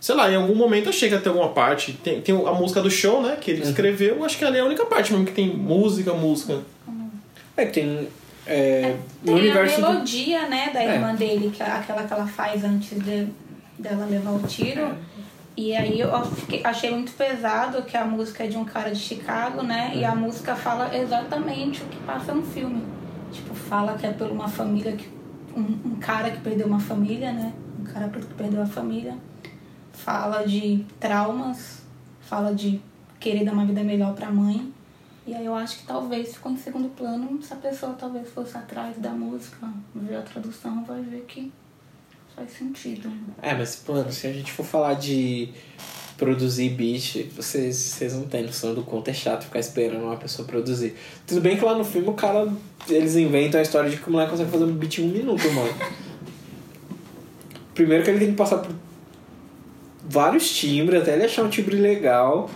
sei 0.00 0.14
lá, 0.14 0.30
em 0.30 0.34
algum 0.36 0.54
momento 0.54 0.92
chega 0.92 1.18
a 1.18 1.20
ter 1.20 1.28
alguma 1.28 1.50
parte, 1.50 1.92
tem, 1.92 2.20
tem 2.20 2.34
a 2.34 2.52
música 2.52 2.80
do 2.82 2.90
show, 2.90 3.22
né, 3.22 3.36
que 3.40 3.50
ele 3.50 3.62
escreveu, 3.62 4.24
acho 4.24 4.36
que 4.38 4.44
ali 4.44 4.56
é 4.58 4.60
a 4.60 4.64
única 4.64 4.84
parte 4.86 5.12
mesmo 5.12 5.26
que 5.26 5.32
tem 5.32 5.48
música, 5.54 6.12
música. 6.14 6.60
É 7.56 7.64
que 7.66 7.72
tem. 7.72 8.08
É, 8.48 8.94
no 9.22 9.32
Tem 9.32 9.34
universo. 9.34 9.84
a 9.84 9.88
do- 9.88 9.92
melodia, 9.94 10.48
né, 10.48 10.70
da 10.72 10.80
É. 10.82 10.94
irmã 10.94 11.14
dele, 11.14 11.50
que 11.54 11.62
é 11.62 11.66
aquela 11.66 12.04
que 12.04 12.12
ela 12.12 12.26
faz 12.26 12.62
antes 12.64 12.90
de, 13.02 13.26
dela 13.78 14.06
levar 14.06 14.30
o 14.32 14.42
tiro. 14.46 14.94
E 15.56 15.74
aí 15.74 16.00
eu 16.00 16.24
fiquei- 16.26 16.60
achei 16.64 16.90
muito 16.90 17.12
pesado 17.12 17.82
que 17.82 17.96
a 17.96 18.04
música 18.04 18.44
é 18.44 18.46
de 18.46 18.56
um 18.58 18.64
cara 18.64 18.90
de 18.90 18.98
Chicago, 18.98 19.62
né? 19.62 19.92
E 19.94 20.04
a 20.04 20.14
música 20.14 20.54
fala 20.54 20.94
exatamente 20.96 21.82
o 21.82 21.86
que 21.86 21.96
passa 22.00 22.34
no 22.34 22.42
filme. 22.42 22.82
Tipo, 23.32 23.54
fala 23.54 23.96
que 23.96 24.06
é 24.06 24.12
por 24.12 24.30
uma 24.30 24.48
família 24.48 24.92
que. 24.92 25.08
Um, 25.56 25.92
um 25.92 25.96
cara 25.98 26.30
que 26.30 26.40
perdeu 26.42 26.66
uma 26.66 26.78
família, 26.78 27.32
né? 27.32 27.54
Um 27.80 27.84
cara 27.84 28.08
que 28.08 28.22
perdeu 28.34 28.60
a 28.62 28.66
família. 28.66 29.16
Fala 29.92 30.44
de 30.46 30.84
traumas, 31.00 31.82
fala 32.20 32.54
de 32.54 32.78
querer 33.18 33.44
dar 33.44 33.52
uma 33.52 33.64
vida 33.64 33.82
melhor 33.82 34.14
pra 34.14 34.30
mãe. 34.30 34.70
E 35.26 35.34
aí 35.34 35.44
eu 35.46 35.54
acho 35.54 35.78
que 35.78 35.86
talvez 35.86 36.34
ficou 36.34 36.52
em 36.52 36.56
segundo 36.58 36.88
plano 36.90 37.42
se 37.42 37.52
a 37.52 37.56
pessoa 37.56 37.94
talvez 37.98 38.28
fosse 38.28 38.56
atrás 38.58 38.98
da 38.98 39.10
música, 39.10 39.66
ver 39.94 40.16
a 40.16 40.22
tradução, 40.22 40.84
vai 40.84 41.00
ver 41.00 41.24
que 41.26 41.50
faz 42.36 42.50
sentido. 42.52 43.10
É, 43.42 43.54
mas, 43.54 43.82
mano, 43.88 44.12
se 44.12 44.26
a 44.26 44.32
gente 44.32 44.52
for 44.52 44.64
falar 44.64 44.94
de 44.94 45.48
produzir 46.16 46.70
beat, 46.70 47.26
vocês, 47.36 47.76
vocês 47.76 48.14
não 48.14 48.22
têm 48.24 48.42
noção 48.44 48.74
do 48.74 48.82
quanto 48.82 49.08
é 49.08 49.12
chato 49.14 49.44
ficar 49.44 49.58
esperando 49.58 50.02
uma 50.04 50.16
pessoa 50.16 50.46
produzir. 50.46 50.94
Tudo 51.26 51.40
bem 51.40 51.56
que 51.56 51.64
lá 51.64 51.74
no 51.74 51.84
filme 51.84 52.08
o 52.08 52.12
cara. 52.14 52.46
Eles 52.88 53.16
inventam 53.16 53.58
a 53.58 53.62
história 53.62 53.90
de 53.90 53.96
que 53.96 54.08
o 54.08 54.12
moleque 54.12 54.30
consegue 54.30 54.50
fazer 54.50 54.64
um 54.64 54.72
beat 54.72 54.98
em 54.98 55.04
um 55.04 55.12
minuto, 55.12 55.50
mano. 55.52 55.74
Primeiro 57.74 58.04
que 58.04 58.10
ele 58.10 58.18
tem 58.18 58.30
que 58.30 58.36
passar 58.36 58.58
por 58.58 58.74
vários 60.08 60.48
timbres 60.54 61.02
até 61.02 61.14
ele 61.14 61.24
achar 61.24 61.42
um 61.44 61.48
timbre 61.50 61.76
legal. 61.76 62.48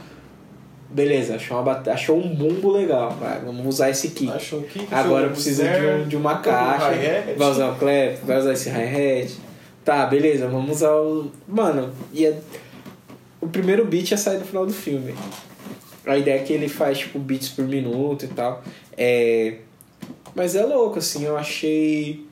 Beleza, 0.88 1.36
achou, 1.36 1.56
uma 1.56 1.62
bate... 1.62 1.88
achou 1.90 2.18
um 2.18 2.34
bumbo 2.34 2.70
legal. 2.72 3.10
Vai, 3.20 3.40
vamos 3.40 3.64
usar 3.66 3.90
esse 3.90 4.08
aqui. 4.08 4.30
Achou 4.30 4.62
que 4.62 4.86
Agora 4.90 5.26
eu 5.26 5.30
preciso 5.30 5.62
de, 5.62 5.86
um- 5.86 6.08
de 6.08 6.16
uma 6.16 6.38
caixa. 6.38 6.90
Vai 7.36 7.50
usar 7.50 7.70
o 7.70 7.76
clap, 7.76 8.16
vai 8.24 8.38
usar 8.38 8.52
esse 8.52 8.70
hi-hat. 8.70 9.49
Tá, 9.84 10.06
beleza, 10.06 10.46
vamos 10.48 10.76
usar 10.76 10.94
o. 10.94 11.30
Mano, 11.48 11.92
e 12.12 12.26
é- 12.26 12.40
o 13.40 13.48
primeiro 13.48 13.84
beat 13.86 14.10
ia 14.10 14.16
sair 14.16 14.38
no 14.38 14.44
final 14.44 14.66
do 14.66 14.72
filme. 14.72 15.14
A 16.06 16.16
ideia 16.18 16.40
é 16.40 16.42
que 16.44 16.52
ele 16.52 16.68
faz, 16.68 16.98
tipo, 16.98 17.18
beats 17.18 17.48
por 17.48 17.64
minuto 17.66 18.24
e 18.24 18.28
tal. 18.28 18.62
É. 18.96 19.58
Mas 20.34 20.54
é 20.54 20.64
louco, 20.64 20.98
assim, 20.98 21.24
eu 21.24 21.36
achei. 21.36 22.26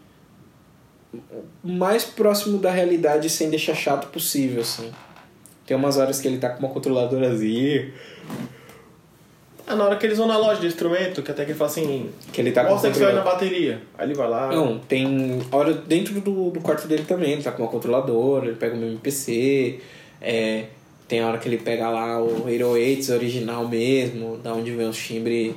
mais 1.65 2.05
próximo 2.05 2.59
da 2.59 2.71
realidade 2.71 3.31
sem 3.31 3.49
deixar 3.51 3.75
chato 3.75 4.09
possível, 4.09 4.61
assim. 4.61 4.91
Tem 5.67 5.77
umas 5.77 5.97
horas 5.97 6.21
que 6.21 6.29
ele 6.29 6.39
tá 6.39 6.51
com 6.51 6.61
uma 6.61 6.69
controladorazinha. 6.73 7.93
Ah, 9.69 9.77
na 9.77 9.85
hora 9.85 9.97
que 9.97 10.07
eles 10.07 10.17
vão 10.17 10.27
na 10.27 10.39
loja 10.39 10.61
de 10.61 10.67
instrumento, 10.67 11.23
que 11.23 11.31
até 11.31 11.45
que 11.45 11.51
ele 11.51 11.59
fala 11.59 11.71
assim, 11.71 12.11
Que 12.33 12.41
ele 12.41 12.53
tá 12.53 12.65
com 12.65 12.71
mostra 12.73 12.91
que 12.91 12.97
você 12.97 13.05
vai 13.05 13.15
na 13.15 13.21
bateria. 13.21 13.83
Aí 13.99 14.07
ele 14.07 14.15
vai 14.15 14.29
lá. 14.29 14.49
Não, 14.49 14.79
tem 14.79 15.39
hora 15.53 15.75
dentro 15.75 16.19
do, 16.21 16.51
do 16.51 16.61
quarto 16.61 16.89
dele 16.89 17.05
também, 17.07 17.33
ele 17.33 17.43
tá 17.43 17.53
com 17.53 17.63
uma 17.63 17.71
controladora, 17.71 18.47
ele 18.47 18.57
pega 18.57 18.75
o 18.75 18.83
MPC, 18.83 19.81
é, 20.23 20.65
tem 21.07 21.21
a 21.21 21.29
hora 21.29 21.39
que 21.39 21.49
ele 21.49 21.59
pega 21.59 21.89
lá 21.91 22.19
o 22.21 22.45
808 22.47 23.13
original 23.13 23.69
mesmo, 23.69 24.39
da 24.39 24.55
onde 24.55 24.71
vem 24.71 24.89
os 24.89 24.97
timbres, 24.97 25.55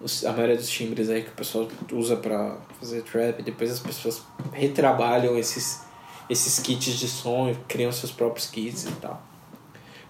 os- 0.00 0.24
a 0.24 0.32
maioria 0.32 0.56
dos 0.56 0.68
timbres 0.68 1.08
aí 1.08 1.22
que 1.22 1.28
o 1.30 1.32
pessoal 1.34 1.68
usa 1.92 2.16
pra 2.16 2.56
fazer 2.80 3.02
trap, 3.02 3.42
depois 3.42 3.70
as 3.70 3.78
pessoas 3.80 4.22
retrabalham 4.52 5.38
esses, 5.38 5.82
esses 6.28 6.58
kits 6.58 6.98
de 6.98 7.06
som, 7.08 7.54
criam 7.68 7.92
seus 7.92 8.10
próprios 8.10 8.48
kits 8.50 8.84
e 8.86 8.92
tal. 9.00 9.22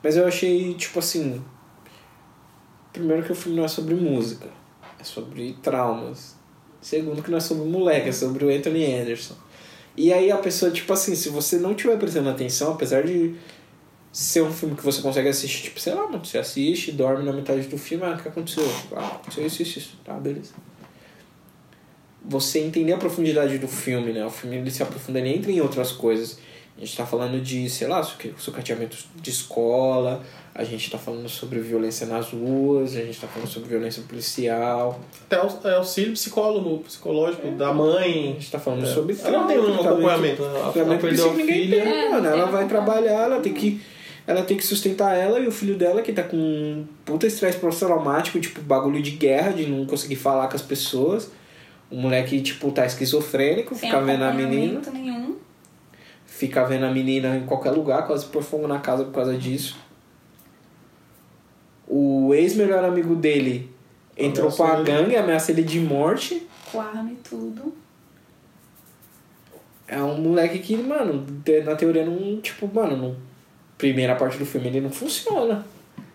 Mas 0.03 0.17
eu 0.17 0.27
achei, 0.27 0.73
tipo 0.75 0.99
assim, 0.99 1.43
primeiro 2.99 3.23
que 3.23 3.33
o 3.33 3.35
filme 3.35 3.57
não 3.57 3.65
é 3.65 3.69
sobre 3.69 3.95
música, 3.95 4.49
é 4.99 5.05
sobre 5.05 5.57
traumas. 5.63 6.35
Segundo 6.81 7.23
que 7.23 7.31
não 7.31 7.39
é 7.39 7.41
sobre 7.41 7.69
moleque, 7.69 8.09
é 8.09 8.13
sobre 8.13 8.45
o 8.45 8.49
Anthony 8.49 8.85
Anderson. 8.95 9.35
E 9.97 10.13
aí 10.13 10.31
a 10.31 10.37
pessoa, 10.37 10.71
tipo 10.71 10.93
assim, 10.93 11.15
se 11.15 11.29
você 11.31 11.59
não 11.59 11.73
estiver 11.73 11.97
prestando 11.99 12.29
atenção, 12.29 12.73
apesar 12.73 13.03
de 13.05 13.35
ser 14.13 14.43
um 14.43 14.53
filme 14.53 14.75
que 14.77 14.83
você 14.85 15.03
consegue 15.03 15.29
assistir, 15.29 15.63
tipo, 15.65 15.81
sei 15.81 15.95
lá, 15.95 16.07
mano, 16.07 16.25
você 16.25 16.39
assiste, 16.39 16.93
dorme 16.93 17.25
na 17.25 17.33
metade 17.33 17.67
do 17.67 17.77
filme, 17.79 18.05
ah, 18.05 18.15
o 18.19 18.23
que 18.23 18.29
aconteceu? 18.29 18.65
Ah, 18.95 19.07
aconteceu 19.07 19.47
isso, 19.47 19.63
isso, 19.63 19.79
isso. 19.79 19.97
Tá, 20.05 20.15
beleza. 20.15 20.53
Você 22.25 22.59
entender 22.61 22.93
a 22.93 22.99
profundidade 22.99 23.59
do 23.59 23.69
filme, 23.69 24.13
né? 24.13 24.25
O 24.25 24.31
filme 24.31 24.57
ele 24.57 24.71
se 24.71 24.83
aprofunda, 24.83 25.19
ele 25.21 25.31
entra 25.35 25.51
em 25.51 25.61
outras 25.61 25.93
coisas. 25.93 26.39
A 26.77 26.81
gente 26.81 26.97
tá 26.97 27.07
falando 27.07 27.41
de, 27.41 27.69
sei 27.71 27.87
lá, 27.87 28.03
suca- 28.03 28.31
sucateamento 28.37 28.97
de 29.17 29.31
escola, 29.31 30.25
a 30.59 30.65
gente 30.65 30.91
tá 30.91 30.97
falando 30.97 31.29
sobre 31.29 31.61
violência 31.61 32.07
nas 32.07 32.31
ruas, 32.31 32.97
a 32.97 33.03
gente 33.03 33.21
tá 33.21 33.27
falando 33.27 33.47
sobre 33.49 33.69
violência 33.69 34.03
policial, 34.09 34.99
Até 35.27 35.39
o, 35.41 35.49
é 35.69 35.75
auxílio 35.77 36.13
psicólogo, 36.15 36.79
psicológico 36.79 37.51
da 37.53 37.69
a 37.69 37.75
mãe. 37.75 38.33
gente 38.35 38.51
tá 38.51 38.59
falando 38.59 38.85
É. 38.85 38.87
sobre 38.87 39.15
Ela 39.23 39.39
não 39.41 39.47
tem 39.47 39.59
um 39.59 39.75
acompanhamento, 39.75 40.43
né? 40.43 40.49
Ela 40.59 40.73
tratamento 40.73 41.01
perdeu 41.03 41.25
a 41.25 41.29
psíquico 41.29 41.37
ninguém 41.37 41.63
filha. 41.69 41.83
tem, 41.83 41.93
É, 41.93 42.09
mano. 42.11 42.27
Ela 42.27 42.37
vai 42.47 42.65
acompanhamento. 42.65 42.69
trabalhar, 42.69 43.23
ela 43.25 43.41
tem 43.41 43.53
que 43.53 43.81
ela 44.27 44.43
tem 44.43 44.57
que 44.57 44.67
sustentar 44.67 45.15
ela 45.17 45.39
e 45.39 45.47
o 45.47 45.53
filho 45.53 45.77
dela 45.77 46.03
que 46.03 46.13
tá 46.13 46.25
com 46.25 46.37
um 46.37 46.85
puta 47.05 47.29
estresse 47.29 47.59
pós-traumático, 47.59 48.41
tipo, 48.41 48.61
bagulho 48.61 49.01
de 49.01 49.13
guerra, 49.13 49.53
de 49.53 49.67
não 49.67 49.87
conseguir 49.87 50.17
falar 50.17 50.49
com 50.49 50.57
as 50.57 50.63
pessoas. 50.63 51.31
O 51.89 51.97
moleque, 51.97 52.41
tipo, 52.41 52.73
tá 52.73 52.85
esquizofrênico, 52.85 53.77
Sem 53.77 53.89
fica 53.89 54.01
vendo 54.01 54.25
a 54.25 54.33
menina, 54.33 54.81
acompanhamento 54.81 54.91
nenhum. 54.91 55.37
fica 56.27 56.65
vendo 56.65 56.87
a 56.87 56.91
menina 56.91 57.37
em 57.37 57.47
qualquer 57.47 57.71
lugar, 57.71 58.05
quase 58.07 58.27
por 58.27 58.43
fogo 58.43 58.67
na 58.67 58.81
casa 58.81 59.05
por 59.05 59.13
causa 59.13 59.37
disso. 59.37 59.77
O 61.99 62.35
ex-melhor 62.35 62.85
amigo 62.85 63.15
dele 63.15 63.71
entrou 64.17 64.49
Ameaçou 64.49 64.67
com 64.67 64.73
a 64.73 64.77
ele. 64.77 64.85
gangue, 64.85 65.17
ameaça 65.17 65.51
ele 65.51 65.63
de 65.63 65.81
morte. 65.81 66.47
Com 66.71 66.79
arma 66.79 67.11
e 67.11 67.17
tudo. 67.17 67.73
É 69.89 70.03
um 70.03 70.21
moleque 70.21 70.59
que, 70.59 70.77
mano, 70.77 71.25
na 71.65 71.75
teoria 71.75 72.05
não, 72.05 72.39
tipo, 72.41 72.69
mano, 72.73 72.97
não, 72.97 73.17
primeira 73.79 74.15
parte 74.15 74.37
do 74.37 74.45
filme 74.45 74.67
ele 74.67 74.81
não 74.83 74.91
funciona. 74.91 75.65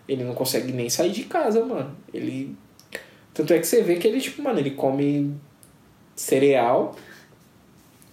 Ele 0.06 0.22
não 0.22 0.34
consegue 0.34 0.72
nem 0.72 0.88
sair 0.88 1.10
de 1.10 1.24
casa, 1.24 1.64
mano. 1.64 1.96
Ele. 2.14 2.54
Tanto 3.34 3.52
é 3.52 3.58
que 3.58 3.66
você 3.66 3.82
vê 3.82 3.96
que 3.96 4.06
ele, 4.06 4.20
tipo, 4.20 4.40
mano, 4.40 4.60
ele 4.60 4.72
come 4.72 5.34
cereal 6.14 6.94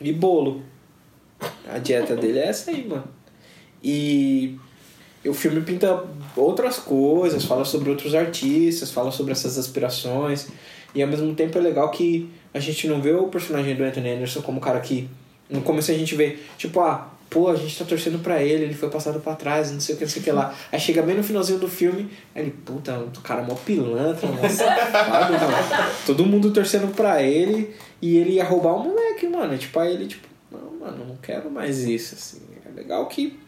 e 0.01 0.11
bolo. 0.11 0.63
A 1.67 1.77
dieta 1.77 2.15
dele 2.15 2.39
é 2.39 2.47
essa 2.47 2.71
aí, 2.71 2.87
mano. 2.87 3.07
E 3.83 4.57
o 5.25 5.33
filme 5.33 5.61
pinta 5.61 6.03
outras 6.35 6.77
coisas, 6.77 7.43
fala 7.43 7.65
sobre 7.65 7.89
outros 7.89 8.15
artistas, 8.15 8.91
fala 8.91 9.11
sobre 9.11 9.33
essas 9.33 9.57
aspirações. 9.57 10.47
E 10.95 11.01
ao 11.01 11.09
mesmo 11.09 11.33
tempo 11.35 11.57
é 11.57 11.61
legal 11.61 11.91
que 11.91 12.29
a 12.53 12.59
gente 12.59 12.87
não 12.87 13.01
vê 13.01 13.11
o 13.11 13.27
personagem 13.27 13.75
do 13.75 13.83
Anthony 13.83 14.11
Anderson 14.11 14.41
como 14.41 14.57
um 14.57 14.61
cara 14.61 14.79
que. 14.79 15.09
No 15.49 15.61
começo 15.61 15.91
a 15.91 15.95
gente 15.95 16.15
vê, 16.15 16.37
tipo, 16.57 16.79
ah, 16.79 17.09
pô, 17.29 17.49
a 17.49 17.55
gente 17.55 17.77
tá 17.77 17.83
torcendo 17.83 18.19
pra 18.19 18.41
ele, 18.41 18.65
ele 18.65 18.73
foi 18.73 18.89
passado 18.89 19.19
pra 19.19 19.35
trás, 19.35 19.71
não 19.71 19.79
sei 19.79 19.95
o 19.95 19.97
que, 19.97 20.03
não 20.03 20.11
sei 20.11 20.21
o 20.21 20.25
que 20.25 20.31
lá. 20.31 20.53
Aí 20.71 20.79
chega 20.79 21.01
bem 21.01 21.15
no 21.15 21.23
finalzinho 21.23 21.59
do 21.59 21.67
filme, 21.67 22.09
aí 22.35 22.43
ele, 22.43 22.51
puta, 22.51 22.97
o 22.99 23.21
cara 23.21 23.41
é 23.41 23.45
mó 23.45 23.55
pilantra, 23.55 24.27
mano. 24.27 24.41
Todo 26.05 26.25
mundo 26.25 26.51
torcendo 26.51 26.93
pra 26.93 27.23
ele 27.23 27.73
e 28.01 28.17
ele 28.17 28.33
ia 28.33 28.43
roubar 28.43 28.75
o 28.75 28.83
moleque, 28.83 29.27
mano. 29.27 29.57
Tipo, 29.57 29.79
aí 29.79 29.93
ele, 29.93 30.05
tipo, 30.05 30.27
não, 30.51 30.79
mano, 30.79 31.05
não 31.05 31.17
quero 31.17 31.49
mais 31.49 31.79
isso, 31.79 32.15
assim. 32.15 32.41
É 32.65 32.69
legal 32.75 33.07
que 33.07 33.39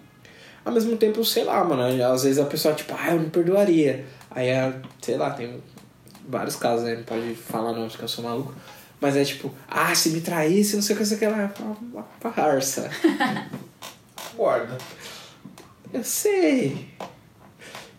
ao 0.63 0.71
mesmo 0.71 0.95
tempo, 0.97 1.23
sei 1.25 1.43
lá, 1.43 1.63
mano, 1.63 1.83
às 2.05 2.23
vezes 2.23 2.39
a 2.39 2.45
pessoa, 2.45 2.73
tipo, 2.73 2.93
ah, 2.97 3.11
eu 3.11 3.19
não 3.19 3.29
perdoaria. 3.29 4.05
Aí, 4.29 4.47
é, 4.47 4.73
sei 5.01 5.17
lá, 5.17 5.31
tem 5.31 5.61
vários 6.27 6.55
casos, 6.55 6.85
né? 6.85 6.95
Não 6.95 7.03
pode 7.03 7.35
falar 7.35 7.73
não, 7.73 7.87
porque 7.87 8.03
eu 8.03 8.07
sou 8.07 8.23
maluco. 8.23 8.53
Mas 8.99 9.15
é 9.15 9.23
tipo, 9.25 9.53
ah, 9.67 9.93
se 9.95 10.11
me 10.11 10.21
traísse, 10.21 10.75
não 10.75 10.83
sei 10.83 10.95
o 10.95 10.99
que, 10.99 11.05
sei 11.05 11.17
que 11.17 11.27
lá. 11.27 11.51
Uma 11.59 12.03
parça. 12.21 12.89
Guarda. 14.37 14.77
Eu 15.91 16.03
sei. 16.03 16.87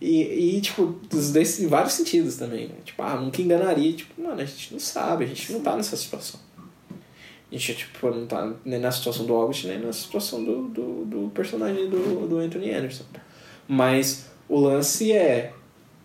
E, 0.01 0.57
e 0.57 0.61
tipo, 0.61 1.01
dois, 1.11 1.61
em 1.61 1.67
vários 1.67 1.95
sentidos 1.95 2.37
também, 2.37 2.69
né? 2.69 2.75
Tipo, 2.85 3.03
ah, 3.03 3.17
nunca 3.17 3.43
enganaria. 3.43 3.93
Tipo, 3.93 4.23
mano, 4.23 4.41
a 4.41 4.45
gente 4.45 4.73
não 4.73 4.81
sabe, 4.81 5.25
a 5.25 5.29
gente 5.29 5.53
não 5.53 5.61
tá 5.61 5.77
nessa 5.77 5.97
situação. 5.97 6.41
A 7.53 7.59
gente, 7.59 7.75
tipo, 7.75 8.11
não 8.11 8.27
tá 8.27 8.51
nem 8.65 8.81
na 8.81 8.91
situação 8.91 9.27
do 9.27 9.35
August, 9.35 9.67
nem 9.67 9.79
na 9.79 9.93
situação 9.93 10.43
do, 10.43 10.69
do, 10.69 11.05
do 11.05 11.31
personagem 11.35 11.89
do, 11.89 12.27
do 12.27 12.39
Anthony 12.39 12.73
Anderson. 12.73 13.05
Mas 13.69 14.31
o 14.49 14.59
lance 14.59 15.13
é 15.13 15.53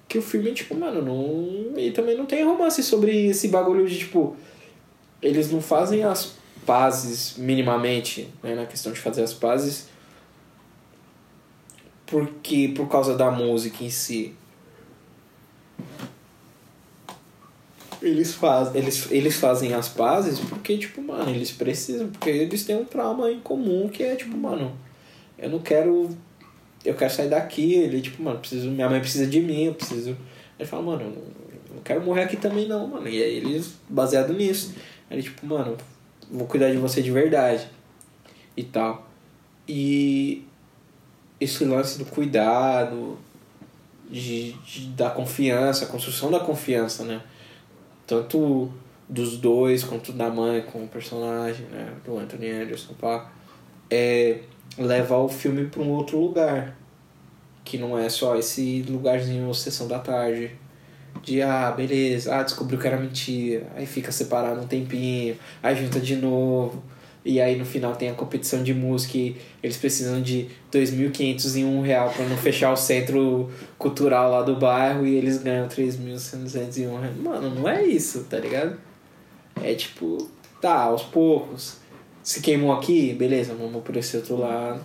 que 0.10 0.18
o 0.18 0.22
filme, 0.22 0.52
tipo, 0.54 0.76
mano, 0.76 1.02
não. 1.02 1.80
E 1.80 1.92
também 1.92 2.18
não 2.18 2.26
tem 2.26 2.44
romance 2.44 2.84
sobre 2.84 3.28
esse 3.28 3.48
bagulho 3.48 3.88
de, 3.88 3.98
tipo. 3.98 4.36
Eles 5.22 5.52
não 5.52 5.62
fazem 5.62 6.04
as 6.04 6.36
pazes 6.66 7.36
minimamente, 7.38 8.28
né? 8.44 8.54
Na 8.54 8.66
questão 8.66 8.92
de 8.92 9.00
fazer 9.00 9.24
as 9.24 9.34
pazes 9.34 9.88
porque 12.08 12.70
por 12.70 12.88
causa 12.88 13.16
da 13.16 13.30
música 13.30 13.84
em 13.84 13.90
si. 13.90 14.34
Eles 18.02 18.34
fazem, 18.34 18.80
eles, 18.82 19.12
eles 19.12 19.36
fazem 19.38 19.74
as 19.74 19.90
pazes 19.90 20.40
porque, 20.40 20.78
tipo, 20.78 21.02
mano, 21.02 21.32
eles 21.32 21.52
precisam, 21.52 22.08
porque 22.10 22.30
eles 22.30 22.64
têm 22.64 22.76
um 22.76 22.86
trauma 22.86 23.32
em 23.32 23.40
comum 23.40 23.90
que 23.90 24.04
é, 24.04 24.16
tipo, 24.16 24.38
mano, 24.38 24.72
eu 25.38 25.50
não 25.50 25.60
quero. 25.60 26.10
Eu 26.86 26.94
quero 26.94 27.12
sair 27.14 27.28
daqui, 27.30 27.74
ele, 27.74 28.00
tipo, 28.02 28.22
mano, 28.22 28.40
preciso, 28.40 28.70
minha 28.70 28.88
mãe 28.90 29.00
precisa 29.00 29.26
de 29.26 29.42
mim, 29.42 29.66
eu 29.66 29.74
preciso. 29.74 30.16
Ele 30.60 30.68
fala, 30.70 30.84
mano, 30.84 31.02
eu 31.02 31.10
não, 31.10 31.76
não 31.78 31.82
quero 31.84 32.02
morrer 32.02 32.24
aqui 32.24 32.38
também 32.38 32.68
não, 32.68 32.88
mano. 32.88 33.08
E 33.10 33.22
aí 33.22 33.38
eles, 33.38 33.74
baseado 33.90 34.32
nisso, 34.34 34.74
ele, 35.10 35.24
tipo, 35.24 35.46
mano, 35.46 35.76
vou 36.32 36.46
cuidar 36.48 36.70
de 36.72 36.78
você 36.78 37.02
de 37.02 37.12
verdade. 37.12 37.68
E 38.56 38.64
tal. 38.64 39.08
E 39.68 40.46
esse 41.40 41.66
lance 41.66 41.98
do 41.98 42.06
cuidado, 42.06 43.18
de, 44.10 44.54
de- 44.54 44.88
da 44.96 45.10
confiança, 45.10 45.86
construção 45.88 46.32
da 46.32 46.40
confiança, 46.40 47.04
né? 47.04 47.22
Tanto 48.08 48.72
dos 49.08 49.38
dois 49.38 49.84
quanto 49.84 50.12
da 50.12 50.30
mãe 50.30 50.62
com 50.62 50.84
o 50.84 50.88
personagem, 50.88 51.66
né? 51.68 51.94
Do 52.04 52.18
Anthony 52.18 52.50
Anderson, 52.50 52.94
pá. 53.00 53.30
É 53.92 54.40
levar 54.78 55.18
o 55.18 55.30
filme 55.30 55.66
para 55.66 55.82
um 55.82 55.90
outro 55.92 56.20
lugar. 56.20 56.76
Que 57.64 57.78
não 57.78 58.00
é 58.00 58.08
só 58.08 58.38
esse 58.38 58.84
lugarzinho 58.90 59.54
sessão 59.54 59.88
da 59.88 60.00
tarde. 60.00 60.56
De 61.22 61.42
ah, 61.42 61.72
beleza, 61.72 62.36
ah, 62.36 62.44
descobriu 62.44 62.80
que 62.80 62.88
era 62.88 62.98
mentira. 62.98 63.68
Aí 63.76 63.86
fica 63.86 64.12
separado 64.12 64.62
um 64.62 64.68
tempinho, 64.68 65.36
aí 65.62 65.76
junta 65.76 66.00
de 66.00 66.16
novo. 66.16 66.82
E 67.28 67.42
aí 67.42 67.58
no 67.58 67.66
final 67.66 67.94
tem 67.94 68.10
a 68.10 68.14
competição 68.14 68.64
de 68.64 68.74
música 68.74 69.18
e 69.18 69.36
eles 69.62 69.76
precisam 69.76 70.22
de 70.22 70.48
2.500 70.72 71.60
e 71.60 71.66
um 71.66 71.82
real 71.82 72.10
para 72.10 72.24
não 72.24 72.38
fechar 72.38 72.72
o 72.72 72.78
centro 72.78 73.52
cultural 73.78 74.32
lá 74.32 74.44
do 74.44 74.56
bairro 74.56 75.06
e 75.06 75.14
eles 75.14 75.38
ganham 75.40 75.68
3.201 75.68 77.02
real. 77.02 77.14
Mano, 77.22 77.54
não 77.54 77.68
é 77.68 77.86
isso, 77.86 78.24
tá 78.30 78.40
ligado? 78.40 78.78
É 79.62 79.76
tipo, 79.76 80.30
tá, 80.62 80.84
aos 80.84 81.04
poucos. 81.04 81.80
Se 82.24 82.40
queimou 82.40 82.72
aqui, 82.72 83.14
beleza, 83.14 83.54
vamos 83.54 83.84
por 83.84 83.98
esse 83.98 84.16
outro 84.16 84.38
lado. 84.38 84.82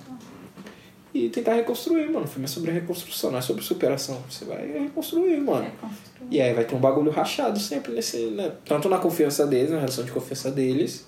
E 1.15 1.29
tentar 1.29 1.55
reconstruir, 1.55 2.11
mano. 2.11 2.25
O 2.25 2.29
filme 2.29 2.47
é 2.47 2.49
sobre 2.49 2.73
reconstrução, 2.73 3.31
não 3.31 3.39
é 3.39 3.43
sobre 3.43 3.63
superação. 3.63 4.21
Você 4.29 4.45
vai 4.45 4.67
reconstruir, 4.67 5.41
mano. 5.41 5.65
Reconstruir. 5.65 6.27
E 6.29 6.41
aí 6.41 6.53
vai 6.55 6.65
ter 6.65 6.75
um 6.75 6.81
bagulho 6.81 7.13
rachado 7.13 7.61
sempre 7.61 7.93
nesse, 7.93 8.17
né? 8.31 8.51
Tanto 8.65 8.89
na 8.89 8.99
confiança 8.99 9.47
deles, 9.47 9.71
na 9.71 9.77
relação 9.77 10.05
de 10.05 10.11
confiança 10.11 10.51
deles, 10.51 11.07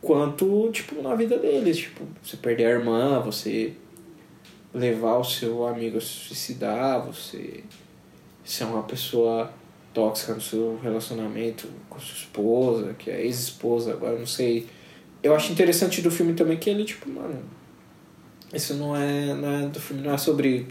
quanto, 0.00 0.70
tipo, 0.72 1.00
na 1.02 1.14
vida 1.14 1.38
deles. 1.38 1.78
Tipo, 1.78 2.04
você 2.22 2.36
perder 2.36 2.66
a 2.66 2.70
irmã, 2.70 3.20
você 3.20 3.74
levar 4.72 5.16
o 5.18 5.24
seu 5.24 5.66
amigo 5.66 5.98
a 5.98 6.00
se 6.00 6.06
suicidar, 6.06 7.04
você 7.04 7.64
ser 8.44 8.64
uma 8.64 8.82
pessoa 8.82 9.52
tóxica 9.92 10.34
no 10.34 10.40
seu 10.40 10.78
relacionamento 10.82 11.68
com 11.88 11.98
sua 11.98 12.16
esposa, 12.16 12.94
que 12.94 13.10
é 13.10 13.22
ex-esposa, 13.22 13.92
agora 13.92 14.18
não 14.18 14.26
sei. 14.26 14.66
Eu 15.22 15.34
acho 15.34 15.52
interessante 15.52 16.00
do 16.00 16.10
filme 16.10 16.32
também 16.34 16.56
que 16.56 16.70
ele, 16.70 16.84
tipo, 16.84 17.08
mano. 17.08 17.42
Isso 18.52 18.74
não 18.74 18.96
é, 18.96 19.34
não 19.34 19.48
é. 19.48 19.66
Do 19.66 19.80
filme 19.80 20.02
não 20.02 20.14
é 20.14 20.18
sobre 20.18 20.66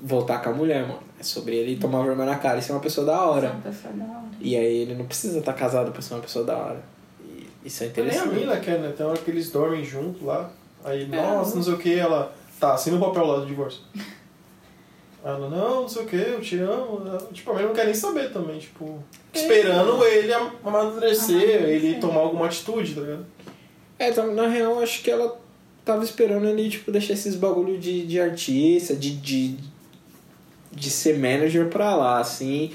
voltar 0.00 0.42
com 0.42 0.50
a 0.50 0.52
mulher, 0.52 0.86
mano. 0.86 1.02
É 1.18 1.22
sobre 1.22 1.56
ele 1.56 1.76
tomar 1.76 2.02
vergonha 2.02 2.30
na 2.30 2.38
cara 2.38 2.58
e 2.58 2.62
ser 2.62 2.72
uma 2.72 2.80
pessoa 2.80 3.06
da 3.06 3.12
é 3.12 3.16
hora. 3.16 3.50
uma 3.50 3.60
pessoa 3.60 3.92
da 3.92 4.04
hora. 4.04 4.30
E 4.40 4.56
aí 4.56 4.76
ele 4.78 4.94
não 4.94 5.04
precisa 5.04 5.38
estar 5.38 5.52
casado 5.52 5.92
pra 5.92 6.00
ser 6.00 6.14
uma 6.14 6.20
pessoa 6.20 6.44
da 6.44 6.56
hora. 6.56 6.82
Isso 7.64 7.84
é 7.84 7.86
Nem 7.86 7.96
a 8.04 8.06
interessante. 8.08 8.34
mina 8.34 8.56
quer, 8.60 8.78
né? 8.78 8.92
Tem 8.96 9.04
hora 9.06 9.18
que 9.18 9.30
eles 9.30 9.50
dormem 9.50 9.84
junto 9.84 10.24
lá. 10.24 10.50
Aí, 10.84 11.06
nossa, 11.06 11.54
não 11.56 11.62
sei 11.62 11.74
o 11.74 11.78
que, 11.78 11.94
ela. 11.94 12.34
Tá, 12.58 12.74
assina 12.74 12.96
o 12.96 13.00
papel 13.00 13.24
lá 13.26 13.40
do 13.40 13.46
divórcio. 13.46 13.80
Ela, 15.22 15.50
não, 15.50 15.82
não 15.82 15.88
sei 15.88 16.02
o 16.02 16.06
que, 16.06 16.16
eu 16.16 16.40
te 16.40 16.56
amo. 16.60 17.02
Ela, 17.06 17.18
tipo, 17.30 17.50
a 17.50 17.52
menina 17.52 17.68
não 17.68 17.76
quer 17.76 17.84
nem 17.84 17.92
saber 17.94 18.32
também, 18.32 18.58
tipo. 18.58 19.02
Esperando 19.34 20.02
ele 20.04 20.32
am- 20.32 20.52
amadurecer, 20.64 21.62
ele 21.64 21.96
tomar 22.00 22.20
alguma 22.20 22.46
atitude, 22.46 22.94
tá 22.94 23.02
ligado? 23.02 23.26
É, 23.98 24.08
então, 24.08 24.34
na 24.34 24.46
real, 24.48 24.80
acho 24.80 25.02
que 25.02 25.10
ela 25.10 25.38
tava 25.84 26.02
esperando 26.04 26.46
ele, 26.46 26.70
tipo, 26.70 26.90
deixar 26.90 27.12
esses 27.12 27.34
bagulho 27.34 27.78
de, 27.78 28.06
de 28.06 28.18
artista, 28.18 28.96
de, 28.96 29.14
de, 29.16 29.56
de 30.72 30.88
ser 30.90 31.18
manager 31.18 31.68
pra 31.68 31.94
lá, 31.94 32.18
assim. 32.18 32.72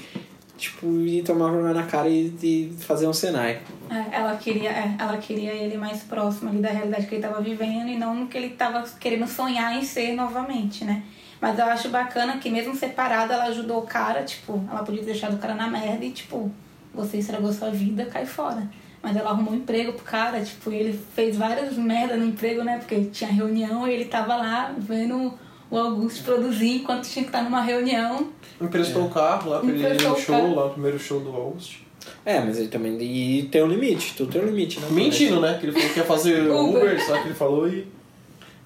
Tipo, 0.56 0.86
e 0.86 1.22
tomar 1.22 1.50
vergonha 1.50 1.74
na 1.74 1.82
cara 1.82 2.08
e, 2.08 2.34
e 2.42 2.76
fazer 2.80 3.06
um 3.06 3.12
Senai. 3.12 3.60
É, 3.90 4.16
ela 4.16 4.36
queria, 4.36 4.70
é, 4.70 4.96
ela 4.98 5.18
queria 5.18 5.52
ele 5.52 5.76
mais 5.76 6.02
próximo 6.02 6.48
ali 6.48 6.60
da 6.60 6.70
realidade 6.70 7.06
que 7.06 7.14
ele 7.14 7.24
estava 7.24 7.42
vivendo 7.42 7.88
e 7.88 7.98
não 7.98 8.26
que 8.26 8.38
ele 8.38 8.48
estava 8.48 8.82
querendo 8.98 9.26
sonhar 9.26 9.76
em 9.76 9.82
ser 9.82 10.14
novamente, 10.14 10.84
né? 10.84 11.02
Mas 11.40 11.58
eu 11.58 11.66
acho 11.66 11.90
bacana 11.90 12.38
que 12.38 12.48
mesmo 12.48 12.74
separada 12.74 13.34
ela 13.34 13.44
ajudou 13.44 13.78
o 13.78 13.86
cara, 13.86 14.22
tipo, 14.22 14.64
ela 14.70 14.82
podia 14.82 15.00
ter 15.00 15.12
deixado 15.12 15.34
o 15.34 15.38
cara 15.38 15.54
na 15.54 15.68
merda 15.68 16.04
e, 16.04 16.10
tipo, 16.10 16.50
você 16.94 17.18
estragou 17.18 17.52
sua 17.52 17.70
vida, 17.70 18.06
cai 18.06 18.24
fora. 18.24 18.66
Mas 19.02 19.16
ela 19.16 19.30
arrumou 19.30 19.52
um 19.52 19.56
emprego 19.56 19.92
pro 19.92 20.04
cara, 20.04 20.40
tipo, 20.40 20.72
ele 20.72 20.98
fez 21.14 21.36
várias 21.36 21.76
merda 21.76 22.16
no 22.16 22.24
emprego, 22.24 22.64
né? 22.64 22.78
Porque 22.78 23.04
tinha 23.04 23.30
reunião 23.30 23.86
e 23.86 23.92
ele 23.92 24.06
tava 24.06 24.34
lá 24.36 24.74
vendo 24.78 25.38
o 25.70 25.76
Augusto 25.76 26.24
produzir 26.24 26.76
enquanto 26.76 27.08
tinha 27.08 27.24
que 27.24 27.28
estar 27.28 27.42
numa 27.42 27.60
reunião. 27.60 28.28
Emprestou 28.60 29.06
o 29.06 29.10
carro 29.10 29.50
lá 29.50 29.60
pra 29.60 29.68
ele 29.68 29.82
ir 29.82 30.02
no 30.02 30.14
o 30.14 30.20
show, 30.20 30.34
carro. 30.34 30.54
lá 30.54 30.64
no 30.66 30.70
primeiro 30.70 30.98
show 30.98 31.20
do 31.20 31.30
August. 31.30 31.78
É, 32.24 32.40
mas 32.40 32.58
ele 32.58 32.68
também 32.68 33.00
e 33.00 33.44
tem 33.44 33.62
um 33.62 33.68
limite, 33.68 34.14
tudo 34.16 34.32
tem 34.32 34.42
um 34.42 34.46
limite, 34.46 34.80
né? 34.80 34.88
Mentindo, 34.90 35.40
né? 35.40 35.58
Que 35.58 35.66
ele 35.66 35.72
falou 35.72 35.88
que 35.90 35.98
ia 35.98 36.04
fazer 36.04 36.42
Uber. 36.50 36.82
Uber, 36.82 37.04
só 37.04 37.20
que 37.20 37.28
ele 37.28 37.34
falou 37.34 37.68
e. 37.68 37.86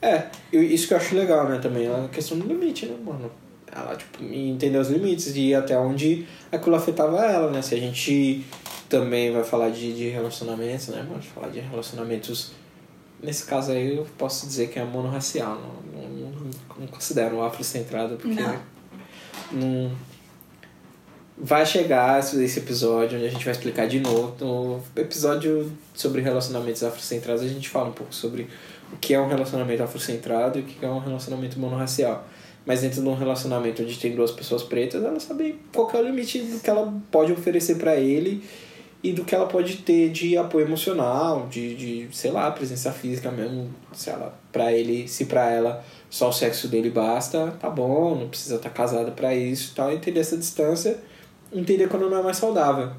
É, 0.03 0.27
isso 0.53 0.89
que 0.89 0.95
eu 0.95 0.99
acho 0.99 1.15
legal, 1.15 1.47
né, 1.47 1.59
também, 1.59 1.87
é 1.87 1.95
a 1.95 2.09
questão 2.09 2.39
do 2.39 2.47
limite, 2.47 2.87
né, 2.87 2.97
mano? 3.05 3.31
Ela, 3.71 3.95
tipo, 3.95 4.25
entender 4.25 4.79
os 4.79 4.89
limites 4.89 5.37
e 5.37 5.55
até 5.55 5.79
onde 5.79 6.27
aquilo 6.51 6.75
afetava 6.75 7.19
ela, 7.25 7.51
né? 7.51 7.61
Se 7.61 7.75
a 7.75 7.79
gente 7.79 8.45
também 8.89 9.31
vai 9.31 9.45
falar 9.45 9.69
de, 9.69 9.93
de 9.95 10.09
relacionamentos, 10.09 10.89
né, 10.89 11.05
mano? 11.09 11.23
Falar 11.23 11.49
de 11.49 11.61
relacionamentos. 11.61 12.53
Nesse 13.23 13.45
caso 13.45 13.73
aí 13.73 13.97
eu 13.97 14.07
posso 14.17 14.47
dizer 14.47 14.71
que 14.71 14.79
é 14.79 14.85
monorracial, 14.85 15.55
não, 15.55 16.03
não, 16.03 16.09
não, 16.81 16.87
considero 16.89 17.43
afrocentrado, 17.43 18.16
porque. 18.16 18.41
Não. 18.41 18.57
não- 19.53 19.93
Vai 21.43 21.64
chegar 21.64 22.18
esse 22.20 22.59
episódio 22.59 23.16
onde 23.16 23.26
a 23.26 23.31
gente 23.31 23.43
vai 23.45 23.53
explicar 23.53 23.89
de 23.89 23.99
novo. 23.99 24.35
No 24.45 24.83
episódio 25.01 25.72
sobre 25.95 26.20
relacionamentos 26.20 26.83
afrocentrados, 26.85 27.43
a 27.43 27.49
gente 27.49 27.66
fala 27.66 27.89
um 27.89 27.93
pouco 27.93 28.14
sobre 28.14 28.47
o 28.93 28.97
que 28.99 29.14
é 29.14 29.20
um 29.20 29.26
relacionamento 29.26 29.83
afrocentrado 29.83 30.59
e 30.59 30.62
o 30.62 30.64
que 30.66 30.85
é 30.85 30.89
um 30.89 30.99
relacionamento 30.99 31.59
monorracial. 31.59 32.26
Mas 32.66 32.83
dentro 32.83 33.01
de 33.01 33.09
um 33.09 33.14
relacionamento 33.14 33.83
onde 33.83 33.99
tem 33.99 34.14
duas 34.14 34.31
pessoas 34.31 34.62
pretas, 34.62 35.03
ela 35.03 35.18
sabe 35.18 35.59
qual 35.74 35.91
é 35.95 35.97
o 36.01 36.05
limite 36.05 36.41
do 36.43 36.61
que 36.61 36.68
ela 36.68 36.93
pode 37.11 37.33
oferecer 37.33 37.76
pra 37.76 37.97
ele 37.97 38.45
e 39.03 39.14
do 39.14 39.24
que 39.24 39.35
ela 39.35 39.47
pode 39.47 39.78
ter 39.78 40.11
de 40.11 40.37
apoio 40.37 40.66
emocional, 40.66 41.47
de, 41.51 41.74
de 41.74 42.09
sei 42.14 42.31
lá, 42.31 42.51
presença 42.51 42.93
física 42.93 43.31
mesmo, 43.31 43.70
sei 43.95 44.12
lá, 44.12 44.35
pra 44.53 44.70
ele, 44.74 45.09
se 45.09 45.24
pra 45.24 45.51
ela 45.51 45.83
só 46.11 46.29
o 46.29 46.33
sexo 46.33 46.67
dele 46.67 46.91
basta, 46.91 47.55
tá 47.61 47.71
bom, 47.71 48.17
não 48.17 48.29
precisa 48.29 48.57
estar 48.57 48.71
casada 48.71 49.13
pra 49.13 49.33
isso 49.33 49.71
e 49.71 49.75
tal, 49.77 49.93
entender 49.93 50.19
essa 50.19 50.37
distância, 50.37 50.99
entender 51.53 51.89
quando 51.89 52.11
não 52.11 52.19
é 52.19 52.23
mais 52.23 52.37
saudável. 52.37 52.91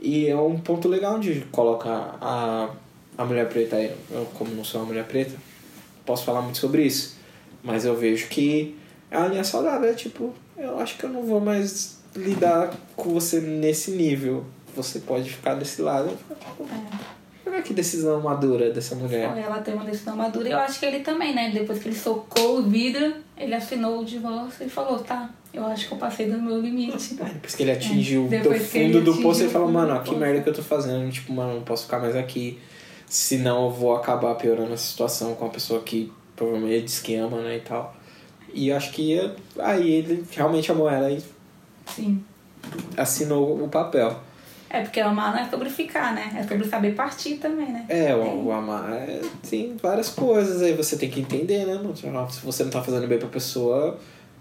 E 0.00 0.28
é 0.28 0.36
um 0.36 0.56
ponto 0.56 0.88
legal 0.88 1.16
onde 1.16 1.40
coloca 1.50 1.90
a, 2.20 2.70
a 3.16 3.24
mulher 3.24 3.48
preta 3.48 3.74
aí. 3.74 3.92
Eu, 4.10 4.24
como 4.34 4.54
não 4.54 4.62
sou 4.62 4.80
uma 4.80 4.86
mulher 4.86 5.04
preta, 5.06 5.34
posso 6.06 6.24
falar 6.24 6.40
muito 6.40 6.58
sobre 6.58 6.84
isso. 6.84 7.16
Mas 7.60 7.84
eu 7.84 7.96
vejo 7.96 8.28
que 8.28 8.78
a 9.10 9.26
linha 9.26 9.42
saudável 9.42 9.90
é 9.90 9.94
tipo, 9.94 10.32
eu 10.56 10.78
acho 10.78 10.96
que 10.96 11.04
eu 11.04 11.10
não 11.10 11.24
vou 11.24 11.40
mais 11.40 11.98
lidar 12.14 12.72
com 12.94 13.10
você 13.10 13.40
nesse 13.40 13.90
nível. 13.90 14.44
Você 14.76 15.00
pode 15.00 15.28
ficar 15.30 15.54
desse 15.54 15.82
lado. 15.82 16.16
Olha 17.48 17.62
que 17.62 17.72
decisão 17.72 18.20
madura 18.20 18.70
dessa 18.70 18.94
mulher. 18.94 19.36
Ela 19.36 19.60
tem 19.60 19.74
uma 19.74 19.84
decisão 19.84 20.14
madura. 20.16 20.48
E 20.48 20.52
eu 20.52 20.58
acho 20.58 20.78
que 20.78 20.86
ele 20.86 21.00
também, 21.00 21.34
né? 21.34 21.50
Depois 21.52 21.78
que 21.78 21.88
ele 21.88 21.96
socou 21.96 22.58
o 22.58 22.62
vidro, 22.62 23.14
ele 23.36 23.54
assinou 23.54 24.00
o 24.00 24.04
divórcio 24.04 24.66
e 24.66 24.68
falou, 24.68 24.98
tá, 24.98 25.30
eu 25.52 25.64
acho 25.66 25.88
que 25.88 25.94
eu 25.94 25.98
passei 25.98 26.30
do 26.30 26.40
meu 26.40 26.60
limite. 26.60 27.16
Ah, 27.20 27.24
Depois 27.24 27.54
que 27.54 27.62
ele 27.62 27.70
atingiu 27.72 28.22
É, 28.22 28.26
o 28.26 28.28
depois 28.28 28.70
que 28.70 28.78
ele 28.78 28.92
fundo 28.92 29.04
do 29.04 29.10
atingiu 29.12 29.28
poço, 29.28 29.42
ele 29.42 29.50
fundo 29.50 29.68
mano, 29.68 29.88
do 29.88 29.94
ó, 29.94 29.98
que 30.00 30.08
poço." 30.10 30.20
merda 30.20 30.40
que 30.42 30.48
eu 30.48 30.54
tô 30.54 30.62
fazendo. 30.62 31.10
Tipo, 31.10 31.32
mano, 31.32 31.54
não 31.54 31.62
posso 31.62 31.84
ficar 31.84 31.98
mais 31.98 32.14
aqui. 32.14 32.58
Senão 33.06 33.64
eu 33.64 33.70
vou 33.70 33.96
acabar 33.96 34.34
piorando 34.34 34.72
a 34.74 34.76
situação 34.76 35.34
com 35.34 35.46
a 35.46 35.48
pessoa 35.48 35.80
que 35.80 36.12
provavelmente 36.36 36.84
diz 36.84 37.00
que 37.00 37.14
ama, 37.14 37.40
né, 37.40 37.56
e 37.56 37.60
tal. 37.60 37.96
E 38.52 38.68
eu 38.68 38.76
acho 38.76 38.92
que 38.92 39.18
aí 39.58 39.90
ele 39.90 40.24
realmente 40.30 40.70
amou 40.70 40.88
ela 40.88 41.10
e 41.10 41.22
Sim. 41.86 42.22
assinou 42.96 43.62
o 43.64 43.68
papel. 43.68 44.20
É 44.70 44.82
porque 44.82 45.00
amar 45.00 45.32
não 45.32 45.40
é 45.40 45.48
sobre 45.48 45.70
ficar, 45.70 46.14
né? 46.14 46.30
É 46.36 46.46
sobre 46.46 46.68
saber 46.68 46.94
partir 46.94 47.36
também, 47.36 47.72
né? 47.72 47.86
É, 47.88 48.14
o, 48.14 48.46
o 48.46 48.52
amar 48.52 48.92
é, 48.92 49.20
tem 49.48 49.76
várias 49.76 50.10
coisas 50.10 50.60
aí, 50.60 50.74
você 50.74 50.96
tem 50.96 51.10
que 51.10 51.20
entender, 51.20 51.64
né? 51.64 51.80
Se 52.30 52.40
você 52.44 52.64
não 52.64 52.70
tá 52.70 52.82
fazendo 52.82 53.06
bem 53.06 53.18
pra 53.18 53.28
pessoa, 53.28 53.98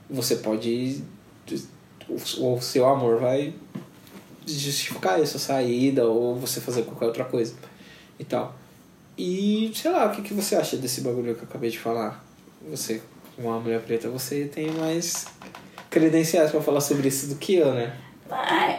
você 0.09 0.37
pode. 0.37 1.01
O, 2.09 2.53
o 2.55 2.61
seu 2.61 2.85
amor 2.87 3.19
vai 3.19 3.53
justificar 4.45 5.21
isso, 5.21 5.37
a 5.37 5.39
saída, 5.39 6.05
ou 6.05 6.35
você 6.35 6.59
fazer 6.59 6.83
qualquer 6.83 7.05
outra 7.05 7.25
coisa 7.25 7.53
e 8.19 8.23
tal. 8.23 8.55
E 9.17 9.71
sei 9.73 9.91
lá, 9.91 10.07
o 10.07 10.11
que, 10.11 10.21
que 10.21 10.33
você 10.33 10.55
acha 10.55 10.77
desse 10.77 11.01
bagulho 11.01 11.35
que 11.35 11.41
eu 11.41 11.47
acabei 11.47 11.69
de 11.69 11.79
falar? 11.79 12.23
Você, 12.69 13.01
uma 13.37 13.59
mulher 13.59 13.81
preta, 13.81 14.09
você 14.09 14.45
tem 14.45 14.71
mais 14.71 15.25
credenciais 15.89 16.51
pra 16.51 16.61
falar 16.61 16.81
sobre 16.81 17.07
isso 17.07 17.27
do 17.27 17.35
que 17.35 17.55
eu, 17.55 17.73
né? 17.73 17.97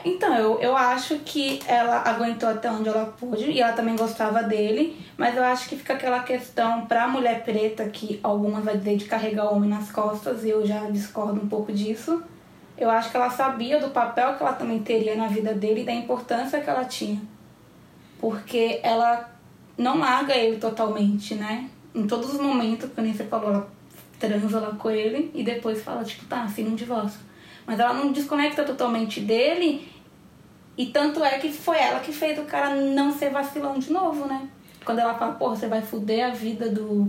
Então, 0.05 0.35
eu, 0.35 0.59
eu 0.61 0.77
acho 0.77 1.19
que 1.21 1.61
ela 1.67 2.03
aguentou 2.03 2.49
até 2.49 2.71
onde 2.71 2.89
ela 2.89 3.07
pôde 3.07 3.51
e 3.51 3.61
ela 3.61 3.73
também 3.73 3.97
gostava 3.97 4.43
dele, 4.43 5.01
mas 5.17 5.37
eu 5.37 5.45
acho 5.45 5.69
que 5.69 5.77
fica 5.77 5.95
aquela 5.95 6.21
questão 6.21 6.87
pra 6.87 7.09
mulher 7.09 7.45
preta, 7.45 7.89
que 7.89 8.21
algumas 8.23 8.65
vai 8.65 8.77
dizer 8.77 8.97
de 8.97 9.05
carregar 9.05 9.47
o 9.47 9.57
homem 9.57 9.71
nas 9.71 9.91
costas, 9.91 10.45
e 10.45 10.51
eu 10.51 10.67
já 10.67 10.91
discordo 10.91 11.41
um 11.41 11.49
pouco 11.49 11.73
disso. 11.73 12.23
Eu 12.77 12.91
acho 12.91 13.11
que 13.11 13.17
ela 13.17 13.31
sabia 13.31 13.81
do 13.81 13.91
papel 13.91 14.35
que 14.35 14.43
ela 14.43 14.53
também 14.53 14.81
teria 14.81 15.17
na 15.17 15.27
vida 15.27 15.53
dele 15.53 15.83
e 15.83 15.85
da 15.85 15.93
importância 15.93 16.61
que 16.61 16.71
ela 16.71 16.85
tinha. 16.85 17.21
Porque 18.21 18.81
ela 18.83 19.29
não 19.77 19.99
larga 19.99 20.35
ele 20.35 20.59
totalmente, 20.59 21.35
né? 21.35 21.69
Em 21.95 22.07
todos 22.07 22.35
os 22.35 22.41
momentos, 22.41 22.91
que 22.93 23.01
nem 23.01 23.13
você 23.13 23.25
falou, 23.25 23.51
ela 23.51 23.69
transa 24.19 24.61
lá 24.61 24.71
com 24.73 24.91
ele 24.91 25.31
e 25.35 25.43
depois 25.43 25.83
fala, 25.83 26.05
tipo, 26.05 26.25
tá, 26.27 26.43
assina 26.43 26.71
um 26.71 26.75
divórcio. 26.75 27.28
Mas 27.69 27.79
ela 27.79 27.93
não 27.93 28.11
desconecta 28.11 28.65
totalmente 28.65 29.21
dele. 29.21 29.87
E 30.77 30.87
tanto 30.87 31.23
é 31.23 31.39
que 31.39 31.53
foi 31.53 31.77
ela 31.79 32.01
que 32.01 32.13
fez 32.13 32.39
o 32.39 32.43
cara 32.45 32.75
não 32.75 33.13
ser 33.13 33.31
vacilão 33.31 33.79
de 33.79 33.93
novo, 33.93 34.27
né? 34.27 34.49
Quando 34.85 35.01
ela 35.01 35.15
fala, 35.15 35.33
porra, 35.35 35.55
você 35.55 35.67
vai 35.69 35.83
fuder 35.83 36.25
a 36.27 36.31
vida 36.31 36.71
do, 36.71 37.09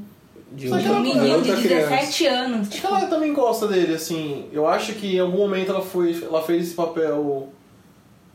De 0.51 0.67
do 0.67 0.75
ela- 0.77 0.99
menino 0.99 1.23
de 1.23 1.31
outra 1.31 1.55
criança. 1.55 1.89
17 1.89 2.27
anos. 2.27 2.59
Acho 2.61 2.69
que 2.71 2.75
Tipo, 2.77 2.87
ela 2.87 3.05
também 3.07 3.33
gosta 3.33 3.67
dele, 3.67 3.93
assim. 3.95 4.49
Eu 4.51 4.67
acho 4.67 4.93
que 4.95 5.15
em 5.15 5.19
algum 5.19 5.37
momento 5.37 5.71
ela 5.71 5.81
foi. 5.81 6.21
Ela 6.21 6.41
fez 6.41 6.63
esse 6.67 6.75
papel 6.75 7.47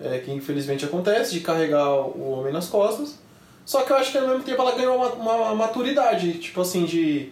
é, 0.00 0.18
que 0.18 0.30
infelizmente 0.32 0.84
acontece, 0.84 1.34
de 1.34 1.40
carregar 1.40 1.90
o 1.92 2.30
homem 2.30 2.52
nas 2.52 2.68
costas. 2.68 3.18
Só 3.66 3.82
que 3.82 3.92
eu 3.92 3.96
acho 3.96 4.12
que 4.12 4.18
ao 4.18 4.28
mesmo 4.28 4.42
tempo 4.44 4.62
ela 4.62 4.72
ganhou 4.76 4.96
uma, 4.96 5.08
uma 5.34 5.54
maturidade, 5.54 6.34
tipo 6.38 6.60
assim, 6.62 6.84
de. 6.84 7.28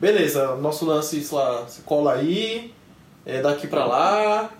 Beleza, 0.00 0.56
nosso 0.56 0.84
lance, 0.86 1.20
sei 1.22 1.36
lá, 1.38 1.62
você 1.62 1.82
cola 1.84 2.14
aí, 2.14 2.72
é 3.26 3.40
daqui 3.40 3.66
pra 3.66 3.84
lá. 3.84 4.50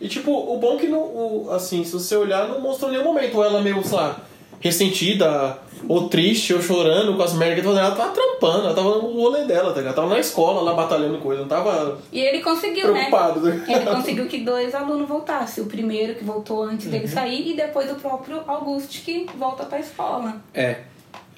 E 0.00 0.08
tipo, 0.08 0.32
o 0.32 0.58
bom 0.58 0.76
que 0.76 0.88
não. 0.88 0.98
o- 1.00 1.48
assim, 1.52 1.84
se 1.84 1.92
você 1.92 2.16
olhar, 2.16 2.48
não 2.48 2.60
mostrou 2.60 2.90
em 2.90 2.94
nenhum 2.94 3.04
momento 3.04 3.42
ela 3.42 3.60
meio, 3.60 3.82
sei 3.84 3.96
lá, 3.96 4.16
ressentida, 4.60 5.58
ou 5.88 6.08
triste, 6.08 6.54
ou 6.54 6.60
chorando 6.62 7.16
com 7.16 7.22
as 7.22 7.34
merdas 7.34 7.58
que 7.60 7.62
fazendo. 7.64 7.84
Ela 7.86 7.94
tava 7.96 8.12
trampando, 8.12 8.64
ela 8.66 8.74
tava 8.74 8.88
no 8.90 9.12
rolê 9.20 9.44
dela, 9.44 9.70
tá 9.72 9.80
ligado? 9.80 9.86
Ela 9.86 9.94
tava 9.94 10.08
na 10.08 10.18
escola 10.20 10.60
lá 10.62 10.74
batalhando 10.74 11.18
coisa, 11.18 11.42
não 11.42 11.48
tava 11.48 11.98
E 12.12 12.20
ele 12.20 12.40
conseguiu, 12.40 12.92
preocupado, 12.92 13.40
né? 13.40 13.54
né? 13.66 13.74
Ele 13.76 13.86
conseguiu 13.86 14.26
que 14.26 14.38
dois 14.38 14.74
alunos 14.74 15.08
voltassem. 15.08 15.62
O 15.62 15.66
primeiro 15.66 16.14
que 16.14 16.24
voltou 16.24 16.62
antes 16.62 16.86
dele 16.88 17.04
Uhum. 17.06 17.10
sair 17.12 17.50
e 17.50 17.56
depois 17.56 17.90
o 17.90 17.96
próprio 17.96 18.42
Augusto 18.46 18.88
que 19.04 19.26
volta 19.36 19.64
pra 19.64 19.78
escola. 19.80 20.36
É. 20.54 20.80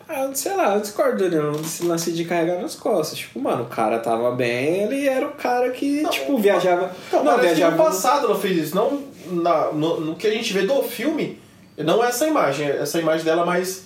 Ah, 0.08 0.28
sei 0.34 0.54
lá, 0.54 0.74
eu 0.74 0.80
discordo 0.80 1.28
não, 1.30 1.52
desse 1.52 1.84
lance 1.84 2.12
de 2.12 2.24
carregar 2.24 2.60
nas 2.60 2.74
costas. 2.74 3.18
Tipo, 3.18 3.40
mano, 3.40 3.62
o 3.62 3.66
cara 3.66 3.98
tava 3.98 4.30
bem, 4.32 4.82
ele 4.84 5.08
era 5.08 5.26
o 5.26 5.32
cara 5.32 5.70
que, 5.70 6.02
Não, 6.02 6.10
tipo, 6.10 6.36
viajava. 6.38 6.90
Não, 7.12 7.24
não, 7.24 7.38
viajava. 7.38 7.76
no 7.76 7.82
passado 7.82 8.26
ela 8.26 8.38
fez 8.38 8.58
isso. 8.58 8.74
Não 8.76 9.02
na, 9.30 9.72
no, 9.72 10.00
no 10.00 10.14
que 10.16 10.26
a 10.26 10.30
gente 10.30 10.52
vê 10.52 10.62
do 10.62 10.82
filme, 10.82 11.38
não 11.78 12.04
é 12.04 12.08
essa 12.08 12.26
imagem. 12.26 12.68
é 12.68 12.76
Essa 12.82 12.98
imagem 13.00 13.24
dela 13.24 13.46
mais 13.46 13.84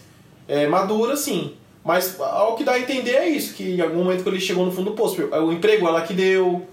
é, 0.48 0.66
madura, 0.66 1.16
sim. 1.16 1.54
Mas 1.84 2.20
ao 2.20 2.56
que 2.56 2.64
dá 2.64 2.72
a 2.72 2.78
entender 2.80 3.12
é 3.14 3.28
isso, 3.28 3.54
que 3.54 3.76
em 3.76 3.80
algum 3.80 4.02
momento 4.02 4.22
que 4.24 4.28
ele 4.28 4.40
chegou 4.40 4.66
no 4.66 4.72
fundo 4.72 4.90
do 4.90 4.96
poço, 4.96 5.22
o 5.22 5.52
emprego 5.52 5.86
ela 5.86 6.02
que 6.02 6.12
deu. 6.12 6.66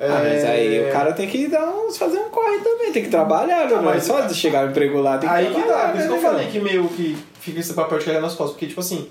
Ah, 0.00 0.20
mas 0.22 0.42
é, 0.44 0.48
aí 0.50 0.88
o 0.88 0.92
cara 0.92 1.12
tem 1.12 1.26
que 1.28 1.46
dar 1.48 1.68
uns, 1.70 1.96
fazer 1.96 2.18
um 2.18 2.28
corre 2.30 2.58
também, 2.58 2.92
tem 2.92 3.02
que 3.04 3.08
trabalhar, 3.08 3.66
não, 3.68 3.82
Não, 3.82 3.90
é 3.90 3.94
mas- 3.94 4.04
só 4.04 4.20
de 4.22 4.34
chegar 4.34 4.64
no 4.64 4.70
emprego 4.70 5.00
lá, 5.00 5.16
tem 5.18 5.28
que 5.28 5.34
Aí 5.34 5.46
que 5.54 5.60
dá, 5.62 5.88
por 5.88 5.98
isso 5.98 6.06
que 6.08 6.12
eu 6.12 6.16
né, 6.16 6.22
falei 6.22 6.38
mano? 6.46 6.50
que 6.52 6.60
meio 6.60 6.88
que 6.88 7.16
fica 7.46 7.60
esse 7.60 7.72
papel 7.74 7.98
de 7.98 8.04
carregar 8.04 8.22
nas 8.22 8.34
costas, 8.34 8.52
porque 8.52 8.66
tipo 8.66 8.80
assim, 8.80 9.08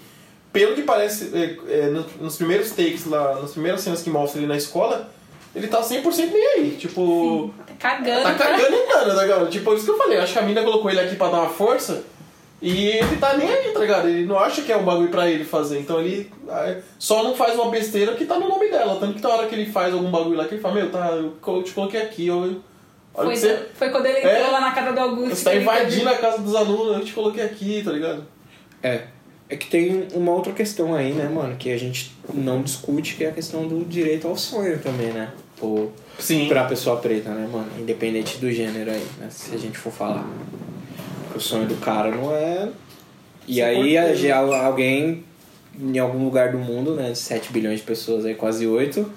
pelo 0.54 0.76
que 0.76 0.84
parece, 0.84 1.32
é, 1.34 1.58
é, 1.70 1.88
no- 1.88 2.06
nos 2.22 2.38
primeiros 2.38 2.70
takes 2.72 3.06
lá, 3.06 3.40
nas 3.42 3.52
primeiras 3.52 3.82
cenas 3.82 4.02
que 4.02 4.10
mostra 4.10 4.40
ele 4.40 4.48
na 4.48 4.56
escola, 4.56 5.10
ele 5.56 5.68
tá 5.68 5.82
100% 5.82 6.32
nem 6.32 6.48
aí, 6.56 6.78
tipo... 6.80 7.54
Tá 7.68 7.74
cagando. 7.80 8.24
Tá 8.24 8.34
pra- 8.34 8.48
cagando 8.48 8.76
e 8.76 8.88
dando, 8.88 9.16
tá 9.16 9.22
ligado? 9.24 9.50
Tipo, 9.50 9.74
isso 9.74 9.86
que 9.86 9.92
eu 9.92 9.98
falei, 9.98 10.18
acho 10.20 10.34
que 10.34 10.40
a 10.40 10.44
mina 10.44 10.62
colocou 10.64 10.90
ele 10.92 11.00
aqui 11.00 11.16
pra 11.16 11.30
dar 11.30 11.42
uma 11.42 11.50
força 11.50 12.04
e 12.62 12.88
ele 12.88 13.18
tá 13.18 13.36
nem 13.38 13.50
aí, 13.50 13.72
tá 13.72 13.80
ligado? 13.80 14.08
Ele 14.10 14.26
não 14.26 14.40
acha 14.40 14.62
que 14.62 14.72
é 14.72 14.78
um 14.78 14.84
bagulho 14.84 15.10
pra 15.10 15.30
ele 15.30 15.44
fazer, 15.46 15.80
então 15.80 16.00
ele 16.00 16.32
ah, 16.50 16.76
só 17.00 17.24
não 17.24 17.36
faz 17.36 17.54
uma 17.56 17.70
besteira 17.70 18.14
que 18.16 18.26
tá 18.26 18.40
no 18.40 18.48
nome 18.50 18.70
dela. 18.70 18.98
Tanto 19.00 19.14
que 19.16 19.22
na 19.22 19.30
hora 19.30 19.48
que 19.48 19.56
ele 19.56 19.72
faz 19.72 19.94
algum 19.94 20.10
bagulho 20.10 20.38
lá 20.38 20.46
que 20.46 20.56
ele 20.56 20.62
fala, 20.62 20.76
meu, 20.76 20.90
tá, 20.90 21.10
eu 21.12 21.64
te 21.64 21.72
coloquei 21.74 22.02
aqui, 22.02 22.28
eu. 22.28 22.62
Olha 23.18 23.28
Foi, 23.28 23.36
você, 23.36 23.66
foi 23.74 23.90
quando 23.90 24.06
ele 24.08 24.18
entrou 24.18 24.32
É. 24.34 24.48
lá 24.48 24.62
na 24.62 24.72
casa 24.72 24.92
do 24.92 25.00
Augusto. 25.00 25.36
você 25.36 25.44
tá 25.46 25.56
invadindo 25.56 26.10
a 26.10 26.16
casa 26.18 26.42
dos 26.42 26.54
alunos, 26.56 26.98
eu 26.98 27.06
te 27.06 27.14
coloquei 27.14 27.44
aqui, 27.44 27.82
tá 27.84 27.92
ligado? 27.92 28.26
É. 28.84 29.04
É 29.48 29.56
que 29.56 29.68
tem 29.68 30.08
uma 30.14 30.32
outra 30.32 30.52
questão 30.54 30.96
aí, 30.96 31.14
né, 31.14 31.30
mano, 31.30 31.56
que 31.56 31.72
a 31.72 31.78
gente 31.78 32.12
não 32.34 32.62
discute, 32.64 33.16
que 33.16 33.24
é 33.24 33.30
a 33.30 33.32
questão 33.32 33.68
do 33.68 33.86
direito 33.86 34.28
ao 34.28 34.36
sonho 34.36 34.80
também, 34.80 35.08
né? 35.14 35.30
Pô, 35.58 35.90
Sim. 36.20 36.48
pra 36.48 36.66
pessoa 36.66 36.98
preta, 36.98 37.30
né, 37.30 37.48
mano? 37.52 37.68
Independente 37.80 38.38
do 38.40 38.52
gênero 38.52 38.90
aí, 38.92 39.06
né? 39.20 39.28
Se 39.30 39.54
a 39.54 39.58
gente 39.58 39.78
for 39.78 39.92
falar. 39.94 40.26
Porque 41.26 41.38
o 41.38 41.42
sonho 41.42 41.68
do 41.68 41.76
cara 41.76 42.10
não 42.10 42.36
é. 42.36 42.70
E 43.48 43.60
Isso 43.60 43.62
é 43.62 43.66
aí 43.66 44.32
alguém 44.32 45.24
em 45.80 46.00
algum 46.00 46.26
lugar 46.26 46.52
do 46.52 46.58
mundo, 46.58 46.96
né? 46.96 47.14
7 47.14 47.52
bilhões 47.54 47.80
de 47.80 47.86
pessoas 47.86 48.26
aí, 48.26 48.34
quase 48.34 48.66
8. 48.66 49.10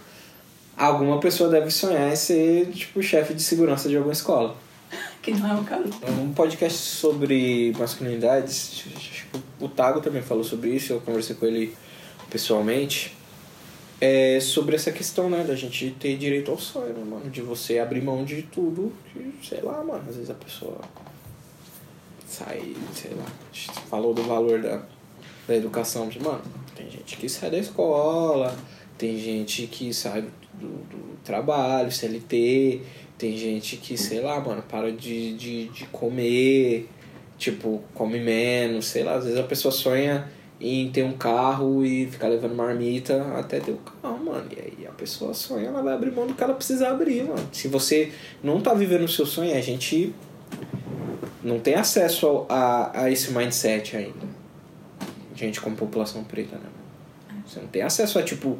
Alguma 0.79 1.19
pessoa 1.19 1.51
deve 1.51 1.73
sonhar 1.73 2.13
em 2.13 2.15
ser, 2.15 2.71
tipo, 2.71 3.03
chefe 3.03 3.35
de 3.35 3.43
segurança 3.43 3.89
de 3.89 3.97
alguma 3.97 4.13
escola. 4.13 4.57
Que 5.21 5.33
não 5.33 5.51
é 5.51 5.61
o 5.61 5.65
caso. 5.65 5.91
Um 6.23 6.33
podcast 6.33 6.79
sobre 6.79 7.73
masculinidades, 7.77 8.85
acho 8.97 9.27
que 9.27 9.41
o 9.61 9.69
Tago 9.69 10.01
também 10.01 10.23
falou 10.23 10.45
sobre 10.45 10.71
isso, 10.71 10.93
eu 10.93 11.01
conversei 11.01 11.35
com 11.35 11.45
ele 11.45 11.77
pessoalmente. 12.31 13.15
é 14.01 14.39
sobre 14.41 14.77
essa 14.77 14.93
questão, 14.93 15.29
né, 15.29 15.43
da 15.43 15.57
gente 15.57 15.91
ter 15.99 16.17
direito 16.17 16.53
ao 16.53 16.59
sonho, 16.59 16.95
né, 16.95 17.05
mano? 17.05 17.29
De 17.29 17.43
você 17.43 17.81
abrir 17.81 18.01
mão 18.01 18.25
de 18.25 18.43
tudo, 18.43 18.93
que, 19.13 19.35
sei 19.47 19.61
lá, 19.61 19.83
mano, 19.83 20.05
às 20.09 20.15
vezes 20.15 20.31
a 20.31 20.35
pessoa 20.35 20.81
sai, 22.25 22.77
sei 22.95 23.11
lá, 23.15 23.25
a 23.25 23.55
gente 23.55 23.81
falou 23.91 24.15
do 24.15 24.23
valor 24.23 24.63
da, 24.63 24.83
da 25.49 25.57
educação, 25.57 26.09
de, 26.09 26.23
mano, 26.23 26.43
tem 26.77 26.89
gente 26.89 27.17
que 27.17 27.29
sai 27.29 27.51
da 27.51 27.59
escola, 27.59 28.57
tem 28.97 29.19
gente 29.19 29.67
que 29.67 29.93
sai 29.93 30.25
do, 30.59 30.69
do, 30.69 31.09
trabalho, 31.25 31.91
CLT, 31.93 32.81
tem 33.19 33.37
gente 33.37 33.77
que, 33.77 33.97
sei 33.99 34.21
lá, 34.21 34.41
mano, 34.41 34.63
para 34.63 34.91
de, 34.91 35.35
de, 35.35 35.69
de 35.69 35.85
comer, 35.87 36.89
tipo, 37.37 37.83
come 37.95 38.19
menos, 38.19 38.87
sei 38.87 39.03
lá, 39.05 39.17
às 39.17 39.25
vezes 39.25 39.39
a 39.39 39.43
pessoa 39.43 39.71
sonha 39.73 40.29
em 40.61 40.91
ter 40.91 41.05
um 41.05 41.13
carro 41.13 41.85
e 41.85 42.07
ficar 42.07 42.29
levando 42.29 42.55
marmita 42.55 43.23
até 43.37 43.61
ter 43.61 43.73
o 43.73 43.77
carro, 43.77 44.25
mano. 44.25 44.47
E 44.57 44.61
aí 44.61 44.87
a 44.87 44.93
pessoa 44.93 45.33
sonha, 45.35 45.69
ela 45.69 45.83
vai 45.83 45.95
abrir 45.95 46.11
mão 46.11 46.27
do 46.27 46.35
que 46.35 46.43
ela 46.43 46.55
precisa 46.55 46.89
abrir, 46.89 47.25
mano. 47.25 47.49
Se 47.53 47.69
você 47.69 48.13
não 48.43 48.61
tá 48.61 48.75
vivendo 48.75 49.05
o 49.05 49.09
seu 49.09 49.27
sonho, 49.27 49.55
a 49.57 49.61
gente 49.61 50.15
não 51.43 51.61
tem 51.61 51.75
acesso 51.75 52.27
ao- 52.27 52.47
a, 52.49 53.03
a 53.03 53.11
esse 53.11 53.33
mindset 53.33 53.97
ainda. 53.97 54.27
Gente 55.35 55.61
como 55.61 55.77
população 55.77 56.25
preta, 56.25 56.57
né? 56.57 56.63
mano? 56.65 57.45
Você 57.47 57.61
não 57.61 57.69
tem 57.69 57.83
acesso 57.83 58.19
a, 58.19 58.23
tipo... 58.23 58.59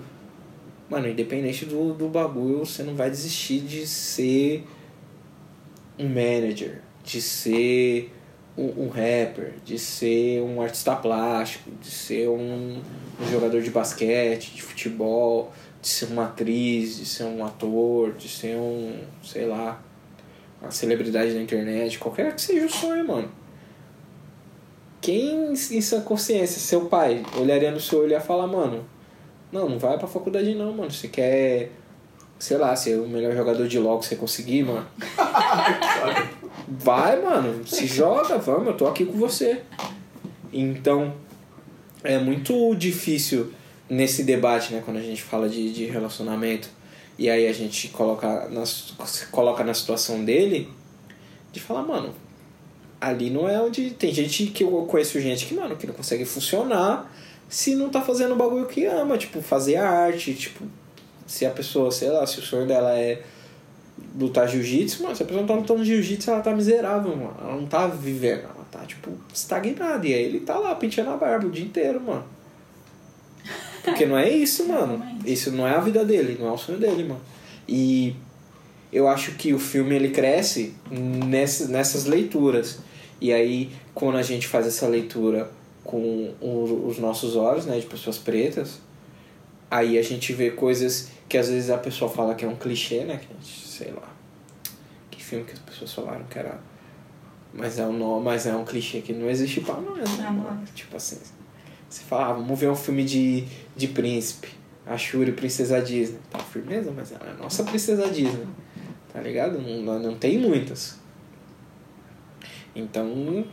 Mano, 0.89 1.07
independente 1.07 1.67
do, 1.67 1.93
do 1.93 2.09
bagulho, 2.09 2.61
você 2.61 2.83
não 2.83 2.95
vai 2.95 3.11
desistir 3.11 3.61
de 3.61 3.87
ser 3.87 4.65
um 5.99 6.09
manager, 6.09 6.81
de 7.05 7.21
ser 7.21 8.11
um, 8.57 8.85
um 8.85 8.89
rapper, 8.89 9.55
de 9.65 9.79
ser 9.79 10.41
um 10.41 10.63
artista 10.63 10.97
plástico, 10.97 11.71
de 11.81 11.91
ser 11.91 12.29
um, 12.29 12.81
um 13.21 13.31
jogador 13.31 13.61
de 13.61 13.71
basquete, 13.71 14.55
de 14.55 14.63
futebol, 14.63 15.53
de 15.83 15.89
ser 15.89 16.07
uma 16.07 16.25
atriz, 16.25 16.97
de 16.97 17.05
ser 17.05 17.25
um 17.25 17.45
ator, 17.45 18.15
de 18.15 18.29
ser 18.29 18.57
um, 18.57 18.99
sei 19.23 19.47
lá, 19.47 19.83
uma 20.61 20.71
celebridade 20.71 21.35
da 21.35 21.41
internet, 21.41 21.99
qualquer 21.99 22.35
que 22.35 22.41
seja 22.41 22.67
o 22.67 22.71
sonho, 22.71 23.07
mano. 23.07 23.31
Quem 25.01 25.53
em 25.53 25.81
sua 25.81 26.01
consciência, 26.01 26.59
seu 26.59 26.87
pai, 26.87 27.23
olharia 27.37 27.71
no 27.71 27.79
seu 27.79 28.01
olho 28.01 28.11
e 28.11 28.13
ia 28.13 28.21
falar, 28.21 28.47
mano, 28.47 28.85
não, 29.53 29.69
não 29.69 29.79
vai 29.79 29.99
pra 29.99 30.07
faculdade 30.07 30.55
não, 30.55 30.73
mano. 30.73 30.91
Você 30.91 31.09
quer, 31.09 31.71
sei 32.39 32.57
lá, 32.57 32.75
ser 32.77 32.99
o 32.99 33.09
melhor 33.09 33.35
jogador 33.35 33.67
de 33.67 33.79
LOL 33.79 33.99
que 33.99 34.07
você 34.07 34.17
conseguir, 34.17 34.65
mano. 34.65 34.87
Vai, 36.69 37.21
mano, 37.23 37.67
se 37.67 37.87
joga, 37.87 38.37
vamos, 38.39 38.69
eu 38.69 38.77
tô 38.77 38.87
aqui 38.87 39.07
com 39.07 39.19
você. 39.19 39.63
Então, 40.53 41.15
é 42.05 42.19
muito 42.19 42.75
difícil 42.75 43.53
nesse 43.89 44.23
debate, 44.23 44.73
né, 44.73 44.83
quando 44.85 44.99
a 44.99 45.03
gente 45.03 45.23
fala 45.23 45.49
de, 45.49 45.73
de 45.73 45.87
relacionamento, 45.87 46.69
e 47.19 47.31
aí 47.31 47.47
a 47.47 47.53
gente 47.53 47.89
coloca 47.89 48.49
na, 48.51 48.65
coloca 49.31 49.65
na 49.65 49.73
situação 49.73 50.25
dele, 50.25 50.69
de 51.51 51.59
falar, 51.59 51.83
mano, 51.83 52.15
ali 53.01 53.31
não 53.31 53.49
é 53.49 53.61
onde. 53.61 53.91
Tem 53.91 54.13
gente 54.13 54.47
que 54.47 54.63
eu 54.63 54.71
conheço 54.89 55.19
gente 55.21 55.47
que, 55.47 55.55
mano, 55.55 55.75
que 55.77 55.87
não 55.87 55.95
consegue 55.95 56.25
funcionar 56.25 57.11
se 57.49 57.75
não 57.75 57.89
tá 57.89 58.03
fazendo 58.03 58.33
o 58.33 58.37
bagulho 58.37 58.67
que 58.67 58.85
ama, 58.85 59.17
tipo, 59.17 59.41
fazer 59.41 59.77
arte, 59.77 60.35
tipo, 60.35 60.65
se 61.27 61.47
a 61.47 61.51
pessoa, 61.51 61.91
sei 61.91 62.11
lá, 62.11 62.27
se 62.27 62.39
o 62.39 62.43
sonho 62.43 62.67
dela 62.67 62.97
é 62.99 63.23
lutar 64.19 64.49
jiu-jitsu, 64.49 65.03
mano, 65.03 65.17
se 65.17 65.23
a 65.23 65.27
pessoa 65.27 65.43
não 65.43 65.49
tá 65.49 65.55
lutando 65.55 65.85
jiu-jitsu, 65.85 66.31
ela 66.31 66.41
tá 66.41 66.55
miserável, 66.55 67.17
mano. 67.17 67.37
Ela 67.41 67.55
não 67.55 67.67
tá 67.67 67.87
vivendo, 67.87 68.45
ela 68.45 68.67
tá, 68.71 68.81
tipo, 68.81 69.11
estagnada. 69.33 70.07
E 70.07 70.13
aí 70.13 70.23
ele 70.23 70.41
tá 70.41 70.59
lá 70.59 70.75
penteando 70.75 71.11
a 71.11 71.17
barba 71.17 71.47
o 71.47 71.51
dia 71.51 71.65
inteiro, 71.65 72.01
mano. 72.01 72.25
Porque 73.83 74.05
não 74.05 74.19
é 74.19 74.29
isso, 74.29 74.67
mano. 74.69 75.03
Isso 75.25 75.51
não 75.53 75.67
é 75.67 75.75
a 75.75 75.81
vida 75.81 76.05
dele, 76.05 76.37
não 76.39 76.49
é 76.49 76.53
o 76.53 76.59
sonho 76.59 76.79
dele, 76.79 77.05
mano. 77.05 77.21
E 77.67 78.15
eu 78.93 79.09
acho 79.09 79.33
que 79.33 79.53
o 79.53 79.59
filme 79.59 79.95
ele 79.95 80.11
cresce 80.11 80.75
nessas, 80.91 81.69
nessas 81.69 82.05
leituras. 82.05 82.79
E 83.21 83.33
aí, 83.33 83.71
quando 83.95 84.17
a 84.17 84.23
gente 84.23 84.47
faz 84.47 84.67
essa 84.67 84.87
leitura 84.87 85.51
com 85.89 86.35
os 86.39 86.99
nossos 86.99 87.35
olhos, 87.35 87.65
né, 87.65 87.81
de 87.81 87.87
pessoas 87.87 88.19
pretas, 88.19 88.79
aí 89.71 89.97
a 89.97 90.03
gente 90.03 90.35
vê 90.35 90.51
coisas 90.51 91.09
que 91.27 91.39
às 91.39 91.49
vezes 91.49 91.71
a 91.71 91.79
pessoa 91.79 92.11
fala 92.11 92.35
que 92.35 92.45
é 92.45 92.49
um 92.49 92.57
clichê, 92.57 93.05
né, 93.05 93.17
que 93.17 93.27
gente, 93.33 93.67
sei 93.67 93.93
lá, 93.93 94.15
que 95.11 95.25
filme 95.25 95.47
que 95.47 95.55
as 95.55 95.59
pessoas 95.61 95.91
falaram 95.95 96.27
que 96.27 96.39
era, 96.39 96.61
mas 97.55 97.79
é 97.79 97.87
um 97.87 98.21
mas 98.21 98.47
é 98.47 98.55
um 98.55 98.67
clichê 98.67 99.01
que 99.01 99.15
não 99.15 99.31
existe 99.31 99.63
pra 99.63 99.81
nós, 99.81 100.19
né, 100.19 100.29
mano? 100.29 100.63
tipo 100.75 100.95
assim, 100.95 101.17
você 101.89 102.03
fala, 102.03 102.27
ah, 102.27 102.33
vamos 102.35 102.61
ver 102.61 102.69
um 102.69 102.77
filme 102.77 103.03
de, 103.03 103.47
de 103.75 103.89
príncipe, 103.89 104.49
a 104.85 104.99
Shuri, 104.99 105.33
princesa 105.33 105.81
Disney, 105.81 106.19
tá 106.29 106.39
firmeza, 106.39 106.93
mas 106.95 107.13
ela 107.13 107.31
é 107.31 107.31
a 107.31 107.43
nossa 107.43 107.65
princesa 107.65 108.11
Disney, 108.11 108.47
tá 109.11 109.23
ligado? 109.23 109.59
Não, 109.59 109.99
não 109.99 110.15
tem 110.19 110.37
muitas. 110.37 110.99
Então, 112.77 113.47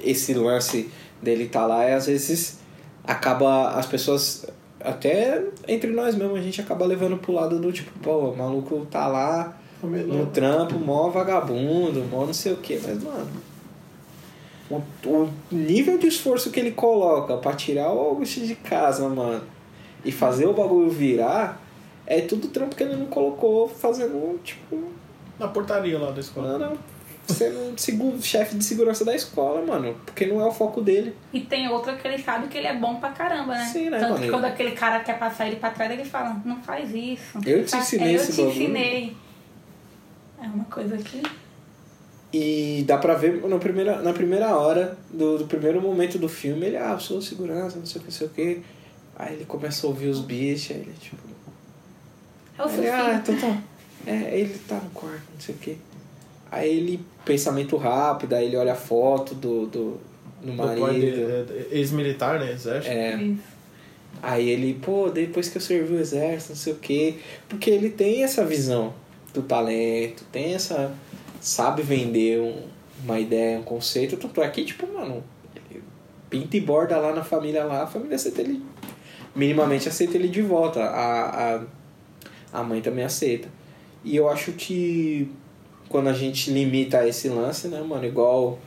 esse 0.00 0.34
lance 0.34 0.88
dele 1.22 1.48
tá 1.48 1.64
lá 1.66 1.88
e 1.88 1.94
às 1.94 2.06
vezes 2.06 2.58
acaba 3.04 3.70
as 3.70 3.86
pessoas 3.86 4.46
até 4.80 5.44
entre 5.68 5.90
nós 5.90 6.14
mesmo 6.14 6.34
a 6.34 6.40
gente 6.40 6.60
acaba 6.60 6.84
levando 6.84 7.16
pro 7.16 7.32
lado 7.32 7.58
do 7.60 7.72
tipo 7.72 7.96
pô 8.00 8.30
o 8.30 8.36
maluco 8.36 8.86
tá 8.90 9.06
lá 9.06 9.56
no 9.82 10.26
trampo 10.26 10.74
mó 10.78 11.08
vagabundo 11.08 12.04
mó 12.10 12.26
não 12.26 12.34
sei 12.34 12.52
o 12.52 12.56
que 12.56 12.80
mas 12.82 13.02
mano 13.02 13.30
o, 14.70 14.82
o 15.08 15.30
nível 15.50 15.98
de 15.98 16.06
esforço 16.06 16.50
que 16.50 16.58
ele 16.58 16.72
coloca 16.72 17.36
pra 17.36 17.52
tirar 17.52 17.92
o 17.92 17.98
Augusto 17.98 18.40
de 18.40 18.54
casa 18.54 19.08
mano 19.08 19.42
e 20.04 20.10
fazer 20.10 20.46
o 20.46 20.52
bagulho 20.52 20.90
virar 20.90 21.60
é 22.06 22.20
tudo 22.20 22.48
trampo 22.48 22.74
que 22.74 22.82
ele 22.82 22.96
não 22.96 23.06
colocou 23.06 23.68
fazendo 23.68 24.40
tipo 24.42 24.90
Na 25.38 25.46
portaria 25.48 25.98
lá 25.98 26.10
da 26.10 26.20
escola. 26.20 26.58
não, 26.58 26.70
não 26.70 26.91
sendo 27.28 27.58
um 27.72 27.78
segu- 27.78 28.20
chefe 28.22 28.56
de 28.56 28.64
segurança 28.64 29.04
da 29.04 29.14
escola, 29.14 29.64
mano. 29.64 29.94
Porque 30.04 30.26
não 30.26 30.40
é 30.40 30.44
o 30.46 30.52
foco 30.52 30.80
dele. 30.80 31.14
E 31.32 31.40
tem 31.40 31.68
outra 31.68 31.96
que 31.96 32.06
ele 32.06 32.22
sabe 32.22 32.48
que 32.48 32.58
ele 32.58 32.66
é 32.66 32.74
bom 32.74 32.96
pra 32.96 33.10
caramba, 33.10 33.54
né? 33.54 33.64
Sim, 33.72 33.90
né, 33.90 33.98
Tanto 33.98 34.12
mano? 34.14 34.24
que 34.24 34.30
quando 34.30 34.44
aquele 34.44 34.72
cara 34.72 35.00
quer 35.00 35.18
passar 35.18 35.46
ele 35.46 35.56
pra 35.56 35.70
trás, 35.70 35.90
ele 35.90 36.04
fala, 36.04 36.40
não 36.44 36.62
faz 36.62 36.90
isso. 36.94 37.38
Eu 37.46 37.64
te 37.64 37.70
Faz- 37.70 37.84
ensinei 37.84 38.16
é, 38.16 38.18
eu 38.20 38.24
te 38.26 38.32
bagulho. 38.32 38.50
ensinei. 38.50 39.16
É 40.42 40.46
uma 40.46 40.64
coisa 40.64 40.96
que. 40.98 41.22
E 42.32 42.82
dá 42.86 42.96
pra 42.96 43.14
ver 43.14 43.46
na 43.46 43.58
primeira, 43.58 44.00
na 44.00 44.12
primeira 44.12 44.56
hora 44.56 44.96
do, 45.12 45.38
do 45.38 45.46
primeiro 45.46 45.80
momento 45.82 46.18
do 46.18 46.28
filme, 46.28 46.66
ele, 46.66 46.76
ah, 46.78 46.92
eu 46.92 47.00
sou 47.00 47.20
segurança, 47.20 47.78
não 47.78 47.84
sei 47.86 48.00
o 48.00 48.04
que, 48.04 48.10
não 48.10 48.16
sei 48.18 48.26
o 48.26 48.30
que. 48.30 48.62
Aí 49.16 49.34
ele 49.34 49.44
começa 49.44 49.86
a 49.86 49.90
ouvir 49.90 50.08
os 50.08 50.20
bichos, 50.20 50.70
aí 50.74 50.82
ele 50.82 50.94
tipo. 50.98 51.16
É 52.58 52.62
o 52.64 52.68
Ele, 52.70 52.88
ah, 52.88 53.14
então 53.22 53.36
tá. 53.36 53.58
É, 54.06 54.38
ele 54.38 54.58
tá 54.66 54.76
no 54.76 54.90
quarto, 54.90 55.22
não 55.32 55.40
sei 55.40 55.54
o 55.54 55.58
que. 55.58 55.76
Aí 56.52 56.68
ele, 56.76 57.00
pensamento 57.24 57.76
rápido, 57.78 58.34
aí 58.34 58.44
ele 58.46 58.56
olha 58.56 58.72
a 58.74 58.76
foto 58.76 59.34
do, 59.34 59.66
do, 59.66 60.00
do 60.42 60.52
marido. 60.52 61.46
é, 61.72 61.78
Ex-militar, 61.78 62.38
né? 62.38 62.52
Exército. 62.52 62.92
É. 62.94 63.16
Isso. 63.16 63.42
Aí 64.22 64.50
ele, 64.50 64.74
pô, 64.74 65.08
depois 65.08 65.48
que 65.48 65.56
eu 65.56 65.62
servi 65.62 65.94
o 65.94 65.98
exército, 65.98 66.50
não 66.52 66.56
sei 66.58 66.72
o 66.74 66.76
quê. 66.76 67.14
Porque 67.48 67.70
ele 67.70 67.88
tem 67.88 68.22
essa 68.22 68.44
visão 68.44 68.92
do 69.32 69.40
talento, 69.42 70.24
tem 70.30 70.52
essa. 70.54 70.92
sabe 71.40 71.80
vender 71.82 72.38
um- 72.40 72.66
uma 73.02 73.18
ideia, 73.18 73.58
um 73.58 73.62
conceito. 73.64 74.16
Tanto 74.18 74.42
é 74.42 74.48
que, 74.50 74.62
tipo, 74.64 74.86
mano, 74.92 75.24
pinta 76.30 76.56
e 76.56 76.60
borda 76.60 76.98
lá 76.98 77.12
na 77.14 77.24
família 77.24 77.64
lá, 77.64 77.82
a 77.84 77.86
família 77.86 78.14
aceita 78.16 78.42
ele. 78.42 78.62
Minimamente 79.34 79.88
aceita 79.88 80.16
ele 80.18 80.28
de 80.28 80.42
volta. 80.42 80.80
A, 80.84 81.56
a, 81.56 81.60
a 82.52 82.62
mãe 82.62 82.80
também 82.82 83.04
aceita. 83.04 83.48
E 84.04 84.14
eu 84.14 84.28
acho 84.28 84.52
que 84.52 85.28
quando 85.88 86.08
a 86.08 86.12
gente 86.12 86.50
limita 86.50 87.06
esse 87.06 87.28
lance, 87.28 87.68
né, 87.68 87.80
mano, 87.82 88.04
igual. 88.04 88.58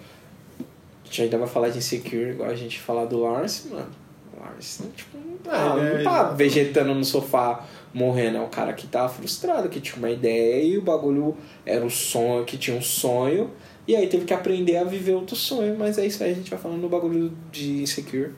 A 0.60 1.08
gente 1.08 1.24
ainda 1.24 1.38
vai 1.38 1.48
falar 1.48 1.70
de 1.70 1.78
Insecure, 1.78 2.32
igual 2.32 2.50
a 2.50 2.56
gente 2.56 2.80
falar 2.80 3.06
do 3.06 3.20
Lawrence, 3.20 3.68
mano. 3.68 3.90
O 4.36 4.40
Lawrence, 4.40 4.84
tipo, 4.96 5.18
não 5.18 5.38
tá, 5.38 5.58
É, 5.58 5.94
não 5.94 6.00
é, 6.00 6.04
tá 6.04 6.24
vegetando 6.32 6.94
no 6.94 7.06
sofá 7.06 7.66
morrendo. 7.94 8.38
É 8.38 8.42
um 8.42 8.50
cara 8.50 8.74
que 8.74 8.88
tá 8.88 9.08
frustrado, 9.08 9.70
que 9.70 9.80
tinha 9.80 9.98
uma 9.98 10.10
ideia 10.10 10.64
e 10.64 10.78
o 10.78 10.82
bagulho 10.82 11.38
era 11.66 11.86
um 11.86 11.90
sonho, 11.90 12.44
que 12.44 12.58
tinha 12.58 12.76
um 12.76 12.82
sonho. 12.82 13.52
E 13.88 13.96
aí 13.96 14.08
teve 14.08 14.26
que 14.26 14.34
aprender 14.34 14.78
a 14.78 14.84
viver 14.84 15.14
outro 15.14 15.36
sonho. 15.36 15.76
Mas 15.78 15.98
é 15.98 16.06
isso 16.06 16.24
aí, 16.24 16.32
a 16.32 16.36
gente 16.36 16.50
vai 16.50 16.60
falando 16.60 16.82
no 16.82 16.90
bagulho 16.90 17.32
de 17.52 17.84
Insecure. 17.84 18.32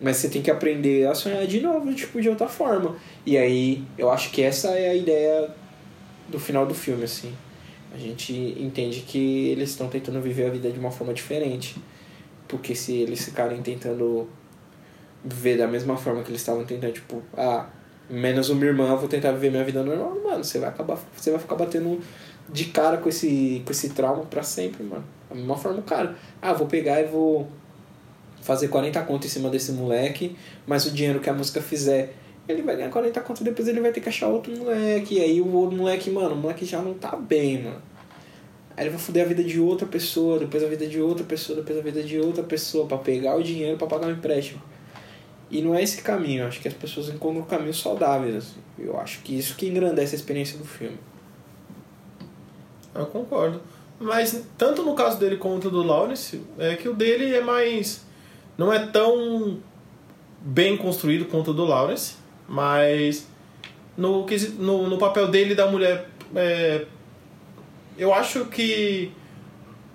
Mas 0.00 0.16
você 0.18 0.28
tem 0.28 0.42
que 0.42 0.50
aprender 0.50 1.06
a 1.06 1.14
sonhar 1.14 1.46
de 1.46 1.60
novo, 1.60 1.94
tipo, 1.94 2.20
de 2.20 2.28
outra 2.28 2.48
forma. 2.48 2.96
E 3.24 3.38
aí, 3.38 3.82
eu 3.96 4.10
acho 4.10 4.30
que 4.30 4.42
essa 4.42 4.68
é 4.70 4.90
a 4.90 4.94
ideia 4.94 5.48
do 6.28 6.38
final 6.38 6.66
do 6.66 6.74
filme, 6.74 7.04
assim. 7.04 7.32
A 7.94 7.96
gente 7.96 8.32
entende 8.58 9.02
que 9.02 9.48
eles 9.48 9.70
estão 9.70 9.88
tentando 9.88 10.20
viver 10.20 10.46
a 10.46 10.50
vida 10.50 10.68
de 10.70 10.78
uma 10.80 10.90
forma 10.90 11.14
diferente. 11.14 11.76
Porque 12.48 12.74
se 12.74 12.92
eles 12.92 13.24
ficarem 13.24 13.62
tentando 13.62 14.28
viver 15.24 15.56
da 15.56 15.68
mesma 15.68 15.96
forma 15.96 16.22
que 16.22 16.30
eles 16.30 16.40
estavam 16.40 16.64
tentando, 16.64 16.92
tipo, 16.92 17.22
ah, 17.36 17.66
menos 18.10 18.50
uma 18.50 18.64
irmã, 18.64 18.94
vou 18.96 19.08
tentar 19.08 19.32
viver 19.32 19.50
minha 19.50 19.64
vida 19.64 19.82
normal, 19.82 20.20
mano, 20.22 20.44
você 20.44 20.58
vai 20.58 20.68
acabar, 20.68 20.98
você 21.16 21.30
vai 21.30 21.40
ficar 21.40 21.54
batendo 21.54 22.00
de 22.52 22.66
cara 22.66 22.98
com 22.98 23.08
esse, 23.08 23.62
com 23.64 23.70
esse 23.70 23.90
trauma 23.90 24.24
pra 24.24 24.42
sempre, 24.42 24.82
mano. 24.82 25.04
Da 25.30 25.34
mesma 25.36 25.56
forma, 25.56 25.78
o 25.78 25.82
cara, 25.82 26.16
ah, 26.42 26.52
vou 26.52 26.66
pegar 26.66 27.00
e 27.00 27.04
vou 27.04 27.48
fazer 28.42 28.68
40 28.68 29.00
conto 29.02 29.26
em 29.26 29.30
cima 29.30 29.48
desse 29.48 29.72
moleque, 29.72 30.36
mas 30.66 30.84
o 30.84 30.90
dinheiro 30.90 31.20
que 31.20 31.30
a 31.30 31.32
música 31.32 31.62
fizer 31.62 32.14
ele 32.48 32.62
vai 32.62 32.76
ganhar 32.76 32.90
40 32.90 33.20
conto, 33.22 33.44
depois 33.44 33.66
ele 33.68 33.80
vai 33.80 33.92
ter 33.92 34.00
que 34.00 34.08
achar 34.08 34.28
outro 34.28 34.54
moleque. 34.56 35.16
E 35.16 35.20
aí 35.20 35.40
o 35.40 35.52
outro 35.52 35.76
moleque, 35.76 36.10
mano, 36.10 36.34
o 36.34 36.36
moleque 36.36 36.64
já 36.64 36.82
não 36.82 36.94
tá 36.94 37.16
bem, 37.16 37.62
mano. 37.62 37.82
Aí 38.76 38.84
ele 38.84 38.90
vai 38.90 38.98
foder 38.98 39.24
a 39.24 39.28
vida 39.28 39.42
de 39.42 39.60
outra 39.60 39.86
pessoa, 39.86 40.38
depois 40.38 40.62
a 40.62 40.66
vida 40.66 40.86
de 40.86 41.00
outra 41.00 41.24
pessoa, 41.24 41.56
depois 41.56 41.78
a 41.78 41.82
vida 41.82 42.02
de 42.02 42.18
outra 42.18 42.42
pessoa 42.42 42.86
pra 42.86 42.98
pegar 42.98 43.36
o 43.36 43.42
dinheiro 43.42 43.78
pra 43.78 43.86
pagar 43.86 44.08
o 44.08 44.10
empréstimo. 44.10 44.60
E 45.50 45.62
não 45.62 45.74
é 45.74 45.82
esse 45.82 46.02
caminho, 46.02 46.42
eu 46.42 46.48
acho 46.48 46.60
que 46.60 46.66
as 46.66 46.74
pessoas 46.74 47.08
encontram 47.08 47.44
caminhos 47.44 47.80
saudáveis, 47.80 48.34
assim. 48.34 48.60
Eu 48.78 48.98
acho 48.98 49.20
que 49.22 49.38
isso 49.38 49.54
que 49.54 49.68
engrandece 49.68 50.14
a 50.14 50.18
experiência 50.18 50.58
do 50.58 50.64
filme. 50.64 50.98
Eu 52.94 53.06
concordo. 53.06 53.60
Mas 54.00 54.44
tanto 54.58 54.82
no 54.82 54.94
caso 54.94 55.18
dele 55.18 55.36
quanto 55.36 55.70
do 55.70 55.82
Lawrence, 55.82 56.40
é 56.58 56.74
que 56.74 56.88
o 56.88 56.94
dele 56.94 57.32
é 57.34 57.40
mais. 57.40 58.04
não 58.58 58.72
é 58.72 58.86
tão 58.86 59.58
bem 60.40 60.76
construído 60.76 61.26
quanto 61.26 61.52
o 61.52 61.54
do 61.54 61.64
Lawrence, 61.64 62.16
mas 62.48 63.26
no, 63.96 64.26
no, 64.58 64.88
no 64.88 64.98
papel 64.98 65.28
dele 65.28 65.54
da 65.54 65.66
mulher. 65.66 66.08
é, 66.34 66.84
eu 67.96 68.12
acho 68.12 68.46
que. 68.46 69.12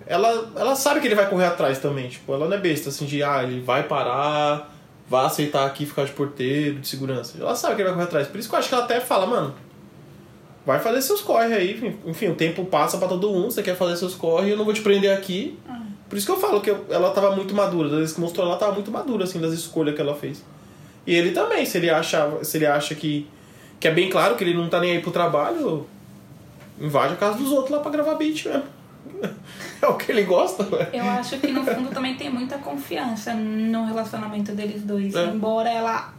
Ela, 0.05 0.51
ela 0.55 0.75
sabe 0.75 0.99
que 0.99 1.07
ele 1.07 1.15
vai 1.15 1.29
correr 1.29 1.45
atrás 1.45 1.77
também. 1.77 2.09
Tipo, 2.09 2.33
ela 2.33 2.47
não 2.47 2.57
é 2.57 2.59
besta 2.59 2.89
assim 2.89 3.05
de 3.05 3.21
ah, 3.21 3.43
ele 3.43 3.61
vai 3.61 3.83
parar, 3.83 4.73
vai 5.07 5.25
aceitar 5.25 5.67
aqui 5.67 5.85
ficar 5.85 6.05
de 6.05 6.11
porteiro, 6.11 6.79
de 6.79 6.87
segurança. 6.87 7.37
Ela 7.39 7.55
sabe 7.55 7.75
que 7.75 7.81
ele 7.81 7.89
vai 7.89 7.93
correr 7.93 8.07
atrás. 8.07 8.27
Por 8.27 8.39
isso 8.39 8.49
que 8.49 8.55
eu 8.55 8.59
acho 8.59 8.69
que 8.69 8.73
ela 8.73 8.85
até 8.85 8.99
fala, 8.99 9.27
mano, 9.27 9.53
vai 10.65 10.79
fazer 10.79 11.01
seus 11.01 11.21
corre 11.21 11.53
aí. 11.53 11.99
enfim. 12.05 12.29
O 12.29 12.35
tempo 12.35 12.65
passa 12.65 12.97
pra 12.97 13.07
todo 13.07 13.29
mundo, 13.29 13.51
você 13.51 13.61
quer 13.61 13.75
fazer 13.75 13.97
seus 13.97 14.15
corre, 14.15 14.51
eu 14.51 14.57
não 14.57 14.65
vou 14.65 14.73
te 14.73 14.81
prender 14.81 15.15
aqui. 15.15 15.59
Por 16.07 16.17
isso 16.17 16.25
que 16.25 16.31
eu 16.31 16.39
falo 16.39 16.59
que 16.59 16.75
ela 16.89 17.11
tava 17.11 17.35
muito 17.35 17.53
madura, 17.53 17.87
das 17.87 17.99
vezes 17.99 18.15
que 18.15 18.21
mostrou 18.21 18.47
ela 18.47 18.57
tava 18.57 18.71
muito 18.71 18.89
madura, 18.89 19.25
assim, 19.25 19.39
das 19.39 19.53
escolhas 19.53 19.93
que 19.93 20.01
ela 20.01 20.15
fez. 20.15 20.43
E 21.05 21.15
ele 21.15 21.31
também, 21.31 21.65
se 21.65 21.77
ele 21.77 21.89
acha, 21.89 22.43
se 22.43 22.57
ele 22.57 22.65
acha 22.65 22.93
que, 22.95 23.27
que 23.79 23.87
é 23.87 23.91
bem 23.91 24.09
claro 24.09 24.35
que 24.35 24.43
ele 24.43 24.53
não 24.53 24.69
tá 24.69 24.79
nem 24.79 24.91
aí 24.91 25.01
pro 25.01 25.11
trabalho, 25.11 25.87
invade 26.79 27.13
a 27.13 27.17
casa 27.17 27.37
dos 27.37 27.51
outros 27.51 27.71
lá 27.71 27.79
pra 27.79 27.91
gravar 27.91 28.15
beat 28.15 28.45
mesmo. 28.45 28.63
É 29.81 29.87
o 29.87 29.95
que 29.95 30.11
ele 30.11 30.23
gosta, 30.23 30.63
ué. 30.75 30.89
Eu 30.91 31.05
acho 31.05 31.39
que 31.39 31.47
no 31.47 31.63
fundo 31.63 31.89
também 31.89 32.15
tem 32.15 32.29
muita 32.29 32.57
confiança 32.57 33.33
no 33.33 33.85
relacionamento 33.85 34.51
deles 34.51 34.81
dois. 34.83 35.15
É. 35.15 35.25
Embora 35.27 35.69
ela 35.69 36.13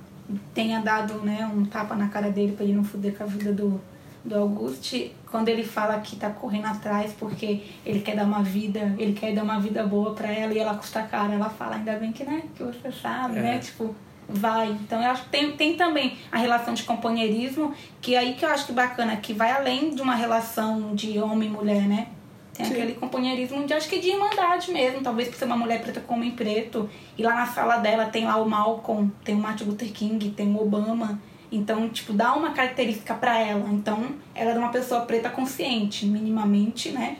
tenha 0.55 0.81
dado 0.81 1.15
né, 1.21 1.49
um 1.55 1.67
tapa 1.67 1.95
na 1.95 2.09
cara 2.09 2.31
dele 2.31 2.53
pra 2.53 2.65
ele 2.65 2.73
não 2.73 2.83
fuder 2.83 3.15
com 3.15 3.25
a 3.25 3.27
vida 3.27 3.53
do, 3.53 3.79
do 4.25 4.35
Auguste, 4.35 5.15
quando 5.31 5.51
ele 5.51 5.63
fala 5.63 5.99
que 6.01 6.17
tá 6.17 6.31
correndo 6.31 6.67
atrás 6.69 7.13
porque 7.19 7.63
ele 7.85 8.01
quer 8.01 8.17
dar 8.17 8.25
uma 8.25 8.43
vida, 8.43 8.95
ele 8.99 9.13
quer 9.13 9.35
dar 9.35 9.43
uma 9.43 9.61
vida 9.61 9.83
boa 9.85 10.15
pra 10.15 10.33
ela 10.33 10.55
e 10.55 10.59
ela 10.59 10.75
custa 10.75 11.03
cara, 11.03 11.35
ela 11.35 11.51
fala, 11.51 11.77
ainda 11.77 11.93
bem 11.99 12.13
que, 12.13 12.25
né, 12.25 12.43
que 12.57 12.63
você 12.63 12.91
sabe, 12.91 13.39
É. 13.39 13.43
né? 13.43 13.59
Tipo, 13.59 13.95
vai. 14.33 14.69
Então 14.69 15.03
eu 15.03 15.11
acho 15.11 15.25
que 15.25 15.29
tem, 15.31 15.53
tem 15.53 15.77
também 15.77 16.17
a 16.31 16.39
relação 16.39 16.75
de 16.75 16.83
companheirismo, 16.85 17.75
que 18.01 18.15
é 18.15 18.19
aí 18.19 18.35
que 18.35 18.45
eu 18.45 18.49
acho 18.49 18.67
que 18.67 18.73
bacana, 18.73 19.17
que 19.17 19.33
vai 19.33 19.51
além 19.51 19.95
de 19.95 20.03
uma 20.03 20.15
relação 20.15 20.95
de 20.95 21.19
homem 21.19 21.49
e 21.49 21.53
mulher, 21.53 21.83
né? 21.83 22.09
Tem 22.55 22.67
Sim. 22.67 22.73
aquele 22.75 22.95
companheirismo 22.95 23.65
de 23.65 23.73
acho 23.73 23.89
que 23.89 23.99
de 23.99 24.11
irmandade 24.11 24.71
mesmo, 24.71 25.01
talvez 25.01 25.29
por 25.29 25.37
ser 25.37 25.47
uma 25.47 25.57
mulher 25.57 25.81
preta 25.83 26.01
com 26.01 26.15
homem 26.15 26.33
preto. 26.33 26.89
E 27.17 27.23
lá 27.23 27.35
na 27.35 27.47
sala 27.47 27.79
dela 27.79 28.07
tem 28.07 28.25
lá 28.25 28.37
o 28.37 28.49
Malcolm, 28.49 29.11
tem 29.25 29.35
o 29.35 29.39
Martin 29.39 29.65
Luther 29.65 29.91
King, 29.93 30.31
tem 30.31 30.55
o 30.55 30.61
Obama. 30.61 31.19
Então, 31.53 31.89
tipo, 31.89 32.13
dá 32.13 32.35
uma 32.35 32.51
característica 32.51 33.15
pra 33.15 33.39
ela. 33.39 33.69
Então, 33.71 34.07
ela 34.35 34.53
é 34.53 34.59
uma 34.59 34.71
pessoa 34.71 35.01
preta 35.01 35.29
consciente, 35.31 36.07
minimamente, 36.07 36.91
né? 36.91 37.17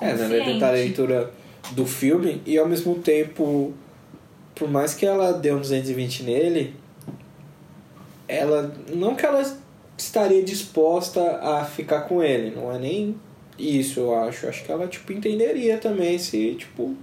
É, 0.00 0.10
Consciente. 0.10 0.22
né? 0.22 0.38
Vai 0.38 0.46
tentar 0.52 0.68
a 0.68 0.72
leitura 0.72 1.32
do 1.72 1.86
filme 1.86 2.42
e 2.46 2.56
ao 2.58 2.66
mesmo 2.66 2.94
tempo, 2.96 3.72
por 4.58 4.68
mais 4.68 4.94
que 4.94 5.06
ela 5.06 5.32
dê 5.32 5.52
um 5.52 5.60
220 5.60 6.24
nele, 6.24 6.74
ela. 8.26 8.74
Não 8.94 9.14
que 9.14 9.24
ela 9.24 9.42
estaria 9.96 10.42
disposta 10.42 11.38
a 11.38 11.64
ficar 11.64 12.02
com 12.02 12.22
ele, 12.22 12.54
não 12.54 12.72
é 12.72 12.78
nem 12.78 13.16
isso, 13.58 14.00
eu 14.00 14.14
acho. 14.14 14.46
Acho 14.46 14.64
que 14.64 14.72
ela, 14.72 14.86
tipo, 14.88 15.12
entenderia 15.12 15.78
também 15.78 16.18
se, 16.18 16.54
tipo. 16.56 16.94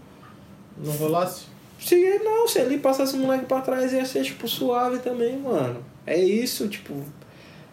Não 0.78 0.92
rolasse? 0.94 1.46
Se 1.80 1.96
não, 2.20 2.48
se 2.48 2.60
ele 2.60 2.78
passasse 2.78 3.16
o 3.16 3.20
moleque 3.20 3.46
pra 3.46 3.62
trás 3.62 3.94
ia 3.94 4.06
ser, 4.06 4.24
tipo, 4.24 4.48
suave 4.48 5.00
também, 5.00 5.38
mano. 5.38 5.84
É 6.06 6.20
isso, 6.20 6.68
tipo. 6.68 6.94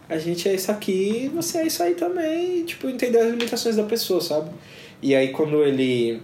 A 0.09 0.19
gente 0.19 0.49
é 0.49 0.55
isso 0.55 0.71
aqui, 0.71 1.31
você 1.35 1.59
é 1.59 1.67
isso 1.67 1.83
aí 1.83 1.95
também, 1.95 2.59
e, 2.59 2.65
tipo, 2.65 2.89
entender 2.89 3.19
as 3.19 3.31
limitações 3.31 3.77
da 3.77 3.85
pessoa, 3.85 4.21
sabe? 4.21 4.51
E 5.01 5.15
aí 5.15 5.29
quando 5.29 5.65
ele 5.65 6.21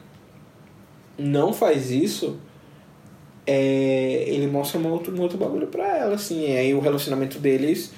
não 1.17 1.53
faz 1.53 1.91
isso, 1.91 2.39
é, 3.51 4.24
ele 4.26 4.46
mostra 4.46 4.78
um 4.78 4.86
outro, 4.92 5.16
um 5.16 5.22
outro 5.22 5.38
bagulho 5.38 5.68
pra 5.68 5.96
ela, 5.96 6.16
assim. 6.16 6.51
E 6.51 6.57
aí 6.59 6.74
o 6.74 6.80
relacionamento 6.80 7.38
deles, 7.38 7.94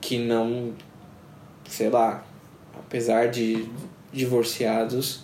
que 0.00 0.18
não. 0.18 0.72
sei 1.68 1.88
lá, 1.88 2.26
apesar 2.76 3.28
de 3.28 3.68
divorciados 4.12 5.22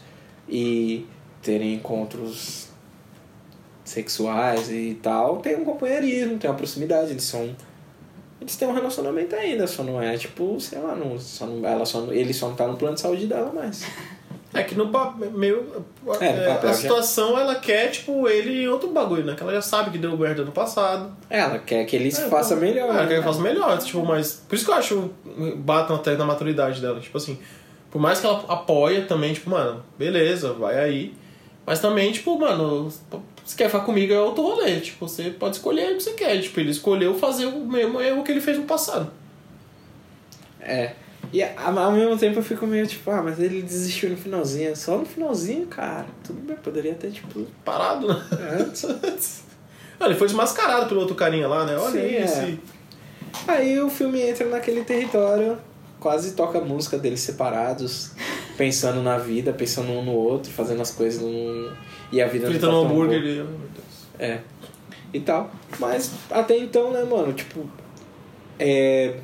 e 0.48 1.04
terem 1.42 1.74
encontros 1.74 2.68
sexuais 3.84 4.70
e 4.70 4.96
tal, 5.02 5.38
tem 5.38 5.56
um 5.56 5.64
companheirismo, 5.64 6.38
tem 6.38 6.48
uma 6.48 6.56
proximidade, 6.56 7.10
eles 7.10 7.24
são. 7.24 7.56
Eles 8.40 8.54
têm 8.54 8.68
um 8.68 8.72
relacionamento 8.72 9.34
ainda, 9.34 9.66
só 9.66 9.82
não 9.82 10.00
é 10.00 10.16
tipo, 10.16 10.60
sei 10.60 10.78
lá, 10.78 10.94
não, 10.94 11.18
só 11.18 11.46
não, 11.46 11.66
ela 11.68 11.84
só, 11.84 12.12
ele 12.12 12.32
só 12.32 12.48
não 12.48 12.54
tá 12.54 12.68
no 12.68 12.76
plano 12.76 12.94
de 12.94 13.00
saúde 13.00 13.26
dela 13.26 13.52
mais. 13.52 13.84
É 14.60 14.64
que 14.64 14.74
no 14.74 14.86
meio, 15.36 15.84
É, 16.20 16.32
no 16.32 16.40
é, 16.42 16.46
papel 16.48 16.70
a 16.70 16.72
já- 16.72 16.78
situação 16.78 17.38
ela 17.38 17.54
quer, 17.56 17.90
tipo, 17.90 18.28
ele 18.28 18.62
em 18.64 18.68
outro 18.68 18.88
bagulho, 18.90 19.24
né? 19.24 19.34
Que 19.34 19.42
ela 19.42 19.52
já 19.52 19.62
sabe 19.62 19.90
que 19.90 19.98
deu 19.98 20.16
merda 20.16 20.44
no 20.44 20.52
passado. 20.52 21.10
Ela 21.30 21.58
quer 21.58 21.84
que 21.84 21.96
ele 21.96 22.08
É, 22.08 22.12
faça 22.12 22.54
pô, 22.54 22.60
melhor. 22.60 22.86
É, 22.86 22.90
ela 22.90 22.98
quer 23.00 23.04
que 23.06 23.10
né? 23.10 23.16
ele 23.16 23.22
faça 23.26 23.40
melhor, 23.40 23.78
tipo, 23.78 24.04
mas. 24.04 24.42
Por 24.48 24.54
isso 24.54 24.64
que 24.64 24.70
eu 24.70 24.74
acho. 24.74 25.10
Batam 25.56 25.96
até 25.96 26.16
na 26.16 26.24
maturidade 26.24 26.80
dela. 26.80 26.98
Tipo 27.00 27.16
assim, 27.18 27.38
por 27.90 28.00
mais 28.00 28.20
que 28.20 28.26
ela 28.26 28.44
apoia 28.48 29.02
também, 29.02 29.32
tipo, 29.32 29.48
mano, 29.50 29.82
beleza, 29.98 30.52
vai 30.52 30.78
aí. 30.78 31.14
Mas 31.66 31.80
também, 31.80 32.10
tipo, 32.12 32.38
mano, 32.38 32.90
se 33.44 33.54
quer 33.54 33.66
ficar 33.68 33.80
comigo 33.84 34.12
é 34.12 34.18
outro 34.20 34.42
rolê. 34.42 34.80
Tipo, 34.80 35.06
você 35.06 35.30
pode 35.30 35.56
escolher 35.56 35.92
o 35.92 35.96
que 35.96 36.02
você 36.02 36.12
quer. 36.12 36.40
Tipo, 36.40 36.60
ele 36.60 36.70
escolheu 36.70 37.14
fazer 37.14 37.44
o 37.46 37.60
mesmo 37.66 38.00
erro 38.00 38.22
que 38.24 38.32
ele 38.32 38.40
fez 38.40 38.56
no 38.56 38.64
passado. 38.64 39.10
É. 40.60 40.92
E 41.32 41.42
ao 41.42 41.92
mesmo 41.92 42.16
tempo 42.16 42.38
eu 42.38 42.42
fico 42.42 42.66
meio 42.66 42.86
tipo, 42.86 43.10
ah, 43.10 43.22
mas 43.22 43.38
ele 43.38 43.60
desistiu 43.60 44.10
no 44.10 44.16
finalzinho. 44.16 44.74
Só 44.74 44.96
no 44.96 45.04
finalzinho, 45.04 45.66
cara. 45.66 46.06
Tudo 46.24 46.40
bem, 46.40 46.56
poderia 46.56 46.94
ter, 46.94 47.10
tipo. 47.10 47.46
Parado, 47.64 48.08
né? 48.08 48.22
Antes. 48.60 48.84
Ele 50.00 50.14
foi 50.14 50.28
desmascarado 50.28 50.86
pelo 50.86 51.00
outro 51.00 51.16
carinha 51.16 51.48
lá, 51.48 51.66
né? 51.66 51.76
Olha 51.76 51.90
Sim, 51.90 51.98
é. 51.98 52.22
esse. 52.22 52.60
Aí 53.48 53.80
o 53.80 53.90
filme 53.90 54.20
entra 54.20 54.46
naquele 54.46 54.84
território, 54.84 55.58
quase 55.98 56.34
toca 56.34 56.58
a 56.58 56.60
música 56.60 56.96
deles 56.96 57.20
separados, 57.20 58.12
pensando 58.56 59.02
na 59.02 59.18
vida, 59.18 59.52
pensando 59.52 59.90
um 59.90 60.04
no 60.04 60.12
outro, 60.12 60.52
fazendo 60.52 60.80
as 60.80 60.92
coisas 60.92 61.20
num... 61.20 61.72
E 62.12 62.22
a 62.22 62.28
vida 62.28 62.44
não 62.44 62.52
Fritando 62.52 62.72
tá 62.72 62.78
um 62.78 62.84
hambúrguer. 62.86 63.20
Deus. 63.20 63.48
É. 64.18 64.38
E 65.12 65.20
tal. 65.20 65.50
Mas 65.78 66.12
até 66.30 66.56
então, 66.56 66.90
né, 66.90 67.02
mano, 67.04 67.32
tipo. 67.32 67.68
É. 68.58 69.16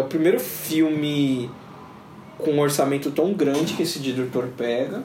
É 0.00 0.02
o 0.02 0.06
primeiro 0.06 0.40
filme 0.40 1.50
com 2.38 2.52
um 2.52 2.60
orçamento 2.60 3.10
tão 3.10 3.34
grande 3.34 3.74
que 3.74 3.82
esse 3.82 3.98
diretor 3.98 4.48
pega. 4.56 5.02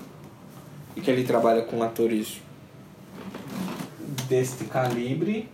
E 0.95 1.01
que 1.01 1.11
ele 1.11 1.25
trabalha 1.25 1.63
com 1.63 1.83
atores 1.83 2.41
deste 4.29 4.63
calibre. 4.63 5.49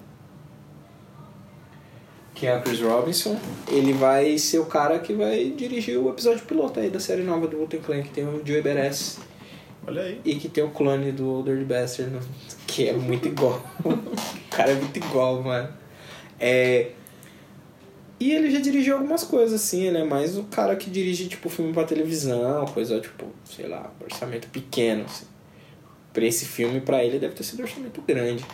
Que 2.35 2.45
é 2.45 2.55
a 2.55 2.61
Chris 2.61 2.81
Robinson. 2.81 3.35
Ele 3.67 3.93
vai 3.93 4.37
ser 4.37 4.59
o 4.59 4.65
cara 4.65 4.99
que 4.99 5.11
vai 5.13 5.45
dirigir 5.49 5.97
o 5.97 6.11
episódio 6.11 6.45
piloto 6.45 6.79
aí 6.79 6.91
da 6.91 6.99
série 6.99 7.23
nova 7.23 7.47
do 7.47 7.57
Wu-Tang 7.57 7.81
Clan, 7.81 8.03
que 8.03 8.09
tem 8.09 8.23
o 8.23 8.43
Joey 8.45 8.61
Beres. 8.61 9.17
Olha 9.87 10.03
aí. 10.03 10.21
E 10.23 10.35
que 10.35 10.49
tem 10.49 10.63
o 10.63 10.69
clone 10.69 11.11
do 11.11 11.41
Dirty 11.41 11.65
Bastard, 11.65 12.11
né? 12.11 12.19
que 12.67 12.87
é 12.87 12.93
muito 12.93 13.27
igual. 13.27 13.59
o 13.83 14.49
cara 14.51 14.69
é 14.69 14.75
muito 14.75 14.97
igual, 14.97 15.41
mano. 15.41 15.69
É... 16.39 16.91
E 18.21 18.33
ele 18.33 18.51
já 18.51 18.59
dirigiu 18.59 18.97
algumas 18.97 19.23
coisas, 19.23 19.59
assim, 19.59 19.85
ele 19.85 19.97
é 19.97 20.03
mais 20.03 20.37
o 20.37 20.43
cara 20.43 20.75
que 20.75 20.91
dirige, 20.91 21.27
tipo, 21.27 21.49
filme 21.49 21.73
pra 21.73 21.85
televisão, 21.85 22.65
coisa, 22.65 23.01
tipo, 23.01 23.25
sei 23.43 23.67
lá, 23.67 23.91
orçamento 23.99 24.47
pequeno, 24.49 25.05
assim. 25.05 25.25
Pra 26.13 26.23
esse 26.23 26.45
filme, 26.45 26.79
pra 26.81 27.03
ele, 27.03 27.17
deve 27.17 27.33
ter 27.33 27.41
sido 27.41 27.61
um 27.61 27.63
orçamento 27.63 27.99
grande. 28.03 28.45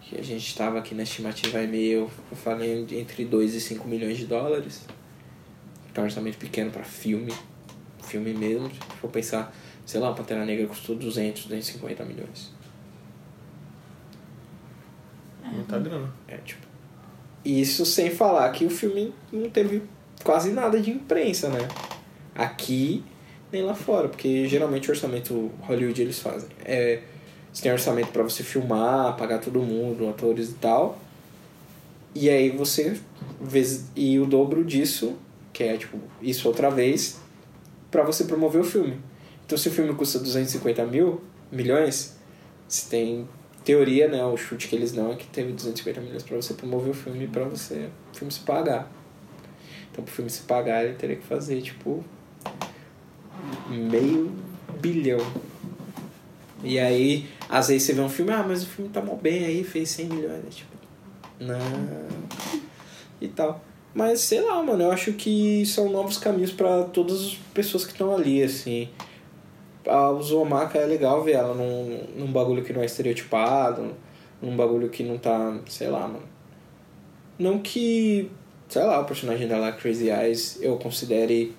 Que 0.00 0.20
a 0.20 0.22
gente 0.22 0.56
tava 0.56 0.78
aqui 0.78 0.94
na 0.94 1.02
estimativa 1.02 1.60
e-mail, 1.60 2.08
eu 2.30 2.36
falei 2.36 2.86
entre 2.92 3.24
2 3.24 3.54
e 3.54 3.60
5 3.60 3.88
milhões 3.88 4.16
de 4.16 4.26
dólares. 4.26 4.86
Um 5.96 6.00
orçamento 6.00 6.38
pequeno 6.38 6.70
pra 6.70 6.84
filme. 6.84 7.34
Filme 8.04 8.32
mesmo, 8.32 8.70
se 8.70 8.78
for 9.00 9.10
pensar, 9.10 9.52
sei 9.84 9.98
lá, 9.98 10.14
Pantera 10.14 10.44
Negra 10.44 10.68
custou 10.68 10.94
200, 10.94 11.46
250 11.46 12.04
milhões. 12.04 12.52
Muita 15.42 15.80
grana. 15.80 16.14
É, 16.28 16.36
tipo. 16.36 16.67
Isso 17.48 17.86
sem 17.86 18.10
falar 18.10 18.50
que 18.50 18.66
o 18.66 18.68
filme 18.68 19.14
não 19.32 19.48
teve 19.48 19.82
quase 20.22 20.50
nada 20.50 20.78
de 20.78 20.90
imprensa, 20.90 21.48
né? 21.48 21.66
Aqui 22.34 23.02
nem 23.50 23.62
lá 23.62 23.74
fora, 23.74 24.06
porque 24.06 24.46
geralmente 24.46 24.90
o 24.90 24.92
orçamento 24.92 25.50
Hollywood 25.62 26.02
eles 26.02 26.18
fazem. 26.18 26.50
É, 26.62 27.00
você 27.50 27.62
tem 27.62 27.72
orçamento 27.72 28.08
pra 28.08 28.22
você 28.22 28.42
filmar, 28.42 29.16
pagar 29.16 29.38
todo 29.38 29.62
mundo, 29.62 30.10
atores 30.10 30.50
e 30.50 30.54
tal. 30.56 30.98
E 32.14 32.28
aí 32.28 32.50
você 32.50 33.00
e 33.96 34.20
o 34.20 34.26
dobro 34.26 34.62
disso, 34.62 35.16
que 35.50 35.64
é 35.64 35.78
tipo 35.78 35.98
isso 36.20 36.48
outra 36.48 36.68
vez, 36.68 37.18
pra 37.90 38.02
você 38.02 38.24
promover 38.24 38.60
o 38.60 38.64
filme. 38.64 39.00
Então 39.46 39.56
se 39.56 39.68
o 39.68 39.72
filme 39.72 39.94
custa 39.94 40.18
250 40.18 40.84
mil 40.84 41.22
milhões, 41.50 42.14
se 42.68 42.90
tem 42.90 43.26
teoria, 43.68 44.08
né, 44.08 44.24
o 44.24 44.34
chute 44.34 44.66
que 44.66 44.74
eles 44.74 44.92
dão 44.92 45.12
é 45.12 45.16
que 45.16 45.26
teve 45.26 45.52
250 45.52 46.00
milhões 46.00 46.22
pra 46.22 46.36
você 46.36 46.54
promover 46.54 46.90
o 46.90 46.94
filme 46.94 47.28
pra 47.28 47.44
você 47.44 47.90
o 48.10 48.16
filme 48.16 48.32
se 48.32 48.40
pagar. 48.40 48.90
Então 49.92 50.02
pro 50.02 50.10
filme 50.14 50.30
se 50.30 50.40
pagar 50.44 50.86
ele 50.86 50.94
teria 50.94 51.16
que 51.16 51.26
fazer 51.26 51.60
tipo 51.60 52.02
meio 53.68 54.32
bilhão. 54.80 55.20
E 56.64 56.78
aí, 56.78 57.28
às 57.46 57.68
vezes 57.68 57.82
você 57.82 57.92
vê 57.92 58.00
um 58.00 58.08
filme, 58.08 58.32
ah, 58.32 58.42
mas 58.42 58.62
o 58.62 58.66
filme 58.66 58.90
tá 58.90 59.02
mó 59.02 59.14
bem 59.16 59.44
aí, 59.44 59.62
fez 59.62 59.90
100 59.90 60.06
milhões. 60.06 60.44
É 60.46 60.48
tipo, 60.48 60.72
não. 61.38 61.58
E 63.20 63.28
tal. 63.28 63.62
Mas 63.92 64.20
sei 64.22 64.40
lá, 64.40 64.62
mano, 64.62 64.84
eu 64.84 64.92
acho 64.92 65.12
que 65.12 65.66
são 65.66 65.90
novos 65.90 66.16
caminhos 66.16 66.52
pra 66.52 66.84
todas 66.84 67.20
as 67.20 67.34
pessoas 67.52 67.84
que 67.84 67.92
estão 67.92 68.16
ali, 68.16 68.42
assim. 68.42 68.88
A 69.88 70.10
Uzumaka 70.10 70.78
é 70.78 70.86
legal 70.86 71.22
ver 71.22 71.32
ela 71.32 71.54
num, 71.54 72.04
num 72.16 72.32
bagulho 72.32 72.62
que 72.62 72.72
não 72.72 72.82
é 72.82 72.84
estereotipado, 72.84 73.92
num 74.40 74.56
bagulho 74.56 74.88
que 74.88 75.02
não 75.02 75.18
tá, 75.18 75.58
sei 75.68 75.88
lá, 75.88 76.06
mano. 76.06 76.22
Não 77.38 77.58
que, 77.58 78.30
sei 78.68 78.82
lá, 78.82 79.00
o 79.00 79.04
personagem 79.04 79.46
dela, 79.46 79.72
Crazy 79.72 80.10
Eyes, 80.10 80.58
eu 80.60 80.76
considere 80.76 81.54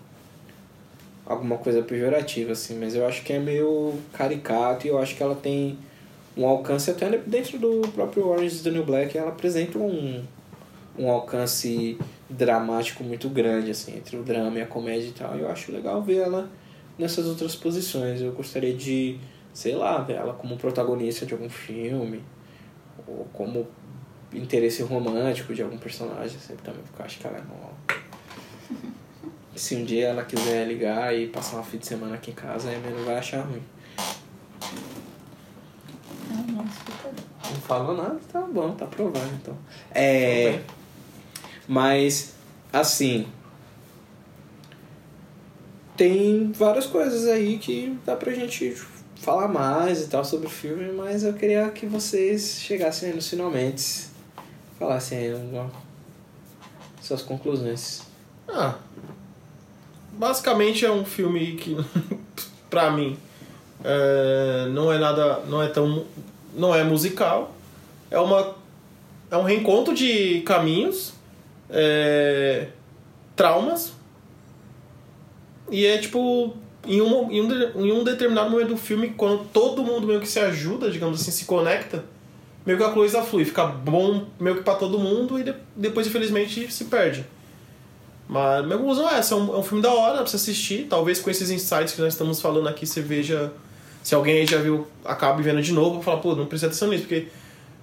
alguma 1.26 1.58
coisa 1.58 1.82
pejorativa, 1.82 2.54
assim, 2.54 2.78
mas 2.80 2.96
eu 2.96 3.06
acho 3.06 3.24
que 3.24 3.34
é 3.34 3.40
meio 3.40 3.94
caricato 4.14 4.88
e 4.88 4.90
eu 4.90 4.98
acho 4.98 5.16
que 5.16 5.22
ela 5.22 5.36
tem 5.36 5.78
um 6.36 6.46
alcance 6.46 6.90
até 6.90 7.10
dentro 7.18 7.60
do 7.60 7.88
próprio 7.90 8.28
Orange 8.28 8.56
is 8.56 8.62
the 8.62 8.72
New 8.72 8.84
Black, 8.84 9.18
ela 9.18 9.30
apresenta 9.30 9.78
um, 9.78 10.24
um 10.98 11.10
alcance 11.10 11.98
dramático 12.30 13.04
muito 13.04 13.30
grande, 13.30 13.72
assim, 13.72 13.98
entre 13.98 14.18
o 14.18 14.24
drama 14.24 14.58
e 14.58 14.62
a 14.62 14.66
comédia 14.66 15.08
e 15.08 15.12
tal. 15.12 15.38
E 15.38 15.42
eu 15.42 15.50
acho 15.50 15.72
legal 15.72 16.02
ver 16.02 16.18
ela 16.18 16.50
nessas 17.00 17.26
outras 17.26 17.56
posições. 17.56 18.22
Eu 18.22 18.34
gostaria 18.34 18.74
de, 18.76 19.18
sei 19.54 19.74
lá, 19.74 20.00
ver 20.00 20.18
ela 20.18 20.34
como 20.34 20.58
protagonista 20.58 21.26
de 21.26 21.34
algum 21.34 21.50
filme, 21.50 22.22
ou 23.08 23.26
como 23.34 23.66
interesse 24.34 24.84
romântico 24.84 25.56
de 25.56 25.64
algum 25.64 25.78
personagem, 25.78 26.38
assim, 26.38 26.56
também, 26.58 26.82
porque 26.84 27.02
eu 27.02 27.06
acho 27.06 27.20
que 27.20 27.26
ela 27.26 27.38
é 27.38 27.42
mó 27.42 27.70
se 29.56 29.76
um 29.76 29.84
dia 29.84 30.10
ela 30.10 30.24
quiser 30.24 30.68
ligar 30.68 31.16
e 31.16 31.28
passar 31.28 31.58
uma 31.58 31.64
fim 31.64 31.78
de 31.78 31.88
semana 31.88 32.16
aqui 32.16 32.32
em 32.32 32.34
casa, 32.36 32.70
a 32.70 32.74
Emma 32.74 32.90
não 32.92 33.04
vai 33.04 33.18
achar 33.18 33.42
ruim. 33.42 33.64
Não 36.30 37.62
falou 37.62 37.98
nada, 37.98 38.20
tá 38.32 38.42
bom, 38.42 38.72
tá 38.72 38.86
aprovado 38.86 39.30
então. 39.42 39.58
É. 39.92 40.62
Mas, 41.68 42.36
assim. 42.72 43.28
Tem 46.00 46.50
várias 46.54 46.86
coisas 46.86 47.28
aí 47.28 47.58
que 47.58 48.00
dá 48.06 48.16
pra 48.16 48.32
gente 48.32 48.74
falar 49.18 49.50
mais 49.50 50.02
e 50.02 50.08
tal 50.08 50.24
sobre 50.24 50.48
o 50.48 50.50
filme, 50.50 50.94
mas 50.94 51.26
eu 51.26 51.34
queria 51.34 51.70
que 51.72 51.86
vocês 51.86 52.62
chegassem 52.62 53.14
nos 53.14 53.28
finalmente. 53.28 54.06
Falassem 54.80 55.18
aí 55.18 55.62
suas 57.02 57.22
conclusões. 57.22 58.04
Ah, 58.48 58.76
basicamente 60.14 60.86
é 60.86 60.92
um 60.92 61.04
filme 61.04 61.58
que, 61.58 61.76
pra 62.72 62.90
mim, 62.92 63.18
é, 63.84 64.70
não 64.72 64.94
é 64.94 64.98
nada, 64.98 65.42
não 65.50 65.62
é 65.62 65.68
tão, 65.68 66.06
não 66.56 66.74
é 66.74 66.82
musical. 66.82 67.54
É 68.10 68.18
uma, 68.18 68.56
é 69.30 69.36
um 69.36 69.44
reencontro 69.44 69.94
de 69.94 70.44
caminhos, 70.44 71.12
é, 71.70 72.70
traumas 73.36 73.99
e 75.72 75.86
é 75.86 75.98
tipo 75.98 76.56
em 76.88 77.02
um, 77.02 77.30
em, 77.32 77.42
um, 77.42 77.86
em 77.86 77.92
um 77.92 78.04
determinado 78.04 78.50
momento 78.50 78.70
do 78.70 78.78
filme, 78.78 79.10
quando 79.16 79.44
todo 79.52 79.84
mundo 79.84 80.08
meio 80.08 80.20
que 80.22 80.28
se 80.28 80.40
ajuda, 80.40 80.90
digamos 80.90 81.22
assim, 81.22 81.32
se 81.32 81.46
conecta, 81.46 82.06
meio 82.66 82.78
que 82.78 82.84
a 82.84 82.90
coisa 82.92 83.22
flui, 83.22 83.44
fica 83.46 83.66
bom 83.66 84.26
meio 84.40 84.58
que 84.58 84.64
pra 84.64 84.76
todo 84.76 84.98
mundo 84.98 85.38
e 85.40 85.44
de- 85.44 85.54
depois, 85.76 86.08
infelizmente, 86.08 86.72
se 86.72 86.86
perde. 86.86 87.26
Mas 88.28 88.64
minha 88.66 88.78
conclusão 88.78 89.10
é 89.10 89.18
essa, 89.18 89.34
é 89.34 89.38
um, 89.38 89.56
é 89.56 89.58
um 89.58 89.64
filme 89.64 89.82
da 89.82 89.92
hora 89.92 90.18
pra 90.18 90.28
você 90.28 90.36
assistir. 90.36 90.86
Talvez 90.90 91.20
com 91.20 91.30
esses 91.32 91.50
insights 91.50 91.94
que 91.96 92.02
nós 92.02 92.14
estamos 92.14 92.40
falando 92.40 92.68
aqui, 92.70 92.86
você 92.86 93.02
veja. 93.02 93.52
Se 94.04 94.14
alguém 94.16 94.40
aí 94.40 94.46
já 94.46 94.60
viu, 94.60 94.88
acabe 95.04 95.42
vendo 95.44 95.62
de 95.62 95.74
novo, 95.74 95.96
pra 95.96 96.04
falar, 96.04 96.18
pô, 96.20 96.36
não 96.36 96.46
presta 96.46 96.68
atenção 96.68 96.88
nisso, 96.88 97.04
porque 97.04 97.28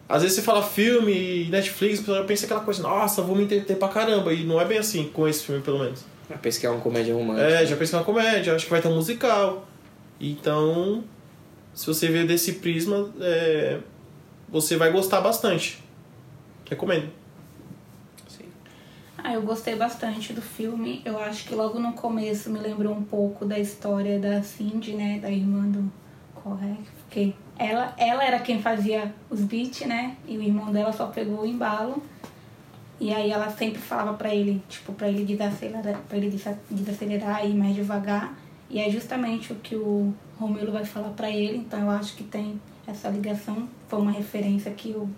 às 0.08 0.22
vezes 0.22 0.36
você 0.36 0.42
fala 0.42 0.62
filme, 0.62 1.46
Netflix, 1.50 1.98
a 1.98 2.02
pessoa 2.02 2.24
pensa 2.24 2.46
aquela 2.46 2.60
coisa, 2.60 2.82
nossa, 2.82 3.20
vou 3.22 3.36
me 3.36 3.42
entreter 3.44 3.76
pra 3.76 3.88
caramba. 3.88 4.32
E 4.32 4.44
não 4.44 4.60
é 4.60 4.64
bem 4.64 4.78
assim, 4.78 5.10
com 5.12 5.26
esse 5.28 5.42
filme 5.44 5.60
pelo 5.62 5.78
menos. 5.80 6.04
Eu 6.28 6.38
pensei 6.38 6.60
que 6.60 6.66
é 6.66 6.70
uma 6.70 6.80
comédia 6.80 7.14
romântica. 7.14 7.46
É, 7.46 7.66
já 7.66 7.76
pensei 7.76 7.98
na 7.98 8.04
comédia, 8.04 8.54
acho 8.54 8.64
que 8.64 8.70
vai 8.70 8.82
ter 8.82 8.88
um 8.88 8.96
musical. 8.96 9.66
Então, 10.20 11.04
se 11.72 11.86
você 11.86 12.08
ver 12.08 12.26
desse 12.26 12.54
prisma, 12.54 13.10
é, 13.20 13.78
você 14.48 14.76
vai 14.76 14.90
gostar 14.90 15.20
bastante. 15.20 15.82
Recomendo. 16.68 17.10
Ah, 19.18 19.34
eu 19.34 19.42
gostei 19.42 19.74
bastante 19.74 20.32
do 20.32 20.40
filme. 20.40 21.02
Eu 21.04 21.18
acho 21.18 21.48
que 21.48 21.54
logo 21.54 21.80
no 21.80 21.94
começo 21.94 22.48
me 22.48 22.60
lembrou 22.60 22.94
um 22.94 23.02
pouco 23.02 23.44
da 23.44 23.58
história 23.58 24.20
da 24.20 24.40
Cindy, 24.40 24.92
né? 24.92 25.18
Da 25.18 25.28
irmã 25.28 25.68
do 25.68 25.90
Correct. 26.32 26.84
Porque 27.02 27.34
ela, 27.58 27.92
ela 27.96 28.24
era 28.24 28.38
quem 28.38 28.62
fazia 28.62 29.12
os 29.28 29.40
beats, 29.40 29.84
né? 29.84 30.16
E 30.28 30.38
o 30.38 30.42
irmão 30.42 30.70
dela 30.72 30.92
só 30.92 31.06
pegou 31.06 31.40
o 31.40 31.46
embalo. 31.46 32.00
E 32.98 33.12
aí 33.12 33.30
ela 33.30 33.50
sempre 33.50 33.78
falava 33.80 34.14
pra 34.14 34.34
ele, 34.34 34.62
tipo, 34.68 34.92
pra 34.92 35.08
ele 35.08 35.24
desacelerar, 35.24 36.00
pra 36.08 36.16
ele 36.16 36.30
desa- 36.30 36.58
desacelerar 36.70 37.44
e 37.44 37.50
ir 37.50 37.54
mais 37.54 37.74
devagar. 37.74 38.34
E 38.70 38.80
é 38.80 38.90
justamente 38.90 39.52
o 39.52 39.56
que 39.56 39.76
o 39.76 40.12
Romelo 40.38 40.72
vai 40.72 40.84
falar 40.84 41.10
pra 41.10 41.30
ele. 41.30 41.58
Então 41.58 41.78
eu 41.80 41.90
acho 41.90 42.16
que 42.16 42.24
tem 42.24 42.60
essa 42.86 43.08
ligação. 43.08 43.68
Foi 43.86 44.00
uma 44.00 44.10
referência 44.10 44.70
que 44.72 44.90
eu 44.92 45.08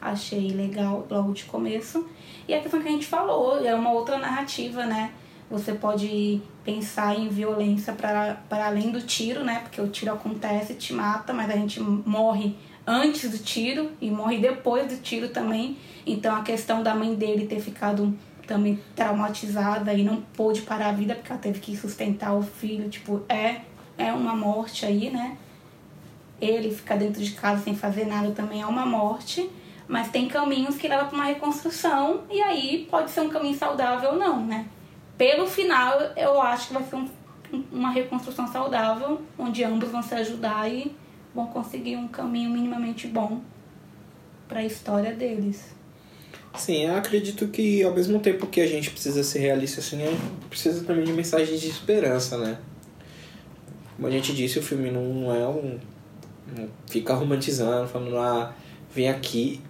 achei 0.00 0.50
legal 0.50 1.06
logo 1.10 1.32
de 1.32 1.44
começo. 1.44 2.06
E 2.46 2.54
a 2.54 2.60
questão 2.60 2.80
que 2.80 2.88
a 2.88 2.92
gente 2.92 3.06
falou, 3.06 3.64
é 3.64 3.74
uma 3.74 3.90
outra 3.90 4.18
narrativa, 4.18 4.84
né? 4.86 5.12
Você 5.50 5.72
pode 5.72 6.40
pensar 6.62 7.18
em 7.18 7.28
violência 7.28 7.94
para 7.94 8.34
para 8.48 8.66
além 8.66 8.90
do 8.90 9.00
tiro, 9.00 9.42
né? 9.42 9.60
Porque 9.60 9.80
o 9.80 9.88
tiro 9.88 10.12
acontece, 10.12 10.74
te 10.74 10.92
mata, 10.92 11.32
mas 11.32 11.50
a 11.50 11.54
gente 11.54 11.80
morre 11.80 12.54
antes 12.88 13.30
do 13.30 13.38
tiro 13.38 13.90
e 14.00 14.10
morre 14.10 14.38
depois 14.38 14.90
do 14.90 15.00
tiro 15.02 15.28
também. 15.28 15.76
Então 16.06 16.34
a 16.34 16.42
questão 16.42 16.82
da 16.82 16.94
mãe 16.94 17.14
dele 17.14 17.46
ter 17.46 17.60
ficado 17.60 18.16
também 18.46 18.80
traumatizada 18.96 19.92
e 19.92 20.02
não 20.02 20.22
pôde 20.34 20.62
parar 20.62 20.88
a 20.88 20.92
vida 20.92 21.14
porque 21.14 21.30
ela 21.30 21.40
teve 21.40 21.60
que 21.60 21.76
sustentar 21.76 22.34
o 22.34 22.42
filho, 22.42 22.88
tipo, 22.88 23.22
é 23.28 23.60
é 23.98 24.12
uma 24.12 24.34
morte 24.34 24.86
aí, 24.86 25.10
né? 25.10 25.36
ele 26.40 26.70
ficar 26.72 26.96
dentro 26.96 27.22
de 27.22 27.32
casa 27.32 27.62
sem 27.64 27.74
fazer 27.74 28.06
nada 28.06 28.30
também 28.30 28.62
é 28.62 28.66
uma 28.66 28.86
morte, 28.86 29.50
mas 29.88 30.08
tem 30.08 30.28
caminhos 30.28 30.76
que 30.76 30.86
levam 30.86 31.08
para 31.08 31.16
uma 31.16 31.24
reconstrução 31.24 32.22
e 32.30 32.40
aí 32.40 32.86
pode 32.90 33.10
ser 33.10 33.22
um 33.22 33.28
caminho 33.28 33.56
saudável 33.58 34.10
ou 34.10 34.16
não, 34.16 34.44
né? 34.46 34.66
Pelo 35.16 35.46
final, 35.48 35.98
eu 36.16 36.40
acho 36.40 36.68
que 36.68 36.74
vai 36.74 36.84
ser 36.84 36.96
um- 36.96 37.08
uma 37.72 37.90
reconstrução 37.90 38.46
saudável, 38.46 39.20
onde 39.36 39.64
ambos 39.64 39.90
vão 39.90 40.00
se 40.02 40.14
ajudar 40.14 40.70
e 40.70 40.94
vão 41.38 41.46
conseguir 41.46 41.96
um 41.96 42.08
caminho 42.08 42.50
minimamente 42.50 43.06
bom 43.06 43.40
para 44.48 44.58
a 44.58 44.64
história 44.64 45.14
deles. 45.14 45.72
Sim, 46.56 46.86
eu 46.86 46.96
acredito 46.96 47.46
que 47.48 47.84
ao 47.84 47.94
mesmo 47.94 48.18
tempo 48.18 48.46
que 48.48 48.60
a 48.60 48.66
gente 48.66 48.90
precisa 48.90 49.22
ser 49.22 49.38
realista, 49.38 49.80
assim, 49.80 50.02
a 50.02 50.06
gente 50.10 50.20
precisa 50.50 50.84
também 50.84 51.04
de 51.04 51.12
mensagens 51.12 51.60
de 51.60 51.68
esperança, 51.68 52.36
né? 52.38 52.58
Como 53.94 54.08
a 54.08 54.10
gente 54.10 54.34
disse, 54.34 54.58
o 54.58 54.62
filme 54.62 54.90
não, 54.90 55.04
não 55.04 55.34
é 55.34 55.46
um. 55.46 55.78
Não 56.56 56.68
fica 56.88 57.14
romantizando, 57.14 57.86
falando, 57.88 58.16
ah, 58.16 58.52
vem 58.92 59.08
aqui, 59.08 59.60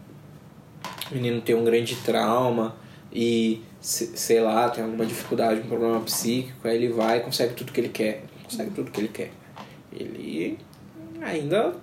o 1.10 1.14
menino 1.14 1.40
tem 1.42 1.54
um 1.54 1.64
grande 1.64 1.96
trauma 1.96 2.76
e, 3.12 3.60
se- 3.80 4.16
sei 4.16 4.40
lá, 4.40 4.70
tem 4.70 4.84
alguma 4.84 5.04
dificuldade, 5.04 5.60
um 5.60 5.66
problema 5.66 6.00
psíquico, 6.00 6.66
aí 6.66 6.76
ele 6.76 6.88
vai 6.92 7.18
e 7.18 7.20
consegue 7.20 7.54
tudo 7.54 7.72
que 7.72 7.80
ele 7.80 7.88
quer. 7.88 8.24
Consegue 8.44 8.70
tudo 8.70 8.90
que 8.90 9.00
ele 9.00 9.08
quer. 9.08 9.32
Ele 9.92 10.56
ainda 11.22 11.74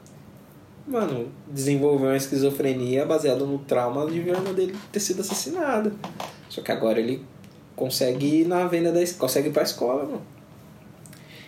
mano, 0.87 1.31
desenvolveu 1.47 2.09
uma 2.09 2.17
esquizofrenia 2.17 3.05
baseada 3.05 3.43
no 3.45 3.59
trauma 3.59 4.09
de 4.09 4.19
ver 4.21 4.35
a 4.35 4.39
dele 4.39 4.75
ter 4.91 4.99
sido 4.99 5.21
assassinada. 5.21 5.91
Só 6.49 6.61
que 6.61 6.71
agora 6.71 6.99
ele 6.99 7.25
consegue 7.75 8.41
ir 8.41 8.47
na 8.47 8.65
venda 8.67 8.91
da 8.91 8.99
consegue 9.17 9.49
ir 9.49 9.51
pra 9.51 9.63
escola, 9.63 10.03
mano. 10.03 10.21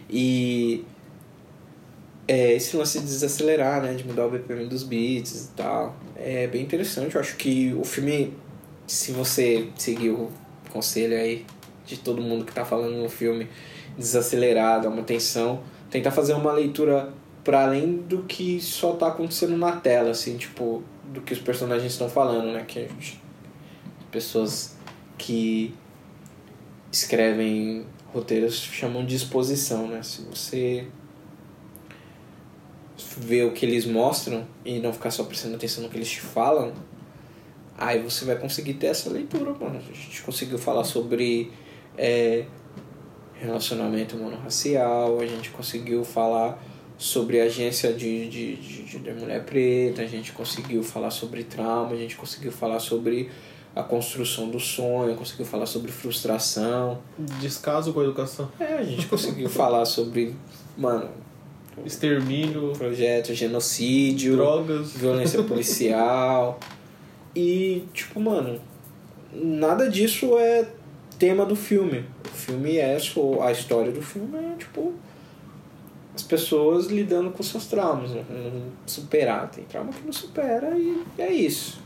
E 0.10 0.84
é, 2.28 2.54
esse 2.54 2.76
lance 2.76 3.00
de 3.00 3.06
desacelerar, 3.06 3.82
né? 3.82 3.94
De 3.94 4.06
mudar 4.06 4.26
o 4.26 4.32
BPM 4.32 4.66
dos 4.66 4.84
beats 4.84 5.46
e 5.46 5.48
tal. 5.56 5.96
É 6.16 6.48
bem 6.48 6.64
interessante. 6.64 7.16
Eu 7.16 7.22
acho 7.22 7.36
que 7.36 7.74
o 7.74 7.84
filme, 7.84 8.34
se 8.86 9.12
você 9.12 9.70
seguir 9.78 10.10
o 10.10 10.30
conselho 10.72 11.16
aí 11.16 11.46
de 11.86 11.98
todo 11.98 12.22
mundo 12.22 12.44
que 12.44 12.54
tá 12.54 12.66
falando 12.66 13.02
no 13.02 13.10
filme, 13.10 13.48
desacelerar, 13.98 14.82
dar 14.82 14.90
uma 14.90 15.02
atenção, 15.02 15.62
tentar 15.90 16.12
fazer 16.12 16.34
uma 16.34 16.52
leitura 16.52 17.14
para 17.48 17.64
além 17.64 17.96
do 17.96 18.24
que 18.24 18.60
só 18.60 18.98
tá 18.98 19.08
acontecendo 19.08 19.56
na 19.56 19.72
tela, 19.72 20.10
assim, 20.10 20.36
tipo, 20.36 20.84
do 21.06 21.22
que 21.22 21.32
os 21.32 21.40
personagens 21.40 21.94
estão 21.94 22.10
falando, 22.10 22.52
né? 22.52 22.66
Que 22.68 22.82
gente 22.82 23.22
pessoas 24.12 24.76
que 25.18 25.74
escrevem 26.92 27.86
roteiros 28.14 28.54
chamam 28.54 29.06
de 29.06 29.16
exposição, 29.16 29.88
né? 29.88 30.04
Se 30.04 30.24
você 30.24 30.90
ver 33.16 33.46
o 33.46 33.54
que 33.54 33.66
eles 33.66 33.86
mostram 33.86 34.46
e 34.66 34.80
não 34.80 34.92
ficar 34.92 35.12
só 35.12 35.24
prestando 35.24 35.56
atenção 35.56 35.84
no 35.84 35.90
que 35.90 35.96
eles 35.96 36.10
te 36.10 36.20
falam, 36.20 36.74
aí 37.78 38.02
você 38.02 38.26
vai 38.26 38.36
conseguir 38.36 38.74
ter 38.74 38.88
essa 38.88 39.10
leitura, 39.10 39.54
mano. 39.54 39.78
A 39.78 39.94
gente 39.94 40.22
conseguiu 40.22 40.58
falar 40.58 40.84
sobre 40.84 41.54
é, 41.98 42.44
relacionamento 43.36 44.18
monorracial, 44.18 45.22
a 45.22 45.26
gente 45.26 45.50
conseguiu 45.52 46.04
falar 46.04 46.62
sobre 46.98 47.40
agência 47.40 47.94
de, 47.94 48.28
de, 48.28 48.56
de, 48.56 49.00
de 49.00 49.12
mulher 49.14 49.44
preta, 49.44 50.02
a 50.02 50.08
gente 50.08 50.32
conseguiu 50.32 50.84
falar 50.84 51.12
sobre 51.12 51.44
trauma, 51.44 51.92
a 51.92 51.98
gente 51.98 52.16
conseguiu 52.16 52.52
falar 52.52 52.80
sobre 52.80 53.30
a 53.76 53.84
construção 53.84 54.50
do 54.50 54.60
sonho, 54.60 55.16
conseguiu 55.16 55.46
falar 55.46 55.68
sobre 55.68 55.92
frustração. 55.92 57.00
Descaso 57.40 57.94
com 57.94 58.00
a 58.00 58.04
educação. 58.04 58.50
É, 58.60 58.74
a 58.74 58.84
gente 58.84 59.06
conseguiu 59.06 59.48
falar 59.50 59.86
sobre, 59.86 60.36
mano, 60.76 61.10
Extermínio, 61.86 62.74
projeto, 62.76 63.36
genocídio, 63.36 64.36
drogas. 64.36 64.94
violência 64.94 65.44
policial. 65.46 66.60
e, 67.36 67.84
tipo, 67.94 68.20
mano, 68.20 68.60
nada 69.32 69.88
disso 69.88 70.38
é 70.40 70.68
tema 71.20 71.46
do 71.46 71.56
filme. 71.56 72.04
O 72.26 72.36
filme 72.36 72.78
é 72.78 72.98
só. 72.98 73.44
A 73.44 73.52
história 73.52 73.92
do 73.92 74.02
filme 74.02 74.38
é, 74.38 74.56
tipo. 74.58 74.94
As 76.18 76.24
pessoas 76.24 76.88
lidando 76.88 77.30
com 77.30 77.44
seus 77.44 77.68
traumas, 77.68 78.10
né? 78.10 78.26
não 78.28 78.72
superar. 78.88 79.52
Tem 79.52 79.64
trauma 79.66 79.94
que 79.94 80.04
não 80.04 80.12
supera 80.12 80.76
e 80.76 81.04
é 81.16 81.32
isso. 81.32 81.80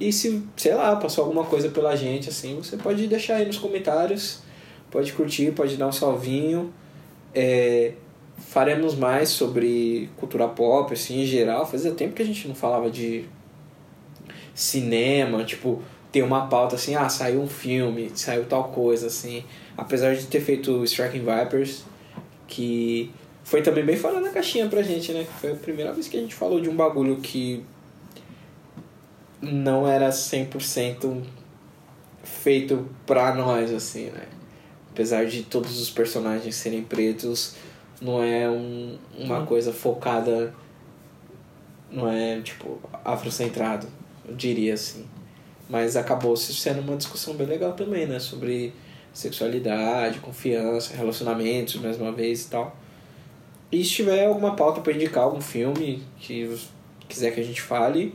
E 0.00 0.12
se, 0.12 0.42
sei 0.56 0.74
lá, 0.74 0.96
passou 0.96 1.22
alguma 1.22 1.44
coisa 1.44 1.68
pela 1.68 1.94
gente, 1.94 2.28
assim, 2.28 2.56
você 2.56 2.76
pode 2.76 3.06
deixar 3.06 3.36
aí 3.36 3.46
nos 3.46 3.56
comentários, 3.56 4.40
pode 4.90 5.12
curtir, 5.12 5.52
pode 5.52 5.76
dar 5.76 5.86
um 5.86 5.92
salvinho. 5.92 6.74
É, 7.32 7.92
faremos 8.36 8.96
mais 8.96 9.28
sobre 9.28 10.10
cultura 10.16 10.48
pop, 10.48 10.92
assim, 10.92 11.22
em 11.22 11.24
geral. 11.26 11.64
Fazia 11.64 11.92
tempo 11.92 12.14
que 12.14 12.22
a 12.22 12.26
gente 12.26 12.48
não 12.48 12.56
falava 12.56 12.90
de 12.90 13.26
cinema, 14.52 15.44
tipo, 15.44 15.80
ter 16.10 16.22
uma 16.22 16.48
pauta 16.48 16.74
assim, 16.74 16.96
ah, 16.96 17.08
saiu 17.08 17.40
um 17.40 17.48
filme, 17.48 18.10
saiu 18.12 18.44
tal 18.44 18.70
coisa, 18.70 19.06
assim. 19.06 19.44
Apesar 19.76 20.16
de 20.16 20.26
ter 20.26 20.40
feito 20.40 20.82
Striking 20.82 21.20
Vipers, 21.20 21.84
que 22.48 23.12
foi 23.48 23.62
também 23.62 23.82
bem 23.82 23.96
fora 23.96 24.20
da 24.20 24.28
caixinha 24.28 24.68
pra 24.68 24.82
gente, 24.82 25.10
né? 25.10 25.26
Foi 25.40 25.52
a 25.52 25.54
primeira 25.54 25.90
vez 25.90 26.06
que 26.06 26.18
a 26.18 26.20
gente 26.20 26.34
falou 26.34 26.60
de 26.60 26.68
um 26.68 26.76
bagulho 26.76 27.16
que 27.16 27.64
não 29.40 29.88
era 29.88 30.10
100% 30.10 31.22
feito 32.22 32.86
pra 33.06 33.34
nós, 33.34 33.72
assim, 33.72 34.10
né? 34.10 34.26
Apesar 34.92 35.24
de 35.24 35.44
todos 35.44 35.80
os 35.80 35.88
personagens 35.88 36.56
serem 36.56 36.82
pretos, 36.82 37.54
não 38.02 38.22
é 38.22 38.50
um, 38.50 38.98
uma 39.16 39.46
coisa 39.46 39.72
focada, 39.72 40.54
não 41.90 42.06
é, 42.06 42.42
tipo, 42.42 42.78
afrocentrado, 43.02 43.86
eu 44.28 44.36
diria 44.36 44.74
assim. 44.74 45.06
Mas 45.70 45.96
acabou 45.96 46.36
se 46.36 46.52
sendo 46.52 46.82
uma 46.82 46.98
discussão 46.98 47.32
bem 47.32 47.46
legal 47.46 47.72
também, 47.72 48.06
né? 48.06 48.18
Sobre 48.18 48.74
sexualidade, 49.10 50.18
confiança, 50.18 50.94
relacionamentos, 50.94 51.76
mais 51.76 51.98
uma 51.98 52.12
vez 52.12 52.44
e 52.44 52.50
tal. 52.50 52.76
E 53.70 53.84
se 53.84 53.90
tiver 53.90 54.26
alguma 54.26 54.54
pauta 54.56 54.80
para 54.80 54.92
indicar, 54.92 55.24
algum 55.24 55.40
filme 55.40 56.02
que 56.18 56.58
quiser 57.08 57.32
que 57.34 57.40
a 57.40 57.44
gente 57.44 57.60
fale, 57.60 58.14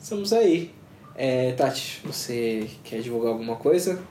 estamos 0.00 0.32
aí. 0.32 0.70
É, 1.14 1.52
Tati, 1.52 2.00
você 2.04 2.68
quer 2.84 3.00
divulgar 3.00 3.32
alguma 3.32 3.56
coisa? 3.56 4.02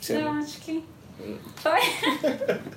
Você- 0.00 0.16
Eu 0.16 0.28
acho 0.30 0.60
que 0.60 0.82
só, 1.62 1.70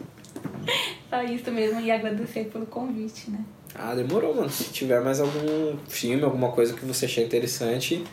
só 1.09 1.23
isso 1.23 1.51
mesmo. 1.51 1.79
E 1.81 1.91
agradecer 1.91 2.45
pelo 2.45 2.65
convite, 2.65 3.31
né? 3.31 3.39
Ah, 3.73 3.93
demorou, 3.93 4.33
mano. 4.33 4.49
Se 4.49 4.65
tiver 4.65 5.01
mais 5.01 5.19
algum 5.19 5.77
filme, 5.87 6.23
alguma 6.23 6.51
coisa 6.51 6.73
que 6.73 6.85
você 6.85 7.05
achar 7.05 7.21
interessante, 7.21 8.03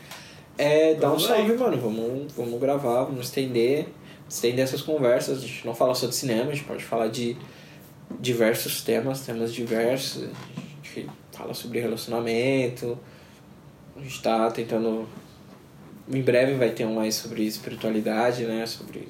é, 0.58 0.94
dá 0.94 1.12
um 1.12 1.18
salve, 1.18 1.52
mano. 1.54 1.76
Vamos, 1.78 2.32
vamos 2.32 2.60
gravar, 2.60 3.04
vamos 3.04 3.26
estender, 3.26 3.88
estender 4.28 4.64
essas 4.64 4.82
conversas. 4.82 5.38
A 5.38 5.46
gente 5.46 5.64
não 5.66 5.74
fala 5.74 5.94
só 5.94 6.06
de 6.06 6.14
cinema, 6.14 6.50
a 6.50 6.54
gente 6.54 6.64
pode 6.64 6.84
falar 6.84 7.08
de 7.08 7.36
diversos 8.20 8.82
temas, 8.82 9.24
temas 9.24 9.52
diversos. 9.52 10.24
A 10.24 10.84
gente 10.84 11.10
fala 11.32 11.54
sobre 11.54 11.80
relacionamento. 11.80 12.98
A 13.96 14.00
gente 14.00 14.22
tá 14.22 14.50
tentando. 14.50 15.08
Em 16.08 16.22
breve 16.22 16.54
vai 16.54 16.70
ter 16.70 16.84
um 16.84 16.94
mais 16.94 17.14
sobre 17.14 17.44
espiritualidade, 17.44 18.44
né? 18.44 18.66
Sobre. 18.66 19.08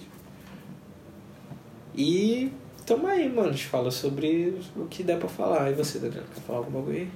E 1.95 2.53
tamo 2.87 3.07
aí, 3.07 3.29
mano. 3.29 3.49
A 3.49 3.53
gente 3.53 3.67
fala 3.67 3.91
sobre 3.91 4.61
o 4.77 4.87
que 4.87 5.03
der 5.03 5.19
pra 5.19 5.29
falar. 5.29 5.71
E 5.71 5.75
você, 5.75 5.99
Daniel, 5.99 6.25
quer 6.35 6.41
falar 6.43 6.59
algum 6.59 6.73
bagulho 6.73 6.97
aí? 6.99 7.09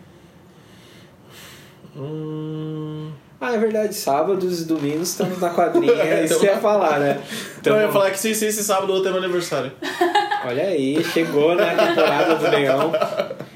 Hum... 1.97 3.13
Ah, 3.41 3.55
é 3.55 3.59
verdade. 3.59 3.95
Sábados 3.95 4.63
e 4.63 4.65
domingos 4.65 5.11
estamos 5.11 5.39
na 5.39 5.51
quadrinha. 5.51 5.93
Isso 6.25 6.39
você 6.39 6.47
ia 6.47 6.59
falar, 6.59 6.99
né? 6.99 7.23
Então, 7.61 7.77
eu 7.77 7.83
ia 7.87 7.93
falar 7.93 8.11
que 8.11 8.19
se, 8.19 8.35
se 8.35 8.47
esse 8.47 8.65
sábado 8.65 8.89
ou 8.91 8.97
outro 8.97 9.11
é 9.11 9.13
meu 9.13 9.23
aniversário. 9.23 9.73
Olha 10.47 10.65
aí, 10.65 11.03
chegou 11.05 11.55
né, 11.55 11.75
a 11.75 11.87
temporada 11.87 12.35
do 12.37 12.51
Leão. 12.51 12.93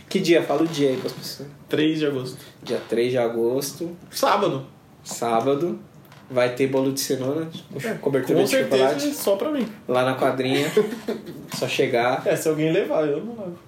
Que 0.08 0.18
dia? 0.18 0.42
Fala 0.42 0.62
o 0.62 0.66
dia 0.66 0.90
aí 0.90 0.96
pras 0.96 1.12
pessoas. 1.12 1.48
3 1.68 1.98
de 1.98 2.06
agosto. 2.06 2.38
Dia 2.62 2.80
3 2.88 3.12
de 3.12 3.18
agosto, 3.18 3.96
Sábado. 4.10 4.66
sábado. 5.04 5.78
Vai 6.28 6.54
ter 6.54 6.68
bolo 6.68 6.92
de 6.92 7.00
cenoura, 7.00 7.48
cobertura 8.00 8.38
Com 8.38 8.44
de 8.44 8.50
certeza 8.50 8.84
chocolate. 8.90 9.14
só 9.14 9.34
pra 9.34 9.50
mim. 9.50 9.66
Lá 9.88 10.04
na 10.04 10.14
quadrinha. 10.14 10.70
Só 11.58 11.66
chegar. 11.66 12.22
É, 12.24 12.36
se 12.36 12.48
alguém 12.48 12.72
levar, 12.72 13.04
eu 13.04 13.24
não 13.24 13.32
levo. 13.32 13.58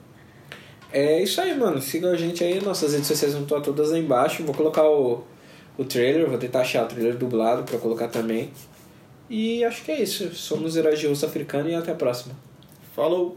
É 0.93 1.21
isso 1.21 1.41
aí, 1.41 1.59
mano. 1.59 1.81
Siga 1.81 2.11
a 2.11 2.17
gente 2.17 2.45
aí. 2.45 2.63
Nossas 2.63 2.93
redes 2.93 3.09
sociais 3.09 3.35
vão 3.35 3.43
estar 3.43 3.61
todas 3.61 3.93
aí 3.93 4.01
embaixo. 4.01 4.45
Vou 4.45 4.55
colocar 4.55 4.85
o, 4.85 5.25
o 5.77 5.85
trailer. 5.85 6.29
Vou 6.29 6.39
tentar 6.39 6.61
achar 6.61 6.85
o 6.85 6.89
trailer 6.89 7.17
dublado 7.17 7.65
pra 7.65 7.79
colocar 7.79 8.09
também. 8.09 8.51
E 9.29 9.65
acho 9.65 9.83
que 9.85 9.93
é 9.93 10.03
isso. 10.03 10.35
Somos 10.35 10.77
Russo 11.07 11.25
Africano 11.25 11.69
e 11.69 11.75
até 11.75 11.93
a 11.93 11.95
próxima. 11.95 12.35
Falou. 12.95 13.37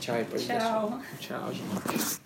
Tchau. 0.00 0.16
Tchau. 0.36 1.00
Tchau, 1.18 1.52
gente. 1.52 2.23